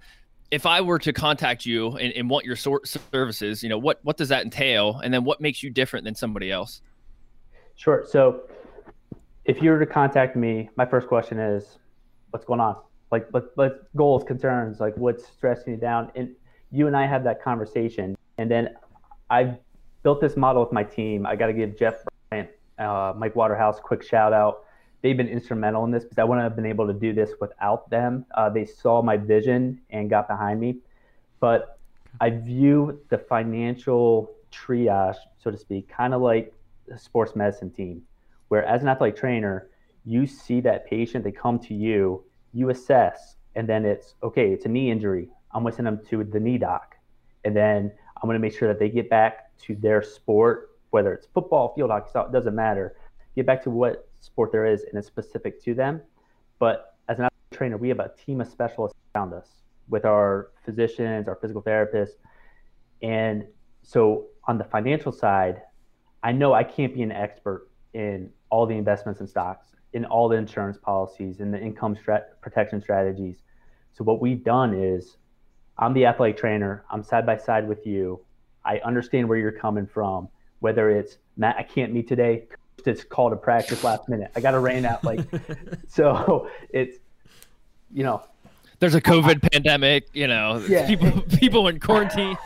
if 0.51 0.65
I 0.65 0.81
were 0.81 0.99
to 0.99 1.13
contact 1.13 1.65
you 1.65 1.95
and, 1.97 2.11
and, 2.13 2.29
want 2.29 2.45
your 2.45 2.55
sort 2.55 2.87
services, 2.87 3.61
you 3.61 3.69
know, 3.69 3.77
what 3.77 3.99
what 4.03 4.17
does 4.17 4.29
that 4.29 4.43
entail, 4.43 4.99
and 5.03 5.13
then 5.13 5.23
what 5.23 5.41
makes 5.41 5.61
you 5.61 5.69
different 5.69 6.05
than 6.05 6.15
somebody 6.15 6.51
else? 6.51 6.81
Sure. 7.75 8.03
So 8.07 8.41
if 9.45 9.61
you 9.61 9.69
were 9.69 9.79
to 9.79 9.85
contact 9.85 10.35
me, 10.35 10.69
my 10.75 10.85
first 10.85 11.07
question 11.07 11.39
is, 11.39 11.77
what's 12.31 12.45
going 12.45 12.59
on? 12.59 12.75
Like, 13.11 13.27
what, 13.31 13.51
what 13.55 13.95
goals, 13.95 14.23
concerns, 14.23 14.79
like 14.79 14.95
what's 14.97 15.25
stressing 15.27 15.73
you 15.73 15.79
down? 15.79 16.11
And 16.15 16.35
you 16.71 16.87
and 16.87 16.95
I 16.95 17.07
have 17.07 17.23
that 17.23 17.41
conversation. 17.41 18.15
And 18.37 18.49
then 18.49 18.75
I've 19.29 19.57
built 20.03 20.21
this 20.21 20.37
model 20.37 20.63
with 20.63 20.71
my 20.71 20.83
team. 20.83 21.25
I 21.25 21.35
got 21.35 21.47
to 21.47 21.53
give 21.53 21.77
Jeff 21.77 21.95
Bryant, 22.29 22.49
uh, 22.79 23.13
Mike 23.15 23.35
Waterhouse, 23.35 23.79
quick 23.79 24.03
shout 24.03 24.33
out. 24.33 24.63
They've 25.01 25.15
been 25.15 25.29
instrumental 25.29 25.85
in 25.85 25.91
this 25.91 26.03
because 26.03 26.17
I 26.17 26.23
wouldn't 26.23 26.43
have 26.43 26.55
been 26.55 26.65
able 26.65 26.87
to 26.87 26.93
do 26.93 27.13
this 27.13 27.31
without 27.39 27.89
them. 27.89 28.25
Uh, 28.35 28.49
they 28.49 28.65
saw 28.65 29.01
my 29.01 29.17
vision 29.17 29.81
and 29.89 30.09
got 30.09 30.27
behind 30.27 30.59
me. 30.59 30.77
But 31.39 31.79
I 32.19 32.31
view 32.31 32.99
the 33.09 33.17
financial 33.17 34.31
triage, 34.51 35.15
so 35.41 35.51
to 35.51 35.57
speak, 35.57 35.87
kind 35.87 36.13
of 36.13 36.21
like 36.21 36.53
a 36.93 36.97
sports 36.97 37.35
medicine 37.35 37.69
team, 37.69 38.01
where 38.49 38.65
as 38.65 38.81
an 38.81 38.89
athletic 38.89 39.15
trainer, 39.15 39.69
you 40.05 40.25
see 40.25 40.59
that 40.61 40.87
patient, 40.87 41.23
they 41.23 41.31
come 41.31 41.59
to 41.59 41.73
you, 41.73 42.23
you 42.53 42.69
assess, 42.69 43.35
and 43.55 43.67
then 43.69 43.85
it's 43.85 44.15
okay, 44.23 44.51
it's 44.51 44.65
a 44.65 44.69
knee 44.69 44.89
injury. 44.89 45.29
I'm 45.51 45.63
going 45.63 45.71
to 45.71 45.75
send 45.75 45.87
them 45.87 46.01
to 46.09 46.23
the 46.23 46.39
knee 46.39 46.57
doc. 46.57 46.95
And 47.45 47.55
then 47.55 47.91
I'm 48.17 48.27
going 48.27 48.35
to 48.35 48.39
make 48.39 48.57
sure 48.57 48.67
that 48.67 48.79
they 48.79 48.89
get 48.89 49.09
back 49.09 49.57
to 49.59 49.75
their 49.75 50.01
sport, 50.01 50.71
whether 50.91 51.13
it's 51.13 51.27
football, 51.33 51.73
field 51.75 51.91
hockey, 51.91 52.09
it 52.15 52.31
doesn't 52.31 52.55
matter. 52.55 52.95
Get 53.35 53.45
back 53.45 53.63
to 53.63 53.69
what 53.69 54.09
sport 54.19 54.51
there 54.51 54.65
is 54.65 54.83
and 54.83 54.97
it's 54.97 55.07
specific 55.07 55.63
to 55.63 55.73
them. 55.73 56.01
But 56.57 56.95
as 57.07 57.19
an 57.19 57.25
athletic 57.25 57.57
trainer, 57.57 57.77
we 57.77 57.89
have 57.89 57.99
a 57.99 58.11
team 58.25 58.41
of 58.41 58.47
specialists 58.47 58.97
around 59.15 59.33
us 59.33 59.47
with 59.87 60.05
our 60.05 60.51
physicians, 60.65 61.27
our 61.27 61.35
physical 61.35 61.61
therapists. 61.61 62.17
And 63.01 63.45
so 63.81 64.27
on 64.47 64.57
the 64.57 64.63
financial 64.65 65.11
side, 65.11 65.61
I 66.21 66.31
know 66.31 66.53
I 66.53 66.63
can't 66.63 66.93
be 66.93 67.01
an 67.01 67.11
expert 67.11 67.69
in 67.93 68.29
all 68.49 68.65
the 68.65 68.75
investments 68.75 69.19
and 69.19 69.29
stocks, 69.29 69.67
in 69.93 70.05
all 70.05 70.27
the 70.27 70.35
insurance 70.35 70.77
policies, 70.77 71.39
in 71.39 71.51
the 71.51 71.59
income 71.59 71.97
protection 72.41 72.81
strategies. 72.81 73.37
So 73.93 74.03
what 74.03 74.21
we've 74.21 74.43
done 74.43 74.73
is, 74.73 75.17
I'm 75.77 75.93
the 75.93 76.05
athletic 76.05 76.37
trainer. 76.37 76.83
I'm 76.91 77.03
side 77.03 77.25
by 77.25 77.37
side 77.37 77.67
with 77.67 77.85
you. 77.87 78.19
I 78.65 78.79
understand 78.79 79.29
where 79.29 79.37
you're 79.37 79.51
coming 79.51 79.87
from. 79.87 80.27
Whether 80.59 80.89
it's 80.91 81.17
Matt, 81.37 81.55
I 81.57 81.63
can't 81.63 81.93
meet 81.93 82.07
today. 82.07 82.45
It's 82.85 83.03
called 83.03 83.33
a 83.33 83.35
practice 83.35 83.83
last 83.83 84.07
minute. 84.07 84.31
I 84.35 84.39
got 84.39 84.51
to 84.51 84.59
rain 84.59 84.85
out. 84.85 85.03
Like, 85.03 85.21
so 85.87 86.49
it's, 86.69 86.97
you 87.93 88.03
know, 88.03 88.23
there's 88.79 88.95
a 88.95 89.01
COVID 89.01 89.43
I, 89.43 89.47
pandemic. 89.49 90.07
You 90.13 90.27
know, 90.27 90.63
yeah. 90.67 90.87
people 90.87 91.21
people 91.37 91.67
in 91.67 91.79
quarantine. 91.79 92.37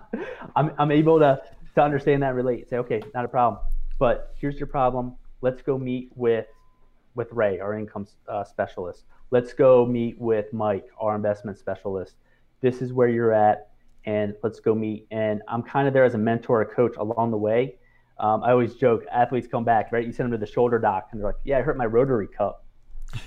I'm 0.56 0.72
I'm 0.78 0.90
able 0.90 1.18
to 1.18 1.40
to 1.74 1.82
understand 1.82 2.22
that 2.22 2.28
and 2.28 2.36
relate. 2.36 2.68
Say, 2.68 2.76
okay, 2.78 3.02
not 3.14 3.24
a 3.24 3.28
problem. 3.28 3.62
But 3.98 4.34
here's 4.38 4.58
your 4.58 4.66
problem. 4.66 5.16
Let's 5.40 5.62
go 5.62 5.78
meet 5.78 6.10
with 6.14 6.46
with 7.14 7.32
Ray, 7.32 7.58
our 7.58 7.78
income 7.78 8.06
uh, 8.28 8.44
specialist. 8.44 9.04
Let's 9.30 9.52
go 9.52 9.84
meet 9.84 10.18
with 10.18 10.52
Mike, 10.52 10.86
our 10.98 11.16
investment 11.16 11.58
specialist. 11.58 12.14
This 12.60 12.80
is 12.80 12.92
where 12.92 13.08
you're 13.08 13.32
at, 13.32 13.70
and 14.04 14.34
let's 14.42 14.60
go 14.60 14.74
meet. 14.74 15.06
And 15.10 15.42
I'm 15.48 15.62
kind 15.62 15.86
of 15.88 15.94
there 15.94 16.04
as 16.04 16.14
a 16.14 16.18
mentor, 16.18 16.62
a 16.62 16.66
coach 16.66 16.96
along 16.96 17.30
the 17.30 17.36
way. 17.36 17.76
Um, 18.18 18.42
I 18.42 18.50
always 18.50 18.74
joke, 18.74 19.04
athletes 19.12 19.46
come 19.46 19.64
back, 19.64 19.92
right? 19.92 20.04
You 20.04 20.12
send 20.12 20.32
them 20.32 20.40
to 20.40 20.44
the 20.44 20.50
shoulder 20.50 20.78
doc, 20.78 21.08
and 21.12 21.20
they're 21.20 21.28
like, 21.28 21.36
"Yeah, 21.44 21.58
I 21.58 21.62
hurt 21.62 21.76
my 21.76 21.86
rotary 21.86 22.26
cup," 22.26 22.64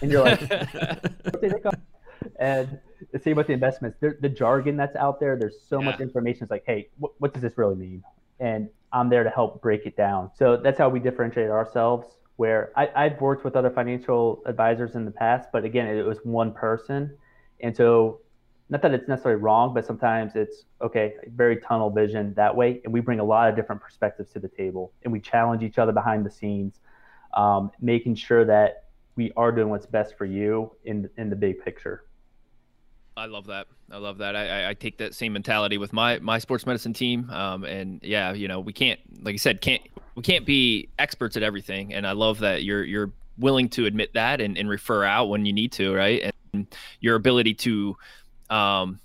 and 0.02 0.12
you're 0.12 0.24
like, 0.24 0.42
and 2.40 2.80
the 3.12 3.20
same 3.20 3.38
with 3.38 3.48
the 3.48 3.54
investments. 3.54 3.98
The, 4.02 4.18
the 4.20 4.30
jargon 4.30 4.76
that's 4.76 4.96
out 4.98 5.20
there, 5.20 5.38
there's 5.38 5.62
so 5.68 5.80
yeah. 5.80 5.86
much 5.86 6.02
information. 6.02 6.44
It's 6.44 6.52
like, 6.52 6.64
hey, 6.68 6.90
what, 6.98 7.14
what 7.20 7.34
does 7.34 7.42
this 7.42 7.58
really 7.58 7.76
mean? 7.76 8.04
and 8.42 8.68
I'm 8.92 9.08
there 9.08 9.24
to 9.24 9.30
help 9.30 9.62
break 9.62 9.86
it 9.86 9.96
down. 9.96 10.32
So 10.36 10.58
that's 10.58 10.78
how 10.78 10.90
we 10.90 11.00
differentiate 11.00 11.50
ourselves. 11.50 12.08
Where 12.36 12.72
I, 12.76 12.90
I've 12.96 13.22
worked 13.22 13.46
with 13.46 13.56
other 13.56 13.70
financial 13.70 14.42
advisors 14.48 14.96
in 14.96 15.06
the 15.06 15.12
past, 15.12 15.50
but 15.54 15.64
again, 15.64 15.88
it 15.88 16.04
was 16.04 16.18
one 16.24 16.52
person. 16.52 17.16
And 17.60 17.78
so, 17.78 18.20
not 18.72 18.82
that 18.82 18.94
it's 18.94 19.08
necessarily 19.08 19.40
wrong, 19.40 19.74
but 19.74 19.86
sometimes 19.86 20.32
it's 20.36 20.64
okay, 20.82 21.16
very 21.36 21.58
tunnel 21.58 21.90
vision 21.90 22.34
that 22.36 22.56
way. 22.56 22.82
And 22.86 22.94
we 22.94 23.02
bring 23.02 23.20
a 23.20 23.24
lot 23.24 23.50
of 23.50 23.56
different 23.56 23.82
perspectives 23.82 24.32
to 24.32 24.40
the 24.40 24.48
table 24.48 24.94
and 25.04 25.12
we 25.12 25.20
challenge 25.20 25.62
each 25.62 25.78
other 25.78 25.92
behind 25.92 26.26
the 26.26 26.32
scenes, 26.32 26.80
um, 27.34 27.72
making 27.82 28.16
sure 28.16 28.46
that 28.46 28.86
we 29.18 29.34
are 29.36 29.52
doing 29.52 29.70
what's 29.70 29.86
best 29.86 30.18
for 30.18 30.26
you 30.26 30.72
in, 30.86 31.10
in 31.18 31.30
the 31.30 31.36
big 31.36 31.64
picture. 31.64 32.06
I 33.18 33.26
love 33.26 33.48
that. 33.48 33.68
I 33.92 33.98
love 33.98 34.20
that. 34.20 34.38
I, 34.38 34.70
I 34.70 34.74
take 34.74 34.98
that 35.00 35.14
same 35.14 35.34
mentality 35.34 35.78
with 35.78 35.92
my 35.92 36.20
my 36.20 36.40
sports 36.40 36.66
medicine 36.66 36.94
team. 36.94 37.30
Um, 37.30 37.66
and 37.66 38.00
yeah, 38.02 38.32
you 38.32 38.48
know, 38.48 38.62
we 38.62 38.72
can't, 38.72 39.02
like 39.22 39.34
I 39.34 39.38
said, 39.38 39.60
can't 39.60 39.82
we 40.16 40.22
can't 40.22 40.46
be 40.46 40.88
experts 40.98 41.36
at 41.36 41.44
everything. 41.44 41.94
And 41.94 42.08
I 42.08 42.14
love 42.14 42.40
that 42.40 42.64
you're 42.64 42.86
you're 42.86 43.12
willing 43.38 43.68
to 43.70 43.86
admit 43.86 44.14
that 44.14 44.40
and, 44.40 44.58
and 44.58 44.70
refer 44.70 45.04
out 45.04 45.28
when 45.28 45.46
you 45.46 45.52
need 45.52 45.74
to, 45.74 45.94
right? 45.94 46.34
And 46.54 46.68
your 47.02 47.16
ability 47.16 47.54
to 47.56 47.98
um, 48.52 49.00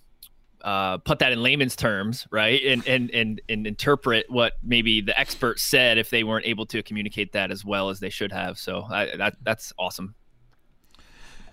uh, 0.62 0.98
put 0.98 1.20
that 1.20 1.32
in 1.32 1.42
layman's 1.42 1.76
terms, 1.76 2.26
right, 2.30 2.60
and 2.64 2.86
and 2.88 3.10
and 3.12 3.40
and 3.48 3.66
interpret 3.66 4.26
what 4.28 4.54
maybe 4.62 5.00
the 5.00 5.18
experts 5.18 5.62
said 5.62 5.96
if 5.96 6.10
they 6.10 6.24
weren't 6.24 6.44
able 6.44 6.66
to 6.66 6.82
communicate 6.82 7.32
that 7.32 7.50
as 7.52 7.64
well 7.64 7.88
as 7.88 8.00
they 8.00 8.10
should 8.10 8.32
have. 8.32 8.58
So 8.58 8.84
I, 8.90 9.16
that 9.16 9.36
that's 9.42 9.72
awesome. 9.78 10.14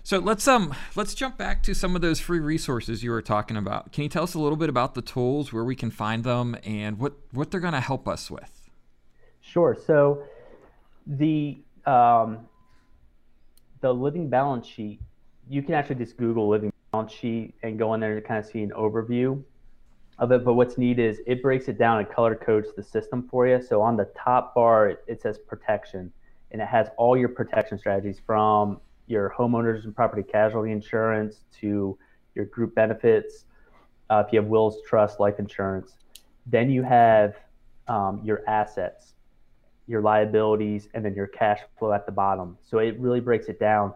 So 0.02 0.18
let's 0.18 0.46
um 0.48 0.74
let's 0.96 1.14
jump 1.14 1.38
back 1.38 1.62
to 1.62 1.74
some 1.74 1.94
of 1.94 2.02
those 2.02 2.20
free 2.20 2.40
resources 2.40 3.04
you 3.04 3.10
were 3.10 3.22
talking 3.22 3.56
about. 3.56 3.92
Can 3.92 4.02
you 4.02 4.10
tell 4.10 4.24
us 4.24 4.34
a 4.34 4.40
little 4.40 4.58
bit 4.58 4.68
about 4.68 4.94
the 4.94 5.02
tools, 5.02 5.52
where 5.52 5.64
we 5.64 5.76
can 5.76 5.90
find 5.90 6.24
them, 6.24 6.56
and 6.64 6.98
what 6.98 7.14
what 7.30 7.50
they're 7.50 7.60
going 7.60 7.72
to 7.72 7.80
help 7.80 8.08
us 8.08 8.30
with? 8.30 8.68
Sure. 9.40 9.76
So 9.86 10.24
the 11.06 11.58
um, 11.86 12.48
the 13.80 13.94
living 13.94 14.28
balance 14.28 14.66
sheet, 14.66 15.00
you 15.48 15.62
can 15.62 15.74
actually 15.74 15.96
just 15.96 16.16
Google 16.16 16.48
living 16.48 16.72
balance 16.94 17.12
sheet 17.12 17.54
and 17.64 17.76
go 17.76 17.92
in 17.94 18.00
there 18.00 18.14
to 18.14 18.20
kind 18.20 18.38
of 18.38 18.46
see 18.48 18.62
an 18.62 18.70
overview 18.70 19.42
of 20.18 20.30
it. 20.30 20.44
But 20.44 20.54
what's 20.54 20.78
neat 20.78 21.00
is 21.00 21.20
it 21.26 21.42
breaks 21.42 21.66
it 21.66 21.76
down 21.76 21.98
and 21.98 22.08
color 22.08 22.36
codes 22.36 22.68
the 22.76 22.84
system 22.84 23.26
for 23.28 23.48
you. 23.48 23.60
So 23.60 23.82
on 23.82 23.96
the 23.96 24.08
top 24.16 24.54
bar, 24.54 24.90
it, 25.08 25.20
says 25.20 25.38
protection, 25.38 26.12
and 26.52 26.62
it 26.62 26.68
has 26.68 26.88
all 26.96 27.16
your 27.16 27.30
protection 27.30 27.78
strategies 27.78 28.20
from 28.24 28.80
your 29.08 29.34
homeowners 29.36 29.84
and 29.84 29.94
property 29.94 30.22
casualty 30.22 30.70
insurance 30.70 31.40
to 31.60 31.98
your 32.36 32.44
group 32.44 32.76
benefits, 32.76 33.44
uh, 34.10 34.22
if 34.24 34.32
you 34.32 34.40
have 34.40 34.48
wills, 34.48 34.78
trust, 34.88 35.18
life 35.18 35.40
insurance. 35.40 35.96
Then 36.46 36.70
you 36.70 36.84
have 36.84 37.34
um, 37.88 38.20
your 38.22 38.48
assets, 38.48 39.14
your 39.88 40.00
liabilities, 40.00 40.88
and 40.94 41.04
then 41.04 41.14
your 41.14 41.26
cash 41.26 41.60
flow 41.76 41.92
at 41.92 42.06
the 42.06 42.12
bottom. 42.12 42.56
So 42.62 42.78
it 42.78 42.98
really 43.00 43.20
breaks 43.20 43.48
it 43.48 43.58
down. 43.58 43.94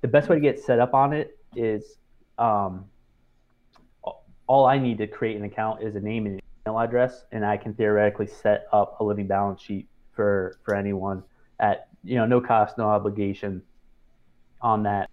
The 0.00 0.08
best 0.08 0.30
way 0.30 0.36
to 0.36 0.40
get 0.40 0.58
set 0.58 0.78
up 0.78 0.94
on 0.94 1.12
it 1.12 1.36
is 1.54 1.99
um, 2.40 2.86
all 4.46 4.66
I 4.66 4.78
need 4.78 4.98
to 4.98 5.06
create 5.06 5.36
an 5.36 5.44
account 5.44 5.82
is 5.82 5.94
a 5.94 6.00
name 6.00 6.26
and 6.26 6.40
email 6.66 6.80
address, 6.80 7.24
and 7.30 7.44
I 7.44 7.56
can 7.56 7.74
theoretically 7.74 8.26
set 8.26 8.66
up 8.72 9.00
a 9.00 9.04
living 9.04 9.28
balance 9.28 9.62
sheet 9.62 9.86
for 10.12 10.58
for 10.64 10.74
anyone 10.74 11.22
at 11.60 11.88
you 12.02 12.16
know 12.16 12.26
no 12.26 12.40
cost, 12.40 12.76
no 12.78 12.88
obligation 12.88 13.62
on 14.60 14.82
that. 14.82 15.08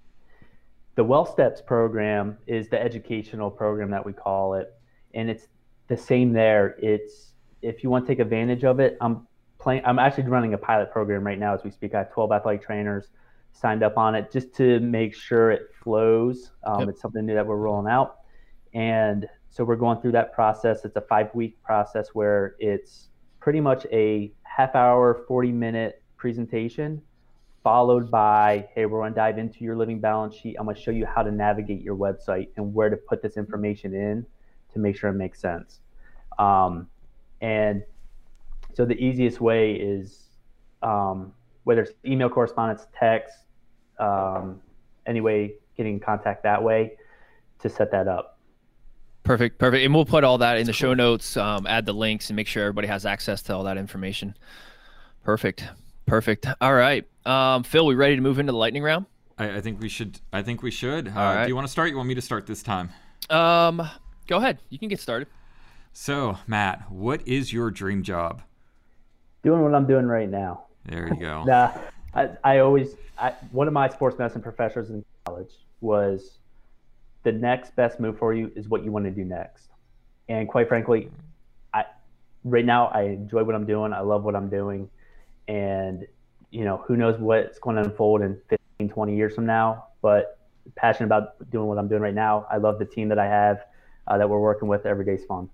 The 0.95 1.03
Wealth 1.03 1.29
Steps 1.29 1.61
program 1.61 2.37
is 2.47 2.69
the 2.69 2.81
educational 2.81 3.51
program 3.51 3.91
that 3.91 4.03
we 4.03 4.13
call 4.13 4.55
it, 4.55 4.73
and 5.13 5.29
it's 5.29 5.47
the 5.87 5.97
same 5.97 6.33
there. 6.33 6.75
It's 6.81 7.33
if 7.61 7.83
you 7.83 7.89
want 7.89 8.07
to 8.07 8.11
take 8.11 8.19
advantage 8.19 8.63
of 8.63 8.79
it, 8.79 8.97
I'm 9.01 9.27
playing. 9.59 9.83
I'm 9.85 9.99
actually 9.99 10.23
running 10.23 10.53
a 10.53 10.57
pilot 10.57 10.91
program 10.91 11.23
right 11.23 11.37
now 11.37 11.53
as 11.53 11.63
we 11.63 11.69
speak. 11.69 11.93
I 11.93 11.99
have 11.99 12.11
12 12.11 12.31
athletic 12.31 12.65
trainers 12.65 13.09
signed 13.59 13.83
up 13.83 13.97
on 13.97 14.15
it 14.15 14.31
just 14.31 14.53
to 14.55 14.79
make 14.79 15.15
sure 15.15 15.51
it 15.51 15.69
flows. 15.83 16.51
Um, 16.65 16.81
yep. 16.81 16.89
It's 16.89 17.01
something 17.01 17.25
new 17.25 17.35
that 17.35 17.45
we're 17.45 17.55
rolling 17.55 17.91
out, 17.91 18.17
and 18.73 19.27
so 19.49 19.63
we're 19.63 19.75
going 19.75 20.01
through 20.01 20.11
that 20.13 20.33
process. 20.33 20.85
It's 20.85 20.95
a 20.95 21.01
five 21.01 21.33
week 21.33 21.61
process 21.63 22.09
where 22.13 22.55
it's 22.59 23.09
pretty 23.39 23.61
much 23.61 23.85
a 23.91 24.31
half 24.43 24.75
hour, 24.75 25.23
40 25.27 25.51
minute 25.51 26.01
presentation 26.17 27.01
followed 27.67 28.09
by, 28.09 28.65
hey, 28.73 28.85
we're 28.85 29.01
going 29.01 29.11
to 29.11 29.15
dive 29.15 29.37
into 29.37 29.65
your 29.65 29.75
living 29.75 29.99
balance 29.99 30.33
sheet. 30.33 30.55
I'm 30.57 30.63
going 30.63 30.77
to 30.77 30.81
show 30.81 30.91
you 30.91 31.05
how 31.05 31.21
to 31.21 31.31
navigate 31.31 31.81
your 31.81 31.97
website 31.97 32.47
and 32.55 32.73
where 32.73 32.89
to 32.89 32.95
put 32.95 33.21
this 33.21 33.35
information 33.35 33.93
in 33.93 34.25
to 34.71 34.79
make 34.79 34.95
sure 34.95 35.09
it 35.09 35.15
makes 35.15 35.41
sense. 35.41 35.81
Um, 36.39 36.87
and 37.41 37.83
so 38.73 38.85
the 38.85 38.93
easiest 38.93 39.41
way 39.41 39.73
is 39.73 40.29
um, 40.81 41.33
whether 41.65 41.81
it's 41.81 41.91
email 42.05 42.29
correspondence, 42.29 42.87
text, 42.97 43.37
um, 43.99 44.61
any 45.05 45.21
way 45.21 45.53
getting 45.75 45.93
in 45.93 45.99
contact 45.99 46.43
that 46.43 46.61
way 46.61 46.93
to 47.59 47.69
set 47.69 47.91
that 47.91 48.07
up. 48.07 48.39
Perfect, 49.23 49.59
perfect. 49.59 49.83
And 49.83 49.93
we'll 49.93 50.05
put 50.05 50.23
all 50.23 50.37
that 50.37 50.57
in 50.57 50.65
the 50.65 50.73
show 50.73 50.93
notes, 50.93 51.35
um, 51.35 51.67
add 51.67 51.85
the 51.85 51.93
links, 51.93 52.29
and 52.29 52.35
make 52.35 52.47
sure 52.47 52.63
everybody 52.63 52.87
has 52.87 53.05
access 53.05 53.41
to 53.43 53.55
all 53.55 53.63
that 53.65 53.77
information. 53.77 54.35
Perfect, 55.23 55.65
perfect. 56.05 56.47
All 56.61 56.73
right, 56.73 57.05
um, 57.25 57.63
Phil, 57.63 57.85
we 57.85 57.95
ready 57.95 58.15
to 58.15 58.21
move 58.21 58.39
into 58.39 58.53
the 58.53 58.57
lightning 58.57 58.83
round? 58.83 59.05
I, 59.37 59.57
I 59.57 59.61
think 59.61 59.81
we 59.81 59.89
should. 59.89 60.19
I 60.31 60.41
think 60.41 60.63
we 60.63 60.71
should. 60.71 61.09
Uh, 61.09 61.11
right. 61.11 61.43
Do 61.43 61.49
you 61.49 61.55
want 61.55 61.67
to 61.67 61.71
start? 61.71 61.89
You 61.89 61.97
want 61.97 62.07
me 62.07 62.15
to 62.15 62.21
start 62.21 62.47
this 62.47 62.63
time? 62.63 62.89
Um, 63.29 63.87
go 64.27 64.37
ahead. 64.37 64.59
You 64.69 64.79
can 64.79 64.87
get 64.87 64.99
started. 64.99 65.27
So, 65.91 66.37
Matt, 66.47 66.89
what 66.91 67.27
is 67.27 67.51
your 67.51 67.71
dream 67.71 68.03
job? 68.03 68.41
Doing 69.43 69.61
what 69.61 69.73
I'm 69.73 69.87
doing 69.87 70.05
right 70.05 70.29
now. 70.29 70.65
There 70.85 71.07
you 71.07 71.19
go. 71.19 71.43
nah, 71.47 71.73
I, 72.17 72.29
I 72.43 72.59
always 72.59 72.95
I, 73.17 73.33
one 73.51 73.67
of 73.67 73.73
my 73.73 73.89
sports 73.89 74.17
medicine 74.17 74.41
professors 74.41 74.89
in 74.89 75.05
college 75.25 75.53
was 75.81 76.39
the 77.23 77.31
next 77.31 77.75
best 77.75 77.99
move 77.99 78.17
for 78.17 78.33
you 78.33 78.51
is 78.55 78.67
what 78.67 78.83
you 78.83 78.91
want 78.91 79.05
to 79.05 79.11
do 79.11 79.23
next. 79.23 79.69
And 80.27 80.47
quite 80.47 80.67
frankly, 80.67 81.09
I 81.73 81.85
right 82.43 82.65
now 82.65 82.87
I 82.87 83.03
enjoy 83.03 83.43
what 83.43 83.53
I'm 83.53 83.65
doing. 83.65 83.93
I 83.93 84.01
love 84.01 84.23
what 84.23 84.35
I'm 84.35 84.49
doing. 84.49 84.89
And 85.47 86.07
you 86.49 86.65
know, 86.65 86.77
who 86.87 86.97
knows 86.97 87.19
what's 87.19 87.59
going 87.59 87.75
to 87.75 87.83
unfold 87.83 88.21
in 88.21 88.39
15, 88.49 88.89
20 88.89 89.15
years 89.15 89.35
from 89.35 89.45
now, 89.45 89.87
but 90.01 90.39
passionate 90.75 91.07
about 91.07 91.49
doing 91.51 91.67
what 91.67 91.77
I'm 91.77 91.87
doing 91.87 92.01
right 92.01 92.13
now. 92.13 92.47
I 92.49 92.57
love 92.57 92.79
the 92.79 92.85
team 92.85 93.09
that 93.09 93.19
I 93.19 93.25
have 93.25 93.65
uh, 94.07 94.17
that 94.17 94.29
we're 94.29 94.39
working 94.39 94.67
with 94.67 94.85
every 94.85 95.05
day's 95.05 95.25
fun. 95.25 95.49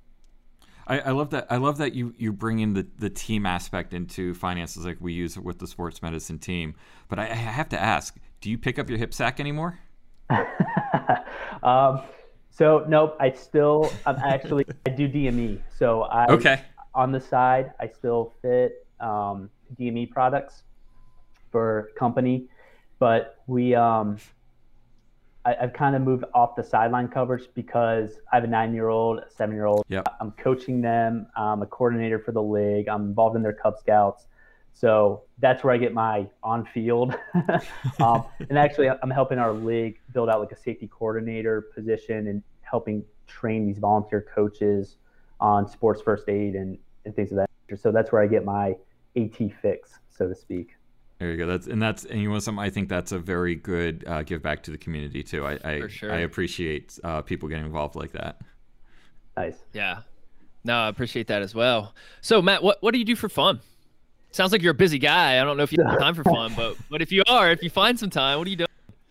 I, 0.88 1.00
I, 1.00 1.12
love 1.12 1.30
that. 1.32 1.48
I 1.50 1.58
love 1.58 1.78
that 1.78 1.94
you 1.94 2.14
you 2.18 2.34
bring 2.34 2.60
in 2.60 2.74
the, 2.74 2.86
the 3.00 3.10
team 3.10 3.46
aspect 3.46 3.94
into 3.94 4.34
finances, 4.34 4.86
like 4.86 4.98
we 5.00 5.14
use 5.14 5.38
with 5.38 5.60
the 5.60 5.68
sports 5.68 6.02
medicine 6.02 6.40
team. 6.40 6.76
But 7.08 7.20
I, 7.20 7.24
I 7.24 7.36
have 7.36 7.70
to 7.70 7.82
ask: 7.82 8.16
Do 8.42 8.50
you 8.50 8.58
pick 8.58 8.80
up 8.80 8.90
your 8.90 8.98
hip 8.98 9.14
sack 9.14 9.40
anymore? 9.40 9.80
um, 11.64 12.02
so 12.50 12.86
nope. 12.88 13.16
I 13.20 13.32
still. 13.32 13.92
I'm 14.06 14.18
actually. 14.18 14.66
I 14.86 14.90
do 14.90 15.08
DME. 15.08 15.60
So 15.78 16.04
I. 16.04 16.28
Okay. 16.28 16.62
On 16.96 17.12
the 17.12 17.20
side, 17.20 17.74
I 17.80 17.88
still 17.88 18.34
fit 18.42 18.86
um, 19.00 19.50
DME 19.80 20.12
products 20.12 20.64
for 21.52 21.90
company, 21.98 22.48
but 23.00 23.38
we 23.48 23.74
um, 23.74 24.18
I, 25.46 25.56
have 25.60 25.74
kind 25.74 25.96
of 25.96 26.02
moved 26.02 26.24
off 26.34 26.56
the 26.56 26.64
sideline 26.64 27.08
coverage 27.08 27.50
because 27.54 28.20
I 28.32 28.36
have 28.36 28.44
a 28.44 28.48
nine-year-old, 28.48 29.20
a 29.20 29.30
seven-year-old. 29.30 29.84
Yep. 29.89 30.08
I'm 30.22 30.32
coaching 30.32 30.82
them. 30.82 31.28
I'm 31.36 31.62
a 31.62 31.66
coordinator 31.66 32.20
for 32.20 32.32
the 32.32 32.41
league. 32.41 32.88
I'm 32.88 33.04
involved 33.04 33.36
in 33.36 33.41
their 33.41 33.54
Cub 33.54 33.78
Scouts. 33.78 34.28
So 34.74 35.24
that's 35.39 35.64
where 35.64 35.74
I 35.74 35.78
get 35.78 35.94
my 35.94 36.28
on-field. 36.44 37.16
um, 38.00 38.24
and 38.50 38.58
actually, 38.58 38.89
I'm 38.89 39.12
helping 39.12 39.38
our 39.38 39.54
league 39.54 40.00
build 40.14 40.30
out 40.30 40.39
like 40.39 40.52
a 40.52 40.58
safety 40.58 40.88
coordinator 40.88 41.62
position 41.76 42.28
and 42.28 42.41
helping 42.62 43.04
train 43.28 43.68
these 43.68 43.78
volunteer 43.80 44.26
coaches 44.34 44.98
on 45.39 45.68
sports 45.68 46.02
first 46.02 46.28
aid 46.30 46.56
and, 46.56 46.78
and 47.06 47.16
things 47.16 47.32
of 47.32 47.38
that 47.38 47.50
nature. 47.68 47.80
So 47.80 47.91
that's 47.91 48.12
where 48.12 48.22
I 48.22 48.28
get 48.28 48.46
my 48.46 48.76
AT 49.16 49.38
fix, 49.62 50.00
so 50.10 50.28
to 50.28 50.36
speak. 50.36 50.76
There 51.24 51.32
you 51.32 51.38
go. 51.38 51.46
That's 51.46 51.68
and 51.68 51.82
that's 51.82 52.04
and 52.04 52.22
you 52.22 52.30
want 52.30 52.44
some. 52.44 52.60
I 52.60 52.70
think 52.70 52.90
that's 52.90 53.14
a 53.14 53.18
very 53.18 53.56
good 53.56 54.04
uh, 54.06 54.24
give 54.24 54.42
back 54.42 54.62
to 54.64 54.72
the 54.72 54.78
community 54.78 55.24
too. 55.24 55.46
I 55.46 55.58
I, 55.64 55.88
sure. 55.88 56.12
I 56.12 56.18
appreciate 56.18 57.00
uh, 57.02 57.22
people 57.22 57.48
getting 57.48 57.64
involved 57.64 57.96
like 57.96 58.12
that. 58.12 58.42
Nice. 59.38 59.56
Yeah. 59.72 60.00
No, 60.66 60.80
I 60.80 60.90
appreciate 60.90 61.28
that 61.28 61.42
as 61.42 61.56
well. 61.56 61.96
So 62.20 62.42
Matt, 62.42 62.62
what 62.62 62.84
what 62.84 62.92
do 62.92 63.00
you 63.00 63.06
do 63.06 63.16
for 63.16 63.30
fun? 63.30 63.62
Sounds 64.32 64.52
like 64.52 64.62
you're 64.62 64.74
a 64.74 64.76
busy 64.76 65.00
guy. 65.00 65.40
I 65.40 65.46
don't 65.46 65.56
know 65.56 65.64
if 65.64 65.72
you 65.72 65.82
have 65.82 65.98
time 65.98 66.14
for 66.14 66.26
fun, 66.26 66.56
but 66.58 66.76
but 66.90 67.02
if 67.02 67.10
you 67.10 67.24
are, 67.30 67.50
if 67.52 67.64
you 67.64 67.70
find 67.70 67.98
some 67.98 68.10
time, 68.10 68.38
what 68.38 68.46
are 68.46 68.50
you 68.50 68.58
doing? 68.58 68.68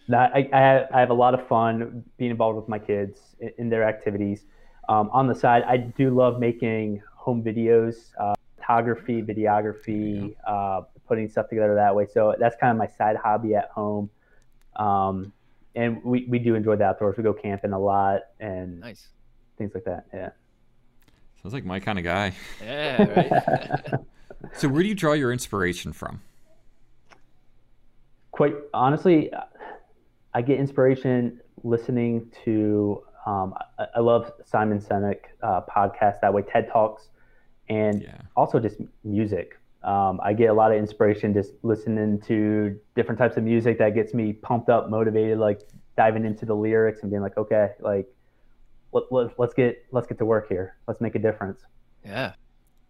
No, 0.07 0.19
I, 0.19 0.51
I, 0.53 1.01
have, 1.01 1.09
a 1.09 1.15
lot 1.15 1.33
of 1.33 1.47
fun 1.49 2.05
being 2.19 2.31
involved 2.31 2.57
with 2.57 2.69
my 2.69 2.79
kids 2.79 3.21
in, 3.41 3.53
in 3.57 3.69
their 3.71 3.85
activities. 3.85 4.45
Um, 4.91 5.09
on 5.15 5.29
the 5.29 5.35
side, 5.35 5.63
I 5.63 5.79
do 5.79 6.11
love 6.11 6.41
making 6.41 7.01
home 7.15 7.43
videos, 7.43 8.11
uh, 8.21 8.35
photography, 8.57 9.23
videography, 9.23 10.35
uh, 10.47 10.83
putting 11.13 11.29
stuff 11.29 11.51
together 11.51 11.75
that 11.75 11.95
way. 11.95 12.07
So 12.07 12.35
that's 12.39 12.57
kind 12.57 12.71
of 12.71 12.79
my 12.79 12.87
side 12.87 13.17
hobby 13.23 13.55
at 13.55 13.69
home. 13.69 14.09
Um, 14.77 15.31
and 15.75 16.03
we, 16.03 16.25
we 16.27 16.39
do 16.39 16.55
enjoy 16.55 16.77
the 16.77 16.85
outdoors. 16.85 17.19
We 17.19 17.23
go 17.23 17.35
camping 17.35 17.75
a 17.75 17.79
lot 17.79 18.21
and 18.41 18.81
nice 18.81 19.09
things 19.59 19.73
like 19.75 19.85
that. 19.85 20.07
Yeah. 20.15 20.31
Sounds 21.43 21.53
like 21.53 21.67
my 21.67 21.81
kind 21.81 21.99
of 21.99 22.05
guy. 22.05 22.33
Yeah. 22.63 23.03
Right. 23.03 24.01
so 24.55 24.69
where 24.69 24.83
do 24.83 24.89
you 24.89 24.95
draw 24.95 25.13
your 25.13 25.35
inspiration 25.35 25.93
from? 25.93 26.23
Quite 28.31 28.55
honestly, 28.73 29.31
I 30.33 30.41
get 30.41 30.59
inspiration 30.59 31.43
listening 31.63 32.33
to. 32.47 33.03
Um, 33.27 33.53
I, 33.79 33.85
I, 33.97 34.01
love 34.01 34.33
Simon 34.47 34.81
Sinek 34.81 35.19
uh, 35.43 35.61
podcast 35.61 36.23
that 36.23 36.33
way, 36.33 36.43
TED 36.43 36.69
Talks, 36.73 37.11
and 37.69 38.03
yeah. 38.03 38.17
also 38.35 38.59
just 38.59 38.79
music. 39.05 39.59
Um, 39.85 40.21
I 40.23 40.33
get 40.33 40.51
a 40.51 40.53
lot 40.53 40.71
of 40.71 40.79
inspiration 40.79 41.35
just 41.35 41.53
listening 41.63 42.21
to 42.23 42.79
different 42.95 43.19
types 43.19 43.37
of 43.37 43.43
music 43.43 43.79
that 43.79 43.95
gets 43.95 44.15
me 44.15 44.33
pumped 44.33 44.69
up, 44.69 44.89
motivated, 44.89 45.39
like 45.39 45.61
diving 45.97 46.25
into 46.25 46.47
the 46.47 46.55
lyrics 46.55 47.01
and 47.03 47.11
being 47.11 47.23
like, 47.23 47.37
okay, 47.37 47.71
like 47.81 48.07
let, 48.93 49.05
let, 49.11 49.39
let's 49.39 49.55
get 49.55 49.85
let's 49.91 50.07
get 50.07 50.19
to 50.19 50.25
work 50.25 50.49
here. 50.49 50.77
Let's 50.87 51.01
make 51.01 51.15
a 51.17 51.19
difference. 51.19 51.63
Yeah, 52.05 52.35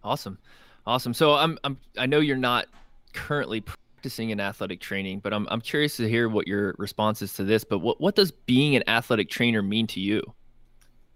awesome, 0.04 0.38
awesome. 0.86 1.14
So 1.14 1.34
I'm 1.34 1.58
I'm 1.64 1.78
I 1.96 2.06
know 2.06 2.20
you're 2.20 2.36
not 2.36 2.66
currently 3.14 3.62
practicing 3.62 4.30
in 4.30 4.40
athletic 4.40 4.80
training, 4.80 5.20
but 5.20 5.32
I'm 5.32 5.46
I'm 5.50 5.62
curious 5.62 5.96
to 5.96 6.08
hear 6.08 6.28
what 6.28 6.46
your 6.46 6.74
response 6.78 7.22
is 7.22 7.32
to 7.34 7.44
this. 7.44 7.64
But 7.64 7.78
what 7.78 8.00
what 8.00 8.16
does 8.16 8.32
being 8.32 8.76
an 8.76 8.82
athletic 8.86 9.30
trainer 9.30 9.62
mean 9.62 9.86
to 9.88 10.00
you? 10.00 10.22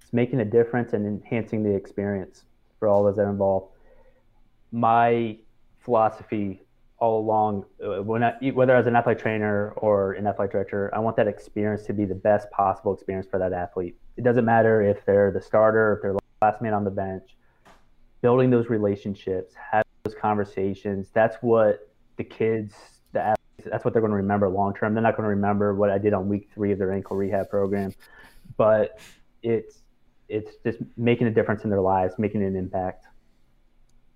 It's 0.00 0.12
making 0.12 0.40
a 0.40 0.44
difference 0.44 0.94
and 0.94 1.06
enhancing 1.06 1.62
the 1.62 1.74
experience 1.74 2.44
for 2.78 2.88
all 2.88 3.04
those 3.04 3.16
that 3.16 3.22
are 3.22 3.30
involved. 3.30 3.72
My 4.72 5.36
philosophy 5.86 6.60
all 6.98 7.20
along 7.20 7.64
uh, 7.82 8.02
when 8.02 8.22
I, 8.24 8.32
whether 8.54 8.74
as 8.74 8.86
an 8.86 8.96
athlete 8.96 9.18
trainer 9.18 9.72
or 9.76 10.12
an 10.14 10.26
athlete 10.26 10.50
director 10.50 10.90
i 10.94 10.98
want 10.98 11.16
that 11.16 11.28
experience 11.28 11.84
to 11.84 11.92
be 11.92 12.04
the 12.04 12.14
best 12.14 12.50
possible 12.50 12.92
experience 12.92 13.26
for 13.30 13.38
that 13.38 13.52
athlete. 13.52 13.96
It 14.16 14.24
doesn't 14.24 14.44
matter 14.44 14.82
if 14.82 15.04
they're 15.06 15.30
the 15.30 15.40
starter 15.40 15.94
if 15.94 16.02
they're 16.02 16.12
the 16.12 16.20
last 16.42 16.60
man 16.60 16.74
on 16.74 16.84
the 16.84 16.90
bench. 16.90 17.36
Building 18.20 18.50
those 18.50 18.68
relationships 18.68 19.54
having 19.72 19.86
those 20.04 20.14
conversations 20.20 21.08
that's 21.12 21.36
what 21.40 21.88
the 22.16 22.24
kids 22.24 22.74
the 23.12 23.20
athletes, 23.20 23.70
that's 23.70 23.84
what 23.84 23.92
they're 23.92 24.02
going 24.02 24.10
to 24.10 24.16
remember 24.16 24.48
long 24.48 24.74
term 24.74 24.94
they're 24.94 25.02
not 25.02 25.16
going 25.16 25.24
to 25.24 25.30
remember 25.30 25.74
what 25.74 25.90
i 25.90 25.98
did 25.98 26.12
on 26.12 26.28
week 26.28 26.48
three 26.54 26.72
of 26.72 26.78
their 26.78 26.92
ankle 26.92 27.16
rehab 27.16 27.48
program 27.50 27.92
but 28.56 28.98
it's 29.42 29.82
it's 30.28 30.56
just 30.64 30.78
making 30.96 31.26
a 31.26 31.30
difference 31.30 31.64
in 31.64 31.70
their 31.70 31.80
lives 31.80 32.14
making 32.18 32.42
an 32.42 32.56
impact 32.56 33.06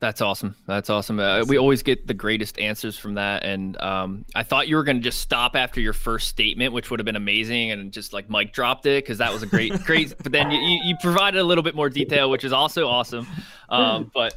that's 0.01 0.23
awesome. 0.23 0.57
That's 0.67 0.89
awesome. 0.89 1.21
Uh, 1.21 1.45
we 1.47 1.59
always 1.59 1.83
get 1.83 2.07
the 2.07 2.15
greatest 2.15 2.59
answers 2.59 2.99
from 2.99 3.15
that. 3.15 3.45
And 3.45 3.79
um, 3.83 4.25
I 4.35 4.43
thought 4.43 4.67
you 4.67 4.77
were 4.77 4.83
going 4.83 4.97
to 4.97 5.03
just 5.03 5.21
stop 5.21 5.55
after 5.55 5.79
your 5.79 5.93
first 5.93 6.29
statement, 6.29 6.73
which 6.73 6.91
would 6.91 6.99
have 7.01 7.05
been 7.05 7.17
amazing, 7.17 7.71
and 7.71 7.93
just 7.93 8.15
like 8.15 8.31
mic 8.31 8.55
dropped 8.55 8.87
it 8.87 9.05
because 9.05 9.19
that 9.19 9.31
was 9.31 9.43
a 9.43 9.47
great, 9.47 9.73
great. 9.85 10.15
But 10.23 10.33
then 10.33 10.51
you, 10.51 10.59
you 10.59 10.97
provided 11.03 11.39
a 11.39 11.45
little 11.45 11.63
bit 11.63 11.75
more 11.75 11.91
detail, 11.91 12.31
which 12.31 12.45
is 12.45 12.53
also 12.53 12.89
awesome. 12.89 13.27
Um, 13.69 14.11
but 14.15 14.37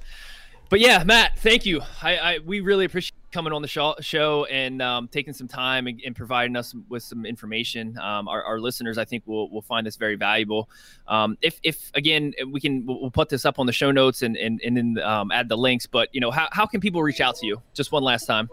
but 0.69 0.81
yeah, 0.81 1.03
Matt, 1.05 1.39
thank 1.39 1.65
you. 1.65 1.81
I, 2.01 2.17
I 2.17 2.39
we 2.39 2.59
really 2.59 2.83
appreciate 2.83 3.13
coming 3.33 3.51
on 3.51 3.61
the 3.61 3.67
show, 3.67 3.95
show 3.99 4.45
and 4.45 4.81
um, 4.81 5.09
taking 5.09 5.33
some 5.33 5.49
time 5.49 5.87
and, 5.87 6.01
and, 6.05 6.15
providing 6.15 6.55
us 6.55 6.73
with 6.87 7.03
some 7.03 7.25
information. 7.25 7.97
Um, 7.97 8.29
our, 8.29 8.43
our, 8.43 8.59
listeners, 8.59 8.97
I 8.97 9.03
think, 9.05 9.23
will 9.25 9.49
will 9.49 9.63
find 9.63 9.85
this 9.85 9.97
very 9.97 10.15
valuable. 10.15 10.69
Um, 11.07 11.37
if 11.41 11.59
if 11.63 11.91
again 11.95 12.33
we 12.51 12.61
can 12.61 12.85
we'll 12.85 13.11
put 13.11 13.27
this 13.29 13.43
up 13.43 13.59
on 13.59 13.65
the 13.65 13.73
show 13.73 13.91
notes 13.91 14.21
and 14.21 14.37
and 14.37 14.61
and 14.63 14.77
then 14.77 14.99
um, 15.03 15.31
add 15.31 15.49
the 15.49 15.57
links. 15.57 15.87
But 15.87 16.07
you 16.13 16.21
know, 16.21 16.31
how 16.31 16.47
how 16.51 16.65
can 16.65 16.79
people 16.79 17.03
reach 17.03 17.19
out 17.19 17.35
to 17.37 17.45
you? 17.45 17.61
Just 17.73 17.91
one 17.91 18.03
last 18.03 18.25
time. 18.25 18.47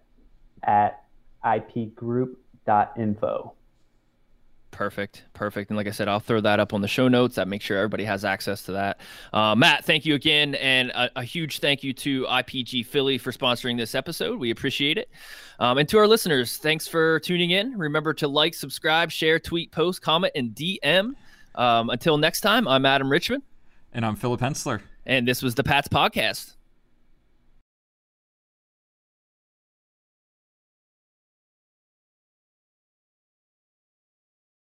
at 0.62 1.02
ipgroup.info. 1.44 3.52
Perfect, 4.72 5.24
perfect. 5.32 5.70
And 5.70 5.76
like 5.78 5.86
I 5.86 5.90
said, 5.90 6.06
I'll 6.06 6.20
throw 6.20 6.42
that 6.42 6.60
up 6.60 6.74
on 6.74 6.82
the 6.82 6.88
show 6.88 7.08
notes. 7.08 7.36
That 7.36 7.48
make 7.48 7.62
sure 7.62 7.78
everybody 7.78 8.04
has 8.04 8.26
access 8.26 8.62
to 8.64 8.72
that. 8.72 9.00
Uh, 9.32 9.54
Matt, 9.54 9.86
thank 9.86 10.04
you 10.04 10.14
again, 10.14 10.54
and 10.56 10.90
a, 10.90 11.20
a, 11.20 11.22
huge 11.22 11.60
thank 11.60 11.82
you 11.82 11.94
to 11.94 12.24
IPG 12.24 12.84
Philly 12.84 13.16
for 13.16 13.32
sponsoring 13.32 13.78
this 13.78 13.94
episode. 13.94 14.38
We 14.38 14.50
appreciate 14.50 14.98
it. 14.98 15.08
Um, 15.58 15.78
and 15.78 15.88
to 15.88 15.96
our 15.96 16.06
listeners, 16.06 16.58
thanks 16.58 16.86
for 16.86 17.20
tuning 17.20 17.52
in. 17.52 17.78
Remember 17.78 18.12
to 18.14 18.28
like, 18.28 18.52
subscribe, 18.52 19.10
share, 19.10 19.38
tweet, 19.38 19.72
post, 19.72 20.02
comment, 20.02 20.34
and 20.34 20.50
DM. 20.50 21.14
Um, 21.54 21.88
until 21.88 22.18
next 22.18 22.42
time, 22.42 22.68
I'm 22.68 22.84
Adam 22.84 23.10
Richmond, 23.10 23.44
and 23.94 24.04
I'm 24.04 24.16
Philip 24.16 24.40
Hensler, 24.40 24.82
and 25.06 25.26
this 25.26 25.42
was 25.42 25.54
the 25.54 25.64
Pats 25.64 25.88
Podcast. 25.88 26.55